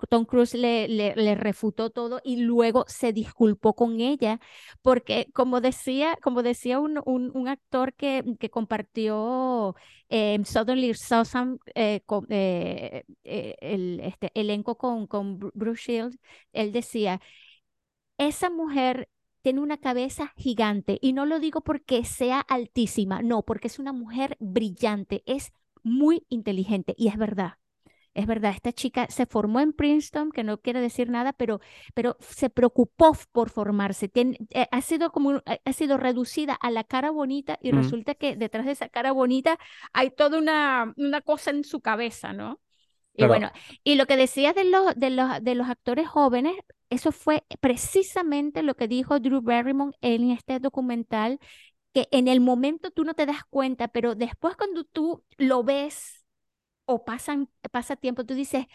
Tom 0.08 0.24
Cruise 0.26 0.54
le, 0.54 1.34
refutó 1.34 1.90
todo 1.90 2.20
y 2.24 2.36
luego 2.42 2.84
se 2.88 3.12
disculpó 3.12 3.74
con 3.74 4.00
ella, 4.00 4.40
porque 4.82 5.28
como 5.34 5.60
decía, 5.60 6.16
como 6.22 6.42
decía 6.42 6.78
un, 6.78 7.48
actor 7.48 7.94
que, 7.94 8.24
compartió 8.50 9.74
eh, 10.08 10.38
Suddenly 10.44 10.92
eh, 11.74 12.00
eh, 12.28 13.04
eh, 13.24 13.98
este, 14.02 14.30
elenco 14.34 14.76
con, 14.78 15.06
con 15.06 15.38
Bruce 15.54 15.82
Shields, 15.92 16.18
él 16.52 16.72
decía, 16.72 17.20
esa 18.18 18.50
mujer 18.50 19.08
tiene 19.48 19.62
una 19.62 19.78
cabeza 19.78 20.34
gigante 20.36 20.98
y 21.00 21.14
no 21.14 21.24
lo 21.24 21.40
digo 21.40 21.62
porque 21.62 22.04
sea 22.04 22.38
altísima, 22.40 23.22
no, 23.22 23.44
porque 23.44 23.68
es 23.68 23.78
una 23.78 23.94
mujer 23.94 24.36
brillante, 24.40 25.22
es 25.24 25.54
muy 25.82 26.26
inteligente 26.28 26.94
y 26.98 27.08
es 27.08 27.16
verdad. 27.16 27.54
Es 28.12 28.26
verdad, 28.26 28.52
esta 28.54 28.74
chica 28.74 29.06
se 29.08 29.24
formó 29.24 29.60
en 29.60 29.72
Princeton, 29.72 30.32
que 30.32 30.44
no 30.44 30.60
quiere 30.60 30.82
decir 30.82 31.08
nada, 31.08 31.32
pero, 31.32 31.62
pero 31.94 32.18
se 32.20 32.50
preocupó 32.50 33.16
por 33.32 33.48
formarse. 33.48 34.10
Eh, 34.14 34.66
ha, 34.70 34.82
sido 34.82 35.12
como, 35.12 35.36
eh, 35.36 35.60
ha 35.64 35.72
sido 35.72 35.96
reducida 35.96 36.52
a 36.52 36.70
la 36.70 36.84
cara 36.84 37.10
bonita 37.10 37.58
y 37.62 37.70
resulta 37.70 38.14
que 38.14 38.36
detrás 38.36 38.66
de 38.66 38.72
esa 38.72 38.90
cara 38.90 39.12
bonita 39.12 39.58
hay 39.94 40.10
toda 40.10 40.36
una, 40.36 40.92
una 40.98 41.22
cosa 41.22 41.52
en 41.52 41.64
su 41.64 41.80
cabeza, 41.80 42.34
¿no? 42.34 42.60
Y 43.14 43.24
bueno, 43.24 43.50
y 43.82 43.94
lo 43.94 44.04
que 44.04 44.18
decías 44.18 44.54
de 44.54 44.64
los, 44.64 44.94
de, 44.94 45.08
los, 45.08 45.42
de 45.42 45.54
los 45.54 45.70
actores 45.70 46.06
jóvenes, 46.06 46.54
eso 46.90 47.12
fue 47.12 47.44
precisamente 47.60 48.62
lo 48.62 48.74
que 48.76 48.88
dijo 48.88 49.20
Drew 49.20 49.40
Barrymore 49.42 49.96
en 50.00 50.30
este 50.30 50.58
documental, 50.60 51.40
que 51.94 52.08
en 52.12 52.28
el 52.28 52.40
momento 52.40 52.90
tú 52.92 53.04
no 53.04 53.14
te 53.14 53.26
das 53.26 53.44
cuenta, 53.50 53.88
pero 53.88 54.14
después 54.14 54.56
cuando 54.56 54.84
tú 54.84 55.24
lo 55.38 55.64
ves 55.64 56.24
o 56.86 57.04
pasan, 57.04 57.50
pasa 57.72 57.96
tiempo, 57.96 58.24
tú 58.26 58.34
dices, 58.34 58.66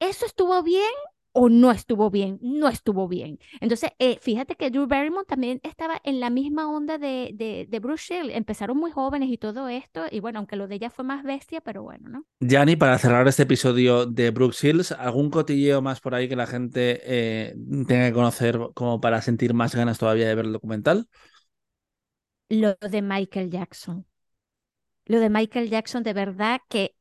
¿eso 0.00 0.26
estuvo 0.26 0.62
bien 0.62 0.90
o 1.34 1.48
no 1.50 1.70
estuvo 1.72 2.10
bien? 2.10 2.38
No 2.42 2.68
estuvo 2.68 3.08
bien. 3.08 3.38
Entonces, 3.60 3.90
eh, 3.98 4.18
fíjate 4.22 4.56
que 4.56 4.70
Drew 4.70 4.86
Barrymore 4.86 5.26
también 5.26 5.60
estaba 5.64 6.00
en 6.04 6.20
la 6.20 6.30
misma 6.30 6.70
onda 6.70 6.98
de, 6.98 7.32
de, 7.34 7.66
de 7.68 7.78
Bruce 7.80 8.14
Shield. 8.14 8.30
Empezaron 8.30 8.78
muy 8.78 8.90
jóvenes 8.92 9.28
y 9.30 9.38
todo 9.38 9.68
esto, 9.68 10.04
y 10.10 10.20
bueno, 10.20 10.38
aunque 10.38 10.56
lo 10.56 10.68
de 10.68 10.76
ella 10.76 10.90
fue 10.90 11.04
más 11.04 11.24
bestia, 11.24 11.60
pero 11.60 11.82
bueno, 11.82 12.08
¿no? 12.08 12.24
Yanni, 12.40 12.76
para 12.76 12.98
cerrar 12.98 13.26
este 13.28 13.44
episodio 13.44 14.06
de 14.06 14.30
Brooke 14.30 14.54
Shields, 14.54 14.92
¿algún 14.92 15.30
cotilleo 15.30 15.80
más 15.82 16.00
por 16.00 16.14
ahí 16.14 16.28
que 16.28 16.36
la 16.36 16.46
gente 16.46 17.00
eh, 17.04 17.54
tenga 17.88 18.08
que 18.08 18.12
conocer 18.12 18.58
como 18.74 19.00
para 19.00 19.22
sentir 19.22 19.54
más 19.54 19.74
ganas 19.74 19.98
todavía 19.98 20.28
de 20.28 20.34
ver 20.34 20.44
el 20.46 20.52
documental? 20.52 21.08
Lo 22.48 22.74
de 22.80 23.02
Michael 23.02 23.50
Jackson. 23.50 24.06
Lo 25.06 25.20
de 25.20 25.30
Michael 25.30 25.70
Jackson, 25.70 26.02
de 26.02 26.12
verdad 26.14 26.60
que 26.68 26.94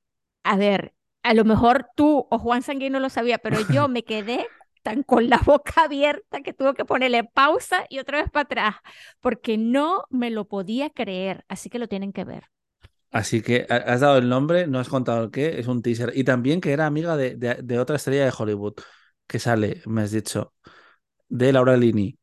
a 0.44 0.58
ver, 0.58 0.94
a 1.24 1.34
lo 1.34 1.46
mejor 1.46 1.88
tú 1.96 2.28
o 2.30 2.40
Juan 2.40 2.62
Sanguino 2.64 3.00
lo 3.00 3.10
sabía, 3.10 3.38
pero 3.40 3.60
yo 3.62 3.88
me 3.90 4.04
quedé 4.04 4.48
tan 4.84 5.04
con 5.04 5.30
la 5.30 5.38
boca 5.40 5.84
abierta 5.86 6.42
que 6.42 6.54
tuve 6.54 6.74
que 6.74 6.86
ponerle 6.86 7.24
pausa 7.24 7.86
y 7.90 8.00
otra 8.00 8.22
vez 8.22 8.30
para 8.32 8.44
atrás, 8.44 8.76
porque 9.22 9.58
no 9.58 10.06
me 10.10 10.30
lo 10.32 10.46
podía 10.48 10.90
creer, 10.90 11.46
así 11.48 11.70
que 11.70 11.80
lo 11.80 11.88
tienen 11.88 12.14
que 12.14 12.26
ver. 12.26 12.46
Así 13.12 13.42
que 13.44 13.68
has 13.70 14.00
dado 14.02 14.18
el 14.18 14.28
nombre, 14.28 14.66
no 14.68 14.80
has 14.80 14.90
contado 14.90 15.24
el 15.26 15.32
qué, 15.32 15.60
es 15.60 15.68
un 15.68 15.82
teaser. 15.84 16.12
Y 16.16 16.24
también 16.24 16.62
que 16.62 16.72
era 16.74 16.88
amiga 16.88 17.16
de, 17.16 17.36
de, 17.36 17.56
de 17.64 17.80
otra 17.80 17.96
estrella 17.98 18.26
de 18.26 18.34
Hollywood 18.36 18.74
que 19.28 19.38
sale, 19.40 19.82
me 19.86 20.02
has 20.02 20.12
dicho, 20.12 20.54
de 21.30 21.54
Laura 21.54 21.78
Lini. 21.78 22.20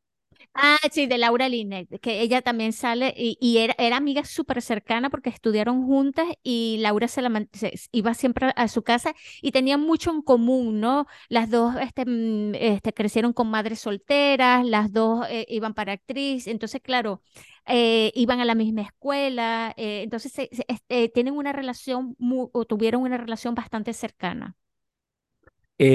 Ah, 0.53 0.77
sí, 0.91 1.07
de 1.07 1.17
Laura 1.17 1.47
Linet, 1.47 1.87
que 2.01 2.19
ella 2.19 2.41
también 2.41 2.73
sale 2.73 3.13
y, 3.15 3.57
era, 3.57 3.73
era, 3.77 3.95
amiga 3.95 4.25
súper 4.25 4.61
cercana 4.61 5.09
porque 5.09 5.29
estudiaron 5.29 5.85
juntas 5.85 6.25
y 6.43 6.77
Laura 6.81 7.07
se 7.07 7.21
la 7.21 7.47
iba 7.93 8.13
siempre 8.13 8.51
a 8.53 8.67
su 8.67 8.83
casa 8.83 9.13
y 9.41 9.51
tenían 9.51 9.79
mucho 9.79 10.11
en 10.11 10.21
común, 10.21 10.81
¿no? 10.81 11.07
Las 11.29 11.49
dos 11.49 11.75
este, 11.81 12.05
mm, 12.05 12.55
este, 12.55 12.93
crecieron 12.93 13.31
con 13.31 13.49
madres 13.49 13.79
solteras, 13.79 14.65
las 14.65 14.91
dos 14.91 15.25
eh, 15.29 15.45
iban 15.47 15.73
para 15.73 15.93
actriz, 15.93 16.47
entonces, 16.47 16.81
claro, 16.81 17.21
eh, 17.65 18.11
iban 18.13 18.41
a 18.41 18.45
la 18.45 18.55
misma 18.55 18.81
escuela, 18.81 19.73
eh, 19.77 20.01
entonces 20.03 20.33
este, 20.67 21.07
tienen 21.09 21.33
una 21.33 21.53
relación, 21.53 22.17
o 22.51 22.65
tuvieron 22.65 23.03
una 23.03 23.17
relación 23.17 23.55
bastante 23.55 23.93
cercana. 23.93 24.57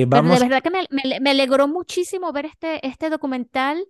vamos... 0.06 0.40
de 0.40 0.48
verdad 0.48 0.62
que 0.62 0.70
me, 0.70 0.86
me, 0.90 1.20
me, 1.20 1.30
alegró 1.30 1.68
muchísimo 1.68 2.32
ver 2.32 2.46
este, 2.46 2.86
este 2.86 3.10
documental 3.10 3.86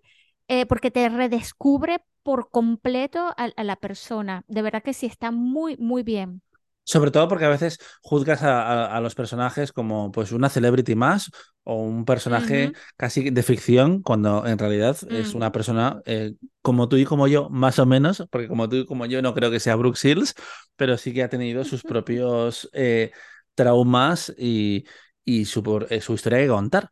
eh, 0.48 0.66
porque 0.66 0.90
te 0.90 1.08
redescubre 1.08 2.02
por 2.22 2.50
completo 2.50 3.32
a, 3.36 3.62
la 3.62 3.76
persona. 3.76 4.44
De 4.48 4.62
verdad 4.62 4.82
que 4.82 4.94
sí, 4.94 5.06
está 5.06 5.30
muy, 5.30 5.76
muy 5.76 6.02
bien. 6.02 6.42
Sobre 6.82 7.10
todo 7.10 7.28
porque 7.28 7.44
a 7.44 7.48
veces 7.48 7.78
juzgas 8.00 8.42
a, 8.42 9.00
los 9.00 9.14
personajes 9.16 9.72
como 9.72 10.12
pues 10.12 10.30
una 10.30 10.48
celebrity 10.48 10.94
más 10.94 11.30
o 11.64 11.82
un 11.82 12.04
personaje 12.04 12.72
casi 12.96 13.30
de 13.30 13.42
ficción, 13.42 14.02
cuando 14.02 14.46
en 14.46 14.56
realidad 14.56 14.96
es 15.10 15.34
mm. 15.34 15.36
una 15.36 15.50
persona 15.50 16.00
eh, 16.04 16.34
como 16.62 16.88
tú 16.88 16.96
y 16.96 17.04
como 17.04 17.26
yo, 17.26 17.48
más 17.48 17.80
o 17.80 17.86
menos, 17.86 18.24
porque 18.30 18.46
como 18.46 18.68
tú 18.68 18.76
y 18.76 18.86
como 18.86 19.06
yo 19.06 19.20
no 19.20 19.34
creo 19.34 19.50
que 19.50 19.58
sea 19.58 19.74
Brooke 19.74 19.98
Shields, 19.98 20.34
pero 20.76 20.96
sí 20.96 21.12
que 21.12 21.24
ha 21.24 21.28
tenido 21.28 21.64
sus 21.64 21.82
propios 21.84 22.68
eh, 22.72 23.10
traumas 23.54 24.32
y, 24.38 24.84
y 25.24 25.44
su, 25.44 25.62
su 26.00 26.14
historia 26.14 26.38
que 26.38 26.48
contar. 26.48 26.88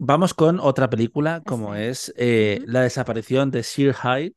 Vamos 0.00 0.32
con 0.32 0.60
otra 0.60 0.88
película 0.88 1.42
como 1.44 1.74
es 1.74 2.14
eh, 2.16 2.62
La 2.66 2.82
desaparición 2.82 3.50
de 3.50 3.64
Sir 3.64 3.94
Hyde, 3.94 4.36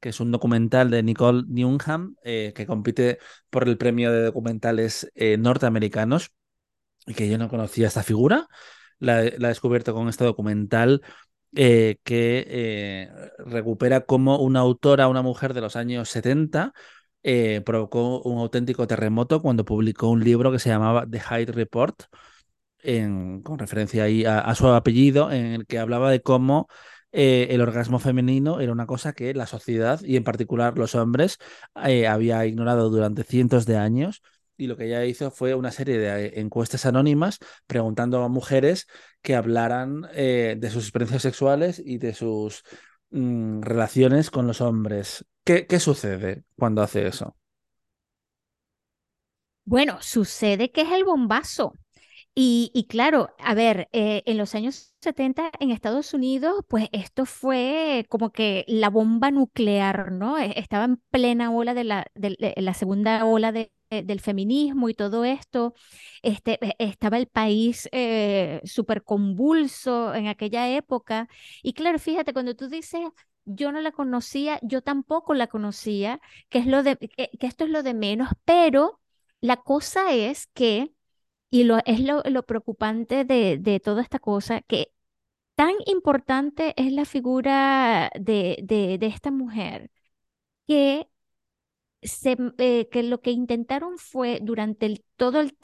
que 0.00 0.10
es 0.10 0.20
un 0.20 0.30
documental 0.30 0.90
de 0.90 1.02
Nicole 1.02 1.44
Newnham 1.48 2.14
eh, 2.22 2.52
que 2.54 2.66
compite 2.66 3.18
por 3.48 3.66
el 3.66 3.78
premio 3.78 4.12
de 4.12 4.22
documentales 4.24 5.10
eh, 5.14 5.38
norteamericanos 5.38 6.32
y 7.06 7.14
que 7.14 7.26
yo 7.26 7.38
no 7.38 7.48
conocía 7.48 7.86
esta 7.86 8.02
figura. 8.02 8.48
La, 8.98 9.24
he 9.24 9.38
descubierto 9.38 9.94
con 9.94 10.10
este 10.10 10.24
documental 10.24 11.00
que 11.54 13.08
recupera 13.38 14.02
cómo 14.02 14.38
una 14.40 14.60
autora, 14.60 15.08
una 15.08 15.22
mujer 15.22 15.54
de 15.54 15.62
los 15.62 15.76
años 15.76 16.10
70, 16.10 16.74
provocó 17.64 18.20
un 18.20 18.38
auténtico 18.40 18.86
terremoto 18.86 19.40
cuando 19.40 19.64
publicó 19.64 20.10
un 20.10 20.22
libro 20.22 20.52
que 20.52 20.58
se 20.58 20.68
llamaba 20.68 21.06
The 21.08 21.20
Hyde 21.20 21.52
Report 21.52 22.02
con 22.82 23.58
referencia 23.58 24.04
ahí 24.04 24.24
a, 24.24 24.54
su 24.54 24.68
apellido, 24.68 25.30
en 25.30 25.46
el 25.46 25.66
que 25.66 25.78
hablaba 25.78 26.10
de 26.10 26.20
cómo 26.20 26.68
eh, 27.10 27.48
el 27.50 27.60
orgasmo 27.60 27.98
femenino 27.98 28.60
era 28.60 28.70
una 28.72 28.86
cosa 28.86 29.12
que 29.12 29.32
la 29.32 29.46
sociedad 29.46 30.00
y 30.02 30.16
en 30.16 30.24
particular 30.24 30.76
los 30.76 30.94
hombres 30.94 31.38
eh, 31.84 32.06
había 32.06 32.44
ignorado 32.44 32.90
durante 32.90 33.24
cientos 33.24 33.66
de 33.66 33.76
años. 33.76 34.22
Y 34.56 34.66
lo 34.66 34.76
que 34.76 34.86
ella 34.86 35.04
hizo 35.04 35.30
fue 35.30 35.54
una 35.54 35.70
serie 35.70 35.98
de 35.98 36.26
eh, 36.26 36.40
encuestas 36.40 36.84
anónimas 36.84 37.38
preguntando 37.66 38.22
a 38.22 38.28
mujeres 38.28 38.86
que 39.22 39.34
hablaran 39.34 40.02
de 40.02 40.70
sus 40.70 40.84
experiencias 40.84 41.22
sexuales 41.22 41.80
y 41.84 41.98
de 41.98 42.14
sus 42.14 42.62
mm, 43.10 43.62
relaciones 43.62 44.30
con 44.30 44.46
los 44.46 44.60
hombres. 44.60 45.24
¿Qué, 45.44 45.66
¿Qué 45.66 45.80
sucede 45.80 46.44
cuando 46.56 46.82
hace 46.82 47.06
eso? 47.06 47.36
Bueno, 49.64 49.98
sucede 50.00 50.70
que 50.70 50.80
es 50.80 50.92
el 50.92 51.04
bombazo. 51.04 51.74
Y, 52.40 52.86
claro, 52.88 53.34
a 53.40 53.52
ver, 53.54 53.88
eh, 53.92 54.22
en 54.24 54.36
los 54.38 54.54
años 54.54 54.94
70 55.00 55.50
en 55.58 55.72
Estados 55.72 56.14
Unidos, 56.14 56.64
pues 56.68 56.88
esto 56.92 57.26
fue 57.26 58.06
como 58.08 58.30
que 58.30 58.64
la 58.68 58.90
bomba 58.90 59.32
nuclear, 59.32 60.12
¿no? 60.12 60.38
E, 60.38 60.52
estaba 60.56 60.84
en 60.84 60.98
plena 61.10 61.50
ola 61.50 61.74
de 61.74 61.82
la, 61.82 62.06
de, 62.14 62.36
la 62.56 62.74
segunda 62.74 63.24
ola 63.24 63.50
de, 63.50 63.72
del 63.90 64.20
feminismo 64.20 64.88
y 64.88 64.94
todo 64.94 65.24
esto. 65.24 65.74
Este, 66.22 66.58
e, 66.64 66.74
estaba 66.78 67.16
el 67.18 67.26
país 67.26 67.88
eh, 67.90 68.60
súper 68.64 69.02
convulso 69.02 70.14
en 70.14 70.28
aquella 70.28 70.68
época. 70.70 71.28
Y 71.64 71.72
claro, 71.72 71.98
fíjate, 71.98 72.32
cuando 72.32 72.54
tú 72.54 72.68
dices, 72.68 73.00
yo 73.46 73.72
no 73.72 73.80
la 73.80 73.90
conocía, 73.90 74.60
yo 74.62 74.80
tampoco 74.82 75.34
la 75.34 75.48
conocía, 75.48 76.20
que, 76.50 76.60
es 76.60 76.66
lo 76.66 76.84
de, 76.84 76.96
que 76.98 77.30
esto 77.40 77.64
es 77.64 77.70
lo 77.70 77.82
de 77.82 77.94
menos, 77.94 78.28
pero 78.44 79.00
la 79.40 79.56
cosa 79.56 80.12
es 80.12 80.46
que 80.48 80.92
y 81.50 81.64
lo, 81.64 81.78
es 81.86 82.00
lo, 82.00 82.22
preocupante 82.44 83.24
de, 83.24 83.58
de, 83.58 83.80
toda 83.80 84.02
esta 84.02 84.18
cosa, 84.18 84.62
que 84.62 84.92
tan 85.54 85.74
importante 85.86 86.74
es 86.76 86.92
la 86.92 87.04
figura 87.04 88.10
de, 88.20 88.58
de, 88.62 89.06
esta 89.06 89.30
mujer, 89.30 89.90
que, 90.66 91.08
se, 92.02 92.36
eh, 92.58 92.88
que 92.90 93.02
lo 93.02 93.20
que 93.22 93.32
intentaron 93.32 93.98
fue 93.98 94.40
durante, 94.42 94.86
el, 94.86 95.04
todo 95.16 95.40
el 95.40 95.56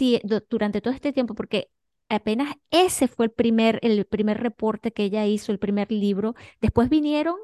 durante 0.48 0.80
todo 0.80 0.94
este 0.94 1.12
tiempo, 1.12 1.34
porque 1.34 1.70
apenas 2.08 2.56
ese 2.70 3.08
fue 3.08 3.26
el 3.26 3.32
primer, 3.32 3.78
el 3.82 4.04
primer 4.06 4.40
reporte 4.42 4.92
que 4.92 5.04
ella 5.04 5.26
hizo, 5.26 5.52
el 5.52 5.58
primer 5.58 5.92
libro, 5.92 6.34
después 6.60 6.88
vinieron 6.90 7.36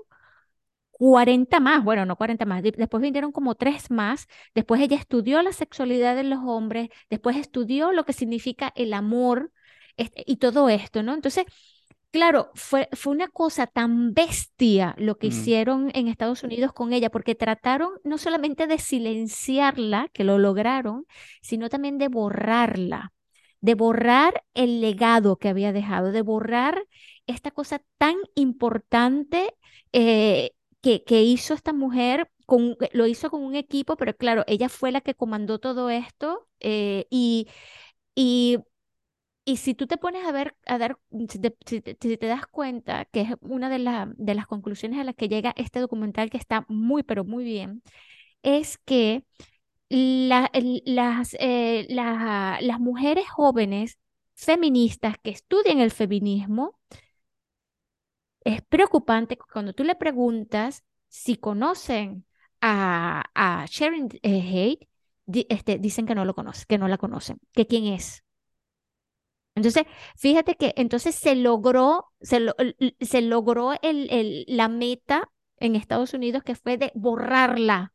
40 1.00 1.60
más, 1.60 1.82
bueno, 1.82 2.04
no 2.04 2.14
40 2.14 2.44
más, 2.44 2.62
después 2.62 3.02
vinieron 3.02 3.32
como 3.32 3.54
tres 3.54 3.90
más, 3.90 4.26
después 4.54 4.82
ella 4.82 4.98
estudió 4.98 5.40
la 5.40 5.54
sexualidad 5.54 6.14
de 6.14 6.24
los 6.24 6.40
hombres, 6.44 6.90
después 7.08 7.38
estudió 7.38 7.90
lo 7.92 8.04
que 8.04 8.12
significa 8.12 8.70
el 8.76 8.92
amor 8.92 9.50
este, 9.96 10.24
y 10.26 10.36
todo 10.36 10.68
esto, 10.68 11.02
¿no? 11.02 11.14
Entonces, 11.14 11.46
claro, 12.10 12.50
fue, 12.54 12.86
fue 12.92 13.14
una 13.14 13.28
cosa 13.28 13.66
tan 13.66 14.12
bestia 14.12 14.94
lo 14.98 15.16
que 15.16 15.28
mm. 15.28 15.30
hicieron 15.30 15.90
en 15.94 16.06
Estados 16.06 16.42
Unidos 16.42 16.74
con 16.74 16.92
ella, 16.92 17.08
porque 17.08 17.34
trataron 17.34 17.92
no 18.04 18.18
solamente 18.18 18.66
de 18.66 18.76
silenciarla, 18.76 20.10
que 20.12 20.24
lo 20.24 20.36
lograron, 20.36 21.06
sino 21.40 21.70
también 21.70 21.96
de 21.96 22.08
borrarla 22.08 23.14
de 23.62 23.74
borrar 23.74 24.42
el 24.54 24.80
legado 24.80 25.36
que 25.36 25.50
había 25.50 25.72
dejado, 25.72 26.12
de 26.12 26.22
borrar 26.22 26.82
esta 27.26 27.50
cosa 27.50 27.82
tan 27.98 28.16
importante 28.34 29.54
eh, 29.92 30.52
que, 30.82 31.22
hizo 31.22 31.54
esta 31.54 31.72
mujer, 31.72 32.30
con, 32.46 32.76
eh, 32.80 32.90
lo 32.92 33.06
hizo 33.06 33.30
con 33.30 33.42
un 33.42 33.54
equipo, 33.54 33.96
pero 33.96 34.16
claro, 34.16 34.44
ella 34.46 34.68
fue 34.68 34.92
la 34.92 35.00
que 35.00 35.14
comandó 35.14 35.58
todo 35.58 35.90
esto 35.90 36.48
eh, 36.60 37.06
y, 37.10 37.48
y, 38.14 38.58
y, 39.44 39.56
si 39.58 39.74
tú 39.74 39.86
te 39.86 39.98
pones 39.98 40.26
a 40.26 40.32
ver, 40.32 40.56
a 40.66 40.78
dar, 40.78 40.98
si 41.28 41.38
te, 41.40 42.26
das 42.26 42.46
cuenta, 42.46 43.04
que 43.06 43.22
es 43.22 43.30
una 43.40 43.68
de, 43.70 44.14
de 44.16 44.34
las 44.34 44.46
conclusiones 44.46 45.00
a 45.00 45.04
las 45.04 45.14
que 45.16 45.28
llega 45.28 45.54
este 45.56 45.80
documental 45.80 46.30
que 46.30 46.38
está 46.38 46.64
muy, 46.68 47.02
pero 47.02 47.24
muy 47.24 47.44
bien, 47.44 47.82
es 48.42 48.78
que 48.78 49.24
las, 49.90 51.36
eh, 51.40 51.86
las 51.90 52.80
mujeres 52.80 53.28
jóvenes 53.28 53.98
feministas 54.34 55.16
que 55.22 55.30
estudian 55.30 55.80
el 55.80 55.90
feminismo, 55.90 56.78
es 58.44 58.62
preocupante 58.62 59.36
cuando 59.36 59.72
tú 59.72 59.84
le 59.84 59.94
preguntas 59.94 60.84
si 61.08 61.36
conocen 61.36 62.24
a, 62.60 63.24
a 63.34 63.66
Sharon 63.66 64.08
eh, 64.22 64.78
este, 65.48 65.78
dicen 65.78 66.06
que 66.06 66.14
no 66.14 66.24
lo 66.24 66.34
conocen, 66.34 66.64
que 66.68 66.78
no 66.78 66.88
la 66.88 66.98
conocen, 66.98 67.38
que 67.52 67.66
quién 67.66 67.86
es. 67.86 68.24
Entonces, 69.54 69.84
fíjate 70.16 70.54
que 70.54 70.72
entonces 70.76 71.14
se 71.14 71.34
logró, 71.34 72.06
se, 72.20 72.46
se 73.00 73.20
logró 73.20 73.72
el, 73.82 74.08
el, 74.10 74.44
la 74.48 74.68
meta 74.68 75.28
en 75.58 75.76
Estados 75.76 76.14
Unidos 76.14 76.42
que 76.42 76.54
fue 76.54 76.78
de 76.78 76.92
borrarla. 76.94 77.92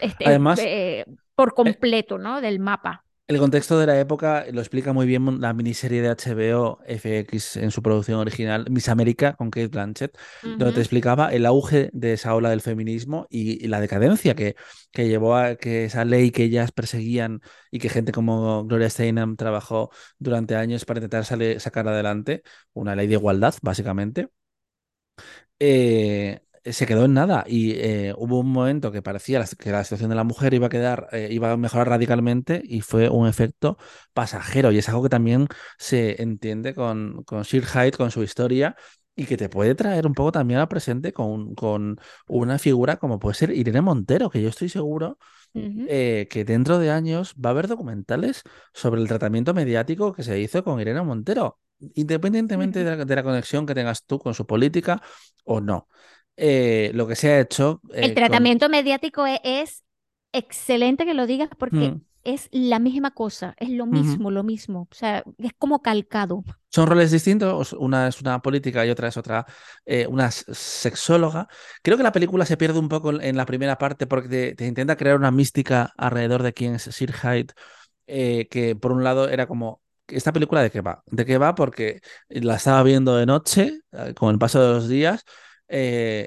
este, 0.00 0.26
Además, 0.26 0.60
eh, 0.60 1.04
por 1.34 1.50
eh, 1.50 1.52
completo, 1.54 2.18
¿no? 2.18 2.40
Del 2.40 2.60
mapa. 2.60 3.03
El 3.26 3.38
contexto 3.38 3.78
de 3.78 3.86
la 3.86 3.98
época 3.98 4.44
lo 4.52 4.60
explica 4.60 4.92
muy 4.92 5.06
bien 5.06 5.40
la 5.40 5.54
miniserie 5.54 6.02
de 6.02 6.10
HBO 6.10 6.80
FX 6.86 7.56
en 7.56 7.70
su 7.70 7.80
producción 7.80 8.18
original, 8.18 8.66
Miss 8.70 8.90
América, 8.90 9.32
con 9.34 9.50
Kate 9.50 9.68
Blanchett, 9.68 10.18
donde 10.42 10.72
te 10.72 10.80
explicaba 10.80 11.32
el 11.32 11.46
auge 11.46 11.88
de 11.94 12.12
esa 12.12 12.34
ola 12.34 12.50
del 12.50 12.60
feminismo 12.60 13.26
y, 13.30 13.66
la 13.68 13.80
decadencia 13.80 14.34
que, 14.34 14.56
que, 14.92 15.08
llevó 15.08 15.36
a 15.36 15.56
que 15.56 15.86
esa 15.86 16.04
ley 16.04 16.32
que 16.32 16.44
ellas 16.44 16.70
perseguían 16.70 17.40
y 17.70 17.78
que 17.78 17.88
gente 17.88 18.12
como 18.12 18.66
Gloria 18.66 18.90
Steinem 18.90 19.36
trabajó 19.36 19.90
durante 20.18 20.54
años 20.56 20.84
para 20.84 20.98
intentar 21.00 21.24
sacar 21.24 21.88
adelante, 21.88 22.42
una 22.74 22.94
ley 22.94 23.06
de 23.06 23.14
igualdad, 23.14 23.54
básicamente. 23.62 24.28
Eh, 25.58 26.40
se 26.72 26.86
quedó 26.86 27.04
en 27.04 27.14
nada 27.14 27.44
y 27.46 27.72
eh, 27.72 28.14
hubo 28.16 28.40
un 28.40 28.50
momento 28.50 28.90
que 28.92 29.02
parecía 29.02 29.44
que 29.58 29.70
la 29.70 29.84
situación 29.84 30.10
de 30.10 30.16
la 30.16 30.24
mujer 30.24 30.54
iba 30.54 30.66
a 30.66 30.70
quedar, 30.70 31.08
eh, 31.12 31.28
iba 31.30 31.52
a 31.52 31.56
mejorar 31.56 31.88
radicalmente 31.88 32.62
y 32.64 32.80
fue 32.80 33.08
un 33.08 33.28
efecto 33.28 33.76
pasajero 34.12 34.72
y 34.72 34.78
es 34.78 34.88
algo 34.88 35.02
que 35.02 35.08
también 35.08 35.48
se 35.78 36.22
entiende 36.22 36.74
con, 36.74 37.22
con 37.24 37.44
Sir 37.44 37.64
Hyde, 37.66 37.92
con 37.92 38.10
su 38.10 38.22
historia 38.22 38.76
y 39.16 39.26
que 39.26 39.36
te 39.36 39.48
puede 39.48 39.74
traer 39.74 40.06
un 40.06 40.14
poco 40.14 40.32
también 40.32 40.60
al 40.60 40.68
presente 40.68 41.12
con, 41.12 41.54
con 41.54 41.98
una 42.26 42.58
figura 42.58 42.96
como 42.96 43.18
puede 43.18 43.34
ser 43.34 43.50
Irene 43.50 43.80
Montero, 43.80 44.30
que 44.30 44.42
yo 44.42 44.48
estoy 44.48 44.68
seguro 44.68 45.18
eh, 45.54 46.26
que 46.30 46.44
dentro 46.44 46.80
de 46.80 46.90
años 46.90 47.34
va 47.34 47.50
a 47.50 47.52
haber 47.52 47.68
documentales 47.68 48.42
sobre 48.72 49.00
el 49.00 49.06
tratamiento 49.06 49.54
mediático 49.54 50.12
que 50.12 50.24
se 50.24 50.40
hizo 50.40 50.64
con 50.64 50.80
Irene 50.80 51.02
Montero, 51.02 51.60
independientemente 51.94 52.82
de 52.82 53.16
la, 53.16 53.22
conexión 53.22 53.64
que 53.64 53.74
tengas 53.74 54.04
tú 54.04 54.18
con 54.18 54.34
su 54.34 54.46
política 54.46 55.00
o 55.44 55.60
no. 55.60 55.88
Eh, 56.36 56.90
lo 56.94 57.06
que 57.06 57.16
se 57.16 57.30
ha 57.30 57.40
hecho... 57.40 57.80
el 57.92 58.10
eh, 58.10 58.14
tratamiento 58.14 58.68
mediático 58.68 59.26
e, 59.26 59.40
es, 59.44 59.84
excelente 60.32 61.04
que 61.04 61.14
lo 61.14 61.26
digas 61.26 61.50
porque... 61.56 61.92
Mm 61.92 62.00
es 62.24 62.48
la 62.50 62.78
misma 62.78 63.12
cosa, 63.12 63.54
es 63.58 63.68
lo 63.68 63.86
mismo, 63.86 64.30
lo 64.30 64.42
mismo, 64.42 64.88
o 64.90 64.94
sea, 64.94 65.22
es 65.38 65.52
como 65.58 65.82
calcado. 65.82 66.42
Son 66.70 66.86
roles 66.86 67.10
distintos, 67.10 67.74
una 67.74 68.08
es 68.08 68.20
una 68.20 68.40
política 68.40 68.84
y 68.84 68.90
otra 68.90 69.08
es 69.08 69.16
otra, 69.16 69.46
eh, 69.84 70.06
una 70.06 70.30
sexóloga. 70.30 71.48
Creo 71.82 71.96
que 71.96 72.02
la 72.02 72.12
película 72.12 72.46
se 72.46 72.56
pierde 72.56 72.78
un 72.78 72.88
poco 72.88 73.20
en 73.20 73.36
la 73.36 73.46
primera 73.46 73.76
parte 73.76 74.06
porque 74.06 74.54
te, 74.56 74.66
intenta 74.66 74.96
crear 74.96 75.16
una 75.16 75.30
mística 75.30 75.92
alrededor 75.96 76.42
de 76.42 76.54
quién 76.54 76.74
es 76.74 76.82
Sir 76.82 77.12
Hyde, 77.12 77.52
eh, 78.06 78.48
que 78.50 78.74
por 78.74 78.92
un 78.92 79.04
lado 79.04 79.28
era 79.28 79.46
como, 79.46 79.82
¿esta 80.08 80.32
película 80.32 80.62
de 80.62 80.70
qué 80.70 80.80
va? 80.80 81.02
¿De 81.06 81.26
qué 81.26 81.36
va? 81.36 81.54
Porque 81.54 82.00
la 82.28 82.56
estaba 82.56 82.82
viendo 82.82 83.16
de 83.16 83.26
noche, 83.26 83.80
eh, 83.92 84.14
con 84.14 84.30
el 84.30 84.38
paso 84.38 84.62
de 84.62 84.68
los 84.72 84.88
días, 84.88 85.24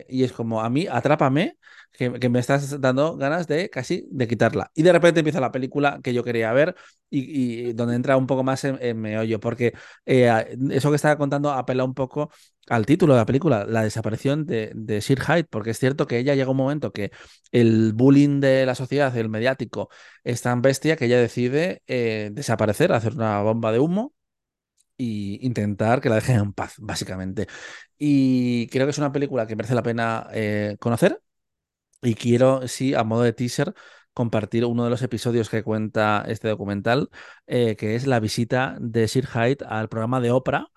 y 0.09 0.23
es 0.23 0.33
como, 0.33 0.61
a 0.61 0.69
mí, 0.69 0.87
atrápame, 0.89 1.57
que, 1.97 2.29
me 2.29 2.39
estás 2.39 2.79
dando 2.79 3.17
ganas 3.17 3.47
de 3.47 3.69
casi 3.69 4.07
de 4.11 4.27
quitarla. 4.27 4.71
Y 4.75 4.83
de 4.83 4.91
repente 4.93 5.21
empieza 5.21 5.39
la 5.39 5.51
película 5.51 5.99
que 6.03 6.13
yo 6.13 6.23
quería 6.23 6.53
ver 6.53 6.75
y, 7.09 7.73
donde 7.73 7.95
entra 7.95 8.17
un 8.17 8.27
poco 8.27 8.43
más 8.43 8.63
en, 8.63 8.99
meollo, 8.99 9.39
porque 9.39 9.73
eh, 10.05 10.57
eso 10.71 10.89
que 10.89 10.95
estaba 10.95 11.17
contando 11.17 11.51
apela 11.51 11.83
un 11.83 11.93
poco 11.93 12.31
al 12.67 12.85
título 12.85 13.13
de 13.13 13.19
la 13.19 13.25
película, 13.25 13.65
la 13.65 13.83
desaparición 13.83 14.45
de, 14.45 14.71
de 14.75 15.01
Sir 15.01 15.19
Hyde, 15.21 15.45
porque 15.45 15.71
es 15.71 15.79
cierto 15.79 16.05
que 16.05 16.19
ella 16.19 16.35
llega 16.35 16.51
un 16.51 16.57
momento 16.57 16.91
que 16.91 17.11
el 17.51 17.93
bullying 17.93 18.39
de 18.41 18.65
la 18.65 18.75
sociedad, 18.75 19.15
el 19.17 19.29
mediático, 19.29 19.89
es 20.23 20.41
tan 20.41 20.61
bestia 20.61 20.97
que 20.97 21.05
ella 21.05 21.19
decide 21.19 21.81
eh, 21.87 22.29
desaparecer, 22.33 22.91
hacer 22.91 23.13
una 23.13 23.41
bomba 23.41 23.71
de 23.71 23.79
humo 23.79 24.13
y 24.97 25.45
intentar 25.45 26.01
que 26.01 26.09
la 26.09 26.15
dejen 26.15 26.37
en 26.37 26.53
paz, 26.53 26.75
básicamente. 26.79 27.47
Y 27.97 28.67
creo 28.67 28.85
que 28.85 28.91
es 28.91 28.97
una 28.97 29.11
película 29.11 29.47
que 29.47 29.55
merece 29.55 29.75
la 29.75 29.83
pena 29.83 30.27
eh, 30.33 30.77
conocer. 30.79 31.21
Y 32.01 32.15
quiero, 32.15 32.67
sí, 32.67 32.93
a 32.93 33.03
modo 33.03 33.23
de 33.23 33.33
teaser, 33.33 33.73
compartir 34.13 34.65
uno 34.65 34.83
de 34.83 34.89
los 34.89 35.01
episodios 35.01 35.49
que 35.49 35.63
cuenta 35.63 36.25
este 36.27 36.47
documental, 36.47 37.09
eh, 37.47 37.75
que 37.75 37.95
es 37.95 38.07
la 38.07 38.19
visita 38.19 38.77
de 38.79 39.07
Sir 39.07 39.27
Hyde 39.27 39.65
al 39.67 39.89
programa 39.89 40.19
de 40.19 40.31
Oprah, 40.31 40.67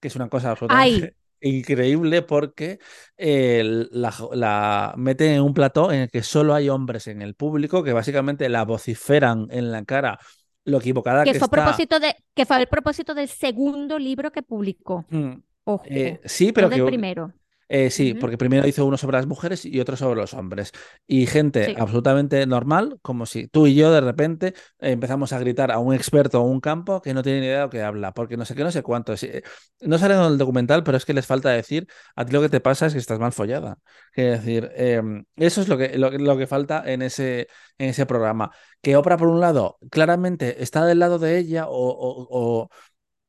que 0.00 0.08
es 0.08 0.16
una 0.16 0.28
cosa 0.28 0.50
absolutamente 0.50 1.16
increíble 1.40 2.22
porque 2.22 2.78
eh, 3.16 3.86
la, 3.90 4.94
mete 4.96 5.34
en 5.34 5.42
un 5.42 5.54
plató 5.54 5.92
en 5.92 6.02
el 6.02 6.10
que 6.10 6.22
solo 6.22 6.54
hay 6.54 6.68
hombres 6.68 7.06
en 7.06 7.22
el 7.22 7.34
público 7.34 7.82
que 7.82 7.92
básicamente 7.92 8.48
la 8.48 8.64
vociferan 8.64 9.48
en 9.50 9.72
la 9.72 9.84
cara 9.84 10.18
lo 10.66 10.78
equivocada 10.78 11.24
que, 11.24 11.32
que 11.32 11.38
fue 11.38 11.46
está. 11.46 11.62
Propósito 11.62 11.98
de, 11.98 12.14
que 12.34 12.44
fue 12.44 12.60
el 12.60 12.66
propósito 12.66 13.14
del 13.14 13.28
segundo 13.28 13.98
libro 13.98 14.30
que 14.30 14.42
publicó. 14.42 15.06
Mm, 15.08 15.32
Ojo, 15.64 15.84
eh, 15.86 16.20
sí, 16.24 16.52
pero 16.52 16.68
que, 16.68 16.82
primero. 16.82 17.32
Eh, 17.68 17.90
sí, 17.90 18.14
porque 18.14 18.38
primero 18.38 18.66
hizo 18.66 18.86
uno 18.86 18.96
sobre 18.96 19.16
las 19.16 19.26
mujeres 19.26 19.64
y 19.64 19.80
otro 19.80 19.96
sobre 19.96 20.20
los 20.20 20.34
hombres. 20.34 20.72
Y 21.06 21.26
gente 21.26 21.74
absolutamente 21.78 22.46
normal, 22.46 22.98
como 23.02 23.26
si 23.26 23.48
tú 23.48 23.66
y 23.66 23.74
yo 23.74 23.90
de 23.90 24.00
repente 24.00 24.54
empezamos 24.78 25.32
a 25.32 25.38
gritar 25.40 25.72
a 25.72 25.78
un 25.78 25.94
experto 25.94 26.40
o 26.40 26.44
un 26.44 26.60
campo 26.60 27.00
que 27.02 27.12
no 27.12 27.22
tiene 27.22 27.40
ni 27.40 27.46
idea 27.46 27.58
de 27.58 27.62
lo 27.64 27.70
que 27.70 27.82
habla, 27.82 28.12
porque 28.12 28.36
no 28.36 28.44
sé 28.44 28.54
qué, 28.54 28.62
no 28.62 28.70
sé 28.70 28.82
cuánto. 28.82 29.14
Eh, 29.20 29.42
no 29.80 29.98
sale 29.98 30.14
en 30.14 30.20
el 30.20 30.38
documental, 30.38 30.84
pero 30.84 30.96
es 30.96 31.04
que 31.04 31.14
les 31.14 31.26
falta 31.26 31.50
decir, 31.50 31.86
a 32.14 32.24
ti 32.24 32.32
lo 32.32 32.40
que 32.40 32.48
te 32.48 32.60
pasa 32.60 32.86
es 32.86 32.92
que 32.92 33.00
estás 33.00 33.18
mal 33.18 33.32
follada. 33.32 33.78
Es 34.14 34.40
decir, 34.40 34.70
em, 34.76 35.24
eso 35.36 35.60
es 35.60 35.68
lo 35.68 35.76
que, 35.76 35.98
lo, 35.98 36.36
que 36.38 36.46
falta 36.46 36.82
en 36.86 37.02
ese, 37.02 37.48
en 37.78 37.90
ese 37.90 38.06
programa. 38.06 38.50
Que 38.80 38.96
Oprah, 38.96 39.16
por 39.16 39.28
un 39.28 39.40
lado, 39.40 39.78
claramente 39.90 40.62
está 40.62 40.84
del 40.84 41.00
lado 41.00 41.18
de 41.18 41.38
ella 41.38 41.64
o 41.68 42.68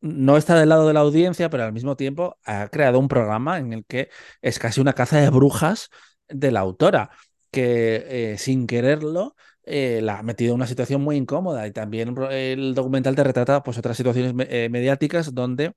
no 0.01 0.37
está 0.37 0.59
del 0.59 0.69
lado 0.69 0.87
de 0.87 0.93
la 0.93 1.01
audiencia, 1.01 1.49
pero 1.49 1.63
al 1.63 1.73
mismo 1.73 1.95
tiempo 1.95 2.37
ha 2.45 2.67
creado 2.69 2.99
un 2.99 3.07
programa 3.07 3.57
en 3.57 3.73
el 3.73 3.85
que 3.85 4.09
es 4.41 4.59
casi 4.59 4.81
una 4.81 4.93
caza 4.93 5.19
de 5.19 5.29
brujas 5.29 5.89
de 6.29 6.51
la 6.51 6.59
autora, 6.61 7.09
que 7.51 8.33
eh, 8.33 8.37
sin 8.37 8.67
quererlo 8.67 9.35
eh, 9.63 9.99
la 10.01 10.19
ha 10.19 10.23
metido 10.23 10.51
en 10.51 10.57
una 10.57 10.67
situación 10.67 11.01
muy 11.01 11.15
incómoda. 11.15 11.67
Y 11.67 11.71
también 11.71 12.15
el 12.29 12.75
documental 12.75 13.15
te 13.15 13.23
retrata 13.23 13.63
pues, 13.63 13.77
otras 13.77 13.97
situaciones 13.97 14.33
eh, 14.49 14.69
mediáticas 14.69 15.33
donde 15.33 15.73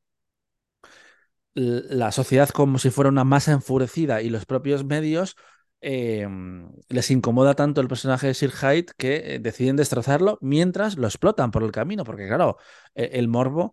la 1.54 2.12
sociedad 2.12 2.48
como 2.50 2.78
si 2.78 2.90
fuera 2.90 3.10
una 3.10 3.24
masa 3.24 3.52
enfurecida 3.52 4.22
y 4.22 4.30
los 4.30 4.46
propios 4.46 4.84
medios 4.84 5.36
les 5.82 7.10
incomoda 7.10 7.54
tanto 7.54 7.80
el 7.80 7.88
personaje 7.88 8.26
de 8.26 8.34
Sir 8.34 8.52
Hyde 8.52 8.86
que 8.98 9.38
deciden 9.40 9.76
destrozarlo 9.76 10.38
mientras 10.42 10.98
lo 10.98 11.06
explotan 11.06 11.50
por 11.50 11.62
el 11.62 11.72
camino, 11.72 12.04
porque 12.04 12.26
claro, 12.26 12.58
el 12.94 13.28
morbo 13.28 13.72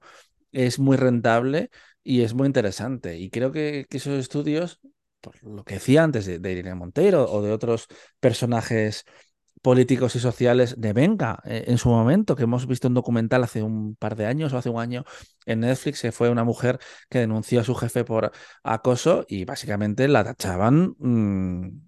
es 0.51 0.79
muy 0.79 0.97
rentable 0.97 1.69
y 2.03 2.21
es 2.21 2.33
muy 2.33 2.47
interesante. 2.47 3.17
Y 3.17 3.29
creo 3.29 3.51
que, 3.51 3.85
esos 3.89 4.19
estudios, 4.19 4.79
por 5.21 5.41
lo 5.43 5.63
que 5.63 5.75
decía 5.75 6.03
antes 6.03 6.25
de, 6.25 6.51
Irene 6.51 6.75
Montero 6.75 7.29
o 7.29 7.41
de 7.41 7.51
otros 7.51 7.87
personajes 8.19 9.05
políticos 9.61 10.15
y 10.15 10.19
sociales 10.19 10.75
de 10.79 10.93
Venga 10.93 11.39
eh, 11.43 11.65
en 11.67 11.77
su 11.77 11.89
momento, 11.89 12.35
que 12.35 12.43
hemos 12.43 12.67
visto 12.67 12.87
un 12.87 12.93
documental 12.93 13.43
hace 13.43 13.63
un 13.63 13.95
par 13.95 14.15
de 14.15 14.25
años 14.25 14.53
o 14.53 14.57
hace 14.57 14.69
un 14.69 14.79
año 14.79 15.03
en 15.45 15.61
Netflix, 15.61 16.01
que 16.01 16.11
fue 16.11 16.29
una 16.29 16.43
mujer 16.43 16.79
que 17.09 17.19
denunció 17.19 17.61
a 17.61 17.63
su 17.63 17.75
jefe 17.75 18.03
por 18.05 18.31
acoso 18.63 19.25
y 19.27 19.45
básicamente 19.45 20.07
la 20.07 20.23
tachaban 20.23 20.95
mm, 20.99 21.87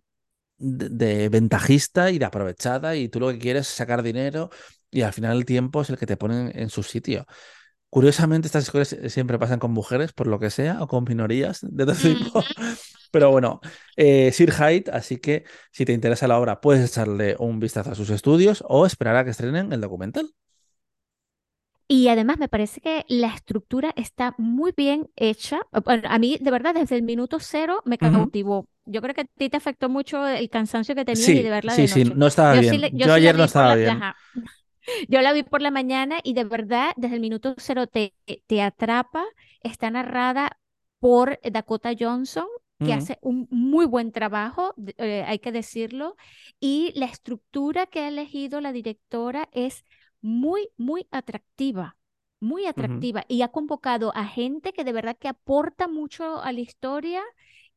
de, 0.57 1.29
ventajista 1.29 2.11
y 2.11 2.19
de 2.19 2.25
aprovechada 2.25 2.95
y 2.95 3.09
tú 3.09 3.19
lo 3.19 3.29
que 3.29 3.39
quieres 3.39 3.67
es 3.69 3.75
sacar 3.75 4.03
dinero 4.03 4.49
y 4.91 5.01
al 5.01 5.13
final 5.13 5.37
el 5.37 5.45
tiempo 5.45 5.81
es 5.81 5.89
el 5.89 5.97
que 5.97 6.05
te 6.05 6.17
pone 6.17 6.51
en 6.53 6.69
su 6.69 6.83
sitio. 6.83 7.25
Curiosamente, 7.89 8.47
estas 8.47 8.65
historias 8.65 8.95
siempre 9.11 9.39
pasan 9.39 9.59
con 9.59 9.71
mujeres, 9.71 10.13
por 10.13 10.27
lo 10.27 10.39
que 10.39 10.51
sea, 10.51 10.81
o 10.81 10.87
con 10.87 11.05
minorías 11.05 11.59
de 11.61 11.85
todo 11.85 11.95
tipo. 11.95 12.43
Pero 13.11 13.31
bueno, 13.31 13.61
eh, 13.95 14.31
Sir 14.31 14.51
Hyde, 14.51 14.91
así 14.91 15.17
que 15.17 15.43
si 15.71 15.85
te 15.85 15.93
interesa 15.93 16.27
la 16.27 16.39
obra, 16.39 16.61
puedes 16.61 16.87
echarle 16.87 17.35
un 17.39 17.59
vistazo 17.59 17.91
a 17.91 17.95
sus 17.95 18.11
estudios 18.11 18.63
o 18.67 18.85
esperar 18.85 19.15
a 19.15 19.23
que 19.23 19.31
estrenen 19.31 19.73
el 19.73 19.81
documental. 19.81 20.31
Y 21.91 22.07
además 22.09 22.37
me 22.37 22.47
parece 22.47 22.81
que 22.81 23.03
la 23.07 23.33
estructura 23.33 23.91
está 23.95 24.35
muy 24.37 24.73
bien 24.77 25.09
hecha. 25.15 25.61
a 25.71 26.19
mí, 26.19 26.37
de 26.39 26.51
verdad, 26.51 26.75
desde 26.75 26.95
el 26.95 27.01
minuto 27.01 27.39
cero 27.39 27.81
me 27.83 27.97
cautivó. 27.97 28.67
Yo 28.85 29.01
creo 29.01 29.15
que 29.15 29.21
a 29.21 29.25
ti 29.25 29.49
te 29.49 29.57
afectó 29.57 29.89
mucho 29.89 30.27
el 30.27 30.51
cansancio 30.51 30.93
que 30.93 31.03
tenías 31.03 31.27
y 31.27 31.41
de 31.41 31.49
verla 31.49 31.73
sí, 31.73 31.81
de 31.81 31.87
noche. 31.87 32.05
Sí, 32.05 32.13
no 32.15 32.27
estaba 32.27 32.53
bien. 32.53 32.91
yo, 32.93 33.11
ayer 33.11 33.35
no 33.35 33.45
estaba 33.45 33.73
bien. 33.73 33.99
Yo 35.07 35.21
la 35.21 35.33
vi 35.33 35.43
por 35.43 35.61
la 35.61 35.71
mañana 35.71 36.19
y 36.23 36.33
de 36.33 36.43
verdad, 36.43 36.91
desde 36.97 37.15
el 37.15 37.21
minuto 37.21 37.55
cero 37.57 37.87
te, 37.87 38.13
te 38.47 38.61
atrapa. 38.61 39.25
Está 39.61 39.89
narrada 39.91 40.59
por 40.99 41.39
Dakota 41.43 41.91
Johnson, 41.97 42.47
que 42.77 42.93
hace 42.93 43.17
un 43.21 43.47
muy 43.51 43.85
buen 43.85 44.13
trabajo, 44.13 44.73
eh, 44.97 45.23
hay 45.27 45.39
que 45.39 45.51
decirlo. 45.51 46.15
Y 46.59 46.93
la 46.95 47.07
estructura 47.07 47.87
que 47.87 47.99
ha 47.99 48.07
elegido 48.07 48.61
la 48.61 48.71
directora 48.71 49.49
es 49.51 49.85
muy, 50.21 50.69
muy 50.77 51.05
atractiva 51.11 51.97
muy 52.39 52.65
atractiva 52.65 53.25
y 53.27 53.41
ha 53.41 53.49
convocado 53.49 54.11
a 54.15 54.25
gente 54.25 54.73
que 54.73 54.83
de 54.83 54.93
verdad 54.93 55.17
que 55.17 55.27
aporta 55.27 55.87
mucho 55.87 56.41
a 56.41 56.51
la 56.51 56.59
historia 56.61 57.21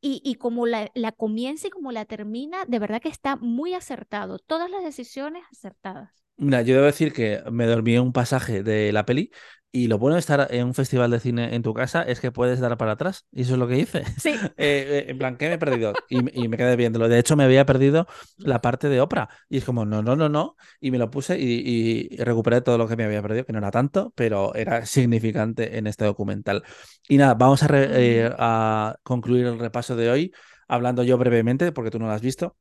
y, 0.01 0.21
y 0.23 0.35
como 0.35 0.65
la, 0.65 0.91
la, 0.95 1.11
comienza 1.11 1.67
y 1.67 1.69
como 1.69 1.91
la 1.91 2.05
termina, 2.05 2.65
de 2.65 2.79
verdad 2.79 3.01
que 3.01 3.09
está 3.09 3.35
muy 3.35 3.73
acertado, 3.73 4.39
todas 4.39 4.69
las 4.69 4.83
decisiones 4.83 5.43
acertadas. 5.51 6.22
Mira, 6.37 6.61
yo 6.61 6.75
debo 6.75 6.85
decir 6.85 7.13
que 7.13 7.43
me 7.51 7.65
dormí 7.65 7.95
en 7.95 8.01
un 8.01 8.13
pasaje 8.13 8.63
de 8.63 8.91
la 8.91 9.05
peli 9.05 9.31
y 9.75 9.87
lo 9.87 9.97
bueno 9.97 10.13
de 10.13 10.19
estar 10.19 10.47
en 10.51 10.67
un 10.67 10.75
festival 10.75 11.09
de 11.09 11.19
cine 11.19 11.55
en 11.55 11.63
tu 11.63 11.73
casa 11.73 12.03
es 12.03 12.19
que 12.19 12.31
puedes 12.31 12.59
dar 12.59 12.77
para 12.77 12.91
atrás. 12.91 13.25
Y 13.31 13.41
eso 13.41 13.53
es 13.53 13.59
lo 13.59 13.67
que 13.67 13.79
hice. 13.79 14.03
Sí. 14.19 14.35
Eh, 14.55 15.05
eh, 15.05 15.05
en 15.09 15.17
plan, 15.17 15.35
¿qué 15.35 15.47
me 15.47 15.55
he 15.55 15.57
perdido? 15.57 15.93
Y, 16.09 16.21
me 16.47 16.57
quedé 16.57 16.75
viéndolo. 16.75 17.09
De 17.09 17.17
hecho, 17.17 17.35
me 17.35 17.43
había 17.43 17.65
perdido 17.65 18.05
la 18.37 18.61
parte 18.61 18.87
de 18.87 19.01
Oprah. 19.01 19.29
Y 19.49 19.57
es 19.57 19.65
como, 19.65 19.83
no, 19.83 20.03
no, 20.03 20.15
no, 20.15 20.29
no. 20.29 20.55
Y 20.79 20.91
me 20.91 20.99
lo 20.99 21.09
puse 21.09 21.39
y, 21.39 22.15
recuperé 22.17 22.61
todo 22.61 22.77
lo 22.77 22.87
que 22.87 22.95
me 22.95 23.03
había 23.03 23.21
perdido, 23.23 23.45
que 23.45 23.51
no 23.51 23.57
era 23.57 23.71
tanto, 23.71 24.13
pero 24.15 24.53
era 24.53 24.85
significante 24.85 25.77
en 25.77 25.87
este 25.87 26.05
documental. 26.05 26.63
Y 27.09 27.17
nada, 27.17 27.33
vamos 27.33 27.63
a, 27.63 27.67
eh, 27.71 28.31
a 28.37 28.95
concluir 29.01 29.47
el 29.47 29.57
repaso 29.57 29.95
de 29.95 30.11
hoy 30.11 30.33
hablando 30.67 31.03
yo 31.03 31.17
brevemente, 31.17 31.71
porque 31.71 31.89
tú 31.89 31.97
no 31.97 32.05
lo 32.05 32.11
has 32.11 32.21
visto, 32.21 32.55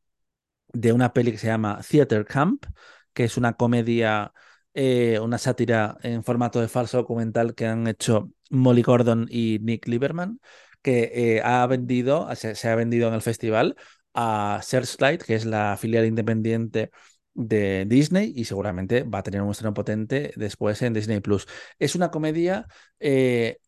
de 0.73 0.93
una 0.93 1.13
peli 1.13 1.33
que 1.33 1.39
se 1.39 1.49
llama 1.49 1.81
Theater 1.89 2.25
Camp 2.25 2.65
que 3.13 3.25
es 3.25 3.37
una 3.37 3.55
comedia, 3.55 4.33
eh, 4.75 5.19
una 5.21 5.39
sátira 5.39 5.99
en 6.03 6.25
formato 6.25 6.61
de 6.61 6.69
falso 6.69 6.99
documental 6.99 7.55
que 7.55 7.67
han 7.67 7.87
hecho 7.87 8.31
Molly 8.51 8.83
Gordon 8.83 9.27
y 9.31 9.59
Nick 9.63 9.89
Lieberman, 9.89 10.41
que 10.83 11.11
eh, 11.15 11.43
ha 11.43 11.67
vendido, 11.67 12.29
se, 12.35 12.69
ha 12.69 12.75
vendido 12.75 13.09
en 13.09 13.15
el 13.15 13.23
festival 13.23 13.77
a 14.15 14.61
Searchlight, 14.63 15.23
que 15.23 15.35
es 15.35 15.45
la 15.45 15.77
filial 15.79 16.07
independiente 16.07 16.91
de 17.35 17.87
Disney 17.87 18.33
y 18.37 18.45
seguramente 18.45 19.05
va 19.05 19.21
a 19.21 19.23
tener 19.23 19.41
un 19.43 19.51
estreno 19.51 19.73
potente 19.75 20.33
después 20.37 20.83
en 20.83 20.93
Disney 20.93 21.21
Plus. 21.21 21.47
Es 21.79 21.95
una 21.95 22.11
comedia. 22.11 22.67
Eh, 23.01 23.59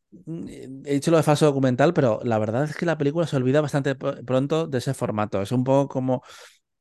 he 0.85 0.95
dicho 0.95 1.11
lo 1.11 1.17
de 1.17 1.23
falso 1.23 1.47
documental, 1.47 1.93
pero 1.95 2.21
la 2.25 2.39
verdad 2.39 2.65
es 2.65 2.77
que 2.77 2.87
la 2.87 2.99
película 2.99 3.27
se 3.27 3.37
olvida 3.37 3.61
bastante 3.61 3.95
pronto 3.95 4.67
de 4.67 4.79
ese 4.79 4.95
formato. 4.95 5.41
Es 5.43 5.53
un 5.53 5.65
poco 5.65 5.89
como 5.89 6.23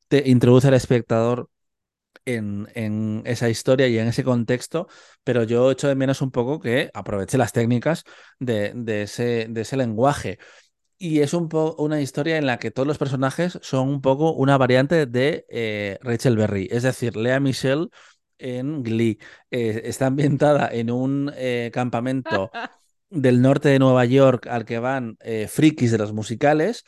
te 0.08 0.28
introduce 0.28 0.68
al 0.68 0.74
espectador 0.74 1.48
en, 2.24 2.68
en, 2.74 3.22
esa 3.26 3.48
historia 3.48 3.88
y 3.88 3.98
en 3.98 4.08
ese 4.08 4.24
contexto, 4.24 4.88
pero 5.24 5.44
yo 5.44 5.70
echo 5.70 5.88
de 5.88 5.94
menos 5.94 6.22
un 6.22 6.30
poco 6.30 6.60
que 6.60 6.90
aproveche 6.94 7.38
las 7.38 7.52
técnicas 7.52 8.04
de, 8.38 8.72
de, 8.74 9.02
ese, 9.02 9.46
de 9.48 9.60
ese 9.60 9.76
lenguaje. 9.76 10.38
Y 10.98 11.20
es 11.20 11.34
un 11.34 11.48
poco 11.48 11.82
una 11.82 12.00
historia 12.00 12.38
en 12.38 12.46
la 12.46 12.58
que 12.58 12.70
todos 12.70 12.86
los 12.86 12.98
personajes 12.98 13.58
son 13.62 13.88
un 13.88 14.00
poco 14.00 14.32
una 14.32 14.56
variante 14.56 15.06
de 15.06 15.44
eh, 15.50 15.98
Rachel 16.02 16.36
Berry, 16.36 16.68
es 16.70 16.84
decir, 16.84 17.16
Lea 17.16 17.40
Michelle 17.40 17.88
en 18.38 18.82
Glee. 18.82 19.18
Eh, 19.50 19.82
está 19.84 20.06
ambientada 20.06 20.68
en 20.72 20.90
un 20.90 21.32
eh, 21.36 21.70
campamento 21.74 22.50
del 23.10 23.42
norte 23.42 23.68
de 23.68 23.78
Nueva 23.78 24.04
York 24.04 24.46
al 24.46 24.64
que 24.64 24.78
van 24.78 25.18
frikis 25.48 25.90
de 25.90 25.98
los 25.98 26.12
musicales 26.12 26.84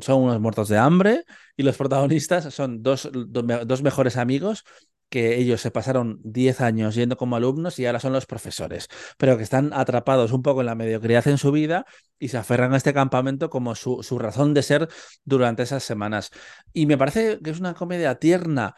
son 0.00 0.22
unos 0.22 0.40
muertos 0.40 0.68
de 0.68 0.78
hambre 0.78 1.24
y 1.56 1.62
los 1.62 1.76
protagonistas 1.76 2.52
son 2.54 2.82
dos, 2.82 3.08
dos 3.12 3.82
mejores 3.82 4.16
amigos 4.16 4.64
que 5.12 5.36
ellos 5.36 5.60
se 5.60 5.70
pasaron 5.70 6.20
10 6.24 6.62
años 6.62 6.94
yendo 6.94 7.18
como 7.18 7.36
alumnos 7.36 7.78
y 7.78 7.84
ahora 7.84 8.00
son 8.00 8.14
los 8.14 8.24
profesores, 8.24 8.88
pero 9.18 9.36
que 9.36 9.42
están 9.42 9.70
atrapados 9.74 10.32
un 10.32 10.42
poco 10.42 10.60
en 10.60 10.66
la 10.66 10.74
mediocridad 10.74 11.28
en 11.28 11.36
su 11.36 11.52
vida 11.52 11.84
y 12.18 12.28
se 12.28 12.38
aferran 12.38 12.72
a 12.72 12.78
este 12.78 12.94
campamento 12.94 13.50
como 13.50 13.74
su, 13.74 14.02
su 14.02 14.18
razón 14.18 14.54
de 14.54 14.62
ser 14.62 14.88
durante 15.24 15.64
esas 15.64 15.84
semanas. 15.84 16.30
Y 16.72 16.86
me 16.86 16.96
parece 16.96 17.40
que 17.44 17.50
es 17.50 17.60
una 17.60 17.74
comedia 17.74 18.14
tierna, 18.14 18.74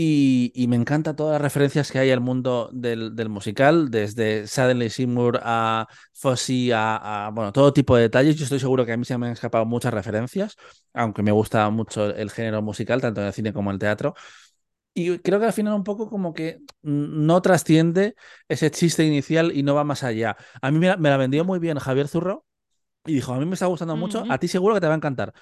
y, 0.00 0.66
me 0.68 0.76
encanta 0.76 1.16
todas 1.16 1.32
las 1.32 1.42
referencias 1.42 1.90
que 1.90 1.98
hay 1.98 2.12
al 2.12 2.20
mundo 2.20 2.70
del, 2.72 3.28
musical, 3.28 3.90
desde 3.90 4.46
Suddenly 4.46 4.90
Seymour 4.90 5.40
a 5.42 5.88
Fosse 6.12 6.70
a, 6.72 7.30
bueno, 7.34 7.52
todo 7.52 7.72
tipo 7.72 7.96
de 7.96 8.02
detalles. 8.02 8.36
Yo 8.36 8.44
estoy 8.44 8.60
seguro 8.60 8.86
que 8.86 8.92
a 8.92 8.96
mí 8.96 9.04
se 9.04 9.18
me 9.18 9.26
han 9.26 9.32
escapado 9.32 9.66
muchas 9.66 9.92
referencias, 9.92 10.54
aunque 10.94 11.24
me 11.24 11.32
gusta 11.32 11.68
mucho 11.70 12.14
el 12.14 12.30
género 12.30 12.62
musical, 12.62 13.00
tanto 13.00 13.22
en 13.22 13.26
el 13.26 13.32
cine 13.32 13.52
como 13.52 13.70
en 13.70 13.74
el 13.74 13.80
teatro. 13.80 14.14
Y 14.94 15.18
creo 15.18 15.40
que 15.40 15.46
al 15.46 15.52
final 15.52 15.74
un 15.74 15.84
poco 15.84 16.08
como 16.08 16.32
que 16.32 16.60
no 16.82 17.42
trasciende 17.42 18.14
ese 18.48 18.70
chiste 18.70 19.04
inicial 19.04 19.50
y 19.52 19.64
no 19.64 19.74
va 19.74 19.82
más 19.82 20.04
allá. 20.04 20.36
A 20.62 20.70
mí 20.70 20.78
me, 20.78 20.86
la 20.96 21.16
vendió 21.16 21.44
muy 21.44 21.58
bien 21.58 21.76
Javier 21.78 22.06
Zurro 22.06 22.46
y 23.04 23.14
dijo, 23.14 23.32
a 23.34 23.38
mí 23.40 23.46
me 23.46 23.54
está 23.54 23.66
gustando 23.66 23.96
mucho, 23.96 24.24
a 24.28 24.38
ti 24.38 24.46
seguro 24.46 24.74
que 24.74 24.80
te 24.80 24.86
va 24.86 24.92
a 24.94 24.96
encantar 24.96 25.34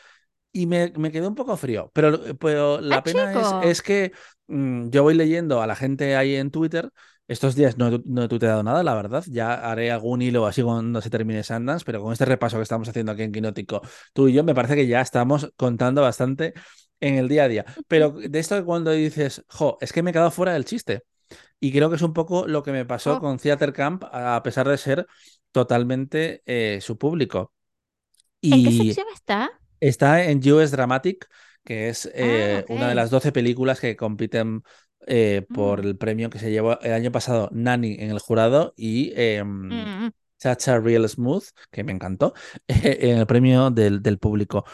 y 0.57 0.67
me, 0.67 0.91
me, 0.97 1.13
quedé 1.13 1.29
un 1.29 1.35
poco 1.35 1.55
frío. 1.59 1.91
Pero, 1.93 2.19
pero 2.39 2.81
la 2.81 2.97
ah, 2.97 3.03
pena 3.03 3.31
es, 3.63 3.69
es, 3.71 3.83
que 3.83 4.13
mm, 4.47 4.89
yo 4.89 5.03
voy 5.03 5.15
leyendo 5.15 5.61
a 5.61 5.67
la 5.67 5.77
gente 5.77 6.17
ahí 6.17 6.35
en 6.35 6.51
Twitter. 6.51 6.91
Estos 7.29 7.55
días 7.55 7.77
no, 7.77 7.91
no 8.07 8.23
he 8.23 8.29
tuiteado 8.29 8.63
nada, 8.63 8.83
la 8.83 8.95
verdad. 8.95 9.23
Ya 9.29 9.53
haré 9.53 9.91
algún 9.91 10.23
hilo 10.23 10.47
así 10.47 10.63
cuando 10.63 11.03
se 11.03 11.11
termine 11.11 11.43
Sundance, 11.43 11.85
pero 11.85 12.01
con 12.01 12.15
este 12.15 12.25
repaso 12.25 12.57
que 12.57 12.63
estamos 12.63 12.89
haciendo 12.89 13.13
aquí 13.13 13.23
en 13.23 13.33
Quinótico, 13.33 13.83
tú 14.15 14.29
y 14.29 14.33
yo, 14.33 14.45
me 14.45 14.55
parece 14.55 14.77
que 14.77 14.87
ya 14.87 15.03
estamos 15.03 15.53
contando 15.57 16.01
bastante 16.01 16.55
en 17.01 17.17
el 17.17 17.29
día 17.29 17.45
a 17.45 17.49
día. 17.49 17.65
Pero 17.87 18.13
de 18.13 18.39
esto 18.39 18.65
cuando 18.65 18.93
dices, 18.93 19.45
jo, 19.49 19.77
es 19.83 19.93
que 19.93 20.03
me 20.03 20.09
he 20.09 20.13
quedado 20.15 20.31
fuera 20.31 20.55
del 20.55 20.65
chiste. 20.65 21.03
Y 21.61 21.71
creo 21.71 21.91
que 21.91 21.97
es 21.97 22.03
un 22.03 22.15
poco 22.15 22.47
lo 22.47 22.63
que 22.63 22.73
me 22.73 22.87
pasó 22.87 23.17
oh. 23.17 23.21
con 23.21 23.37
Theater 23.37 23.75
Camp, 23.75 24.05
a 24.11 24.43
pesar 24.43 24.67
de 24.69 24.79
ser 24.79 25.07
totalmente 25.53 26.43
eh, 26.47 26.79
su 26.81 26.97
público. 26.97 27.53
Y... 28.41 28.55
¿En 28.55 28.65
qué 28.65 28.85
sección 28.85 29.07
está? 29.13 29.51
Está 29.87 30.25
en 30.25 30.39
US 30.53 30.73
Dramatic, 30.73 31.29
que 31.65 31.89
es 31.89 32.07
ah, 32.07 32.11
eh, 32.15 32.65
una 32.69 32.89
de 32.89 32.97
las 32.97 33.09
12 33.09 33.31
películas 33.31 33.79
que 33.79 33.95
compiten 33.95 34.63
eh, 35.07 35.47
por 35.55 35.81
mm. 35.81 35.87
el 35.87 35.97
premio 35.97 36.29
que 36.29 36.41
se 36.41 36.51
llevó 36.51 36.81
el 36.81 36.93
año 36.93 37.13
pasado 37.13 37.49
Nani 37.53 37.95
en 38.01 38.11
el 38.11 38.19
jurado 38.19 38.75
y 38.77 39.13
eh, 39.15 39.45
Chacha 40.39 40.81
Real 40.81 41.09
Smooth, 41.09 41.45
que 41.71 41.85
me 41.85 41.93
encantó, 41.93 42.35
en 42.67 43.19
el 43.19 43.27
premio 43.29 43.71
del, 43.71 44.03
del, 44.03 44.19
público. 44.19 44.65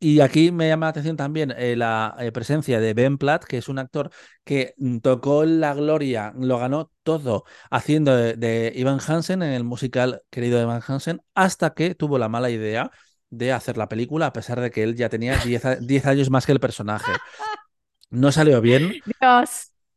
Y 0.00 0.20
aquí 0.20 0.50
me 0.50 0.68
llama 0.68 0.86
la 0.86 0.90
atención 0.90 1.16
también 1.16 1.54
la 1.78 2.16
presencia 2.32 2.80
de 2.80 2.94
Ben 2.94 3.18
Platt, 3.18 3.44
que 3.44 3.58
es 3.58 3.68
un 3.68 3.78
actor 3.78 4.10
que 4.44 4.74
mm, 4.78 4.98
tocó 4.98 5.44
la 5.44 5.74
gloria, 5.74 6.32
lo 6.38 6.58
ganó 6.58 6.90
todo 7.02 7.44
haciendo 7.70 8.16
de, 8.16 8.34
de 8.34 8.72
Ivan 8.74 8.98
Hansen 9.06 9.42
en 9.42 9.52
el 9.52 9.64
musical 9.64 10.22
querido 10.30 10.60
Ivan 10.60 10.82
Hansen, 10.86 11.20
hasta 11.34 11.74
que 11.74 11.94
tuvo 11.94 12.18
la 12.18 12.30
mala 12.30 12.48
idea 12.48 12.90
de 13.36 13.52
hacer 13.52 13.76
la 13.76 13.88
película, 13.88 14.26
a 14.26 14.32
pesar 14.32 14.60
de 14.60 14.70
que 14.70 14.82
él 14.82 14.94
ya 14.94 15.08
tenía 15.08 15.38
10 15.38 16.06
años 16.06 16.30
más 16.30 16.46
que 16.46 16.52
el 16.52 16.60
personaje. 16.60 17.12
No 18.10 18.32
salió 18.32 18.60
bien. 18.60 18.94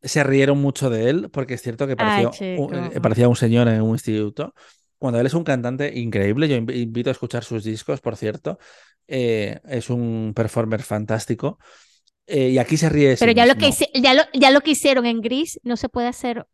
Se 0.02 0.24
rieron 0.24 0.60
mucho 0.60 0.90
de 0.90 1.10
él, 1.10 1.30
porque 1.32 1.56
es 1.56 1.62
cierto 1.62 1.88
que 1.88 1.96
parecía, 1.96 2.32
un, 2.58 2.74
eh, 2.74 3.02
parecía 3.02 3.28
un 3.28 3.36
señor 3.36 3.68
en 3.68 3.82
un 3.82 3.92
instituto. 3.92 4.54
Cuando 4.98 5.20
él 5.20 5.28
es 5.28 5.34
un 5.34 5.44
cantante 5.44 5.92
increíble, 6.00 6.48
yo 6.48 6.56
invito 6.56 7.10
a 7.10 7.14
escuchar 7.14 7.44
sus 7.44 7.64
discos, 7.64 8.02
por 8.02 8.16
cierto. 8.16 8.58
Eh, 9.08 9.60
es 9.68 9.90
un 9.90 10.34
performer 10.36 10.82
fantástico. 10.82 11.60
Eh, 12.26 12.50
y 12.50 12.58
aquí 12.58 12.78
se 12.78 12.90
ríe. 12.90 13.16
Pero 13.18 13.32
ya 13.32 13.46
lo, 13.46 13.56
que, 13.56 13.72
ya, 13.96 14.14
lo, 14.14 14.24
ya 14.34 14.52
lo 14.52 14.62
que 14.62 14.72
hicieron 14.72 15.06
en 15.06 15.22
Gris 15.22 15.60
no 15.64 15.78
se 15.78 15.90
puede 15.90 16.08
hacer 16.08 16.46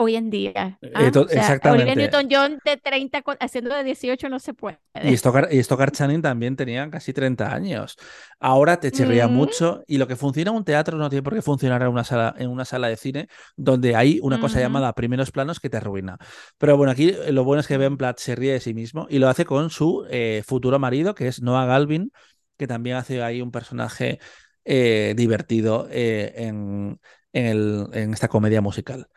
hoy 0.00 0.16
en 0.16 0.30
día. 0.30 0.78
Eh, 0.80 0.92
¿ah? 0.94 1.10
exactamente. 1.30 1.94
Newton-John 1.94 2.58
de 2.64 2.76
30 2.78 3.22
haciendo 3.38 3.74
de 3.74 3.84
18 3.84 4.30
no 4.30 4.38
se 4.38 4.54
puede. 4.54 4.78
Y 5.02 5.14
Stoker, 5.16 5.48
y 5.52 5.62
Channing 5.62 6.22
también 6.22 6.56
tenía 6.56 6.88
casi 6.88 7.12
30 7.12 7.52
años. 7.52 7.96
Ahora 8.38 8.80
te 8.80 8.90
chirría 8.90 9.28
mm. 9.28 9.32
mucho 9.32 9.84
y 9.86 9.98
lo 9.98 10.06
que 10.06 10.16
funciona 10.16 10.50
en 10.50 10.56
un 10.56 10.64
teatro 10.64 10.96
no 10.96 11.10
tiene 11.10 11.22
por 11.22 11.34
qué 11.34 11.42
funcionar 11.42 11.82
en 11.82 11.88
una 11.88 12.04
sala, 12.04 12.34
en 12.38 12.48
una 12.48 12.64
sala 12.64 12.88
de 12.88 12.96
cine 12.96 13.28
donde 13.56 13.94
hay 13.94 14.18
una 14.22 14.40
cosa 14.40 14.58
llamada 14.58 14.94
primeros 14.94 15.30
planos 15.30 15.60
que 15.60 15.68
te 15.68 15.76
arruina. 15.76 16.16
Pero 16.56 16.78
bueno, 16.78 16.92
aquí 16.92 17.10
eh, 17.10 17.32
lo 17.32 17.44
bueno 17.44 17.60
es 17.60 17.66
que 17.66 17.76
Ben 17.76 17.98
Platt 17.98 18.18
se 18.18 18.34
ríe 18.34 18.54
de 18.54 18.60
sí 18.60 18.72
mismo 18.72 19.06
y 19.10 19.18
lo 19.18 19.28
hace 19.28 19.44
con 19.44 19.68
su 19.68 20.06
eh, 20.10 20.42
futuro 20.46 20.78
marido, 20.78 21.14
que 21.14 21.28
es 21.28 21.42
Noah 21.42 21.66
Galvin, 21.66 22.10
que 22.56 22.66
también 22.66 22.96
hace 22.96 23.22
ahí 23.22 23.42
un 23.42 23.50
personaje 23.50 24.18
divertido 24.64 25.88
en, 25.90 27.00
en 27.32 28.12
esta 28.12 28.28
comedia 28.28 28.60
musical 28.60 29.08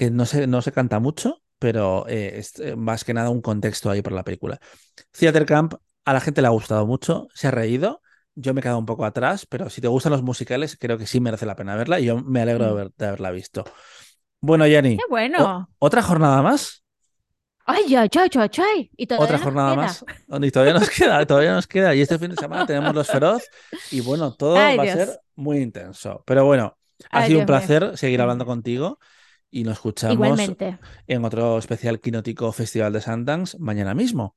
que 0.00 0.10
no 0.10 0.24
se, 0.24 0.46
no 0.46 0.62
se 0.62 0.72
canta 0.72 0.98
mucho, 0.98 1.42
pero 1.58 2.08
eh, 2.08 2.38
es 2.38 2.58
eh, 2.58 2.74
más 2.74 3.04
que 3.04 3.12
nada 3.12 3.28
un 3.28 3.42
contexto 3.42 3.90
ahí 3.90 4.00
por 4.00 4.14
la 4.14 4.24
película. 4.24 4.58
Theater 5.10 5.44
Camp 5.44 5.74
a 6.06 6.14
la 6.14 6.22
gente 6.22 6.40
le 6.40 6.46
ha 6.46 6.52
gustado 6.52 6.86
mucho, 6.86 7.28
se 7.34 7.48
ha 7.48 7.50
reído. 7.50 8.00
Yo 8.34 8.54
me 8.54 8.60
he 8.60 8.62
quedado 8.62 8.78
un 8.78 8.86
poco 8.86 9.04
atrás, 9.04 9.44
pero 9.44 9.68
si 9.68 9.82
te 9.82 9.88
gustan 9.88 10.12
los 10.12 10.22
musicales, 10.22 10.78
creo 10.80 10.96
que 10.96 11.06
sí 11.06 11.20
merece 11.20 11.44
la 11.44 11.54
pena 11.54 11.76
verla 11.76 12.00
y 12.00 12.06
yo 12.06 12.16
me 12.16 12.40
alegro 12.40 12.74
de, 12.74 12.84
mm. 12.86 13.04
haberla 13.04 13.30
visto. 13.30 13.64
Bueno, 14.40 14.66
Yanni. 14.66 14.96
Qué 14.96 15.04
bueno. 15.10 15.68
¿Otra 15.78 16.02
jornada 16.02 16.40
más? 16.40 16.82
Ay, 17.66 17.94
ay, 17.94 18.08
ay, 18.10 18.30
ay, 18.34 18.50
ay. 18.56 18.90
¿Y 18.96 19.12
Otra 19.12 19.38
jornada 19.38 19.74
más. 19.74 20.02
Y 20.40 20.50
todavía 20.50 20.72
nos 20.72 20.88
queda, 20.98 21.26
todavía 21.26 21.52
nos 21.52 21.66
queda. 21.66 21.94
Y 21.94 22.00
este 22.00 22.18
fin 22.18 22.30
de 22.30 22.36
semana 22.36 22.64
tenemos 22.64 22.94
los 22.94 23.06
feroz 23.06 23.42
y 23.90 24.00
bueno, 24.00 24.32
todo 24.32 24.54
va 24.54 24.70
a 24.70 24.86
ser 24.86 25.20
muy 25.34 25.58
intenso. 25.58 26.22
Pero 26.24 26.46
bueno, 26.46 26.78
ha 27.10 27.26
sido 27.26 27.40
un 27.40 27.46
placer 27.46 27.98
seguir 27.98 28.22
hablando 28.22 28.46
contigo 28.46 28.98
y 29.50 29.64
nos 29.64 29.74
escuchamos 29.74 30.40
en 31.06 31.24
otro 31.24 31.58
especial 31.58 32.00
Quinótico 32.00 32.52
Festival 32.52 32.92
de 32.92 33.00
Sundance 33.00 33.58
mañana 33.58 33.94
mismo. 33.94 34.36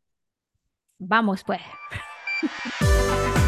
Vamos 0.99 1.43
pues. 1.43 1.61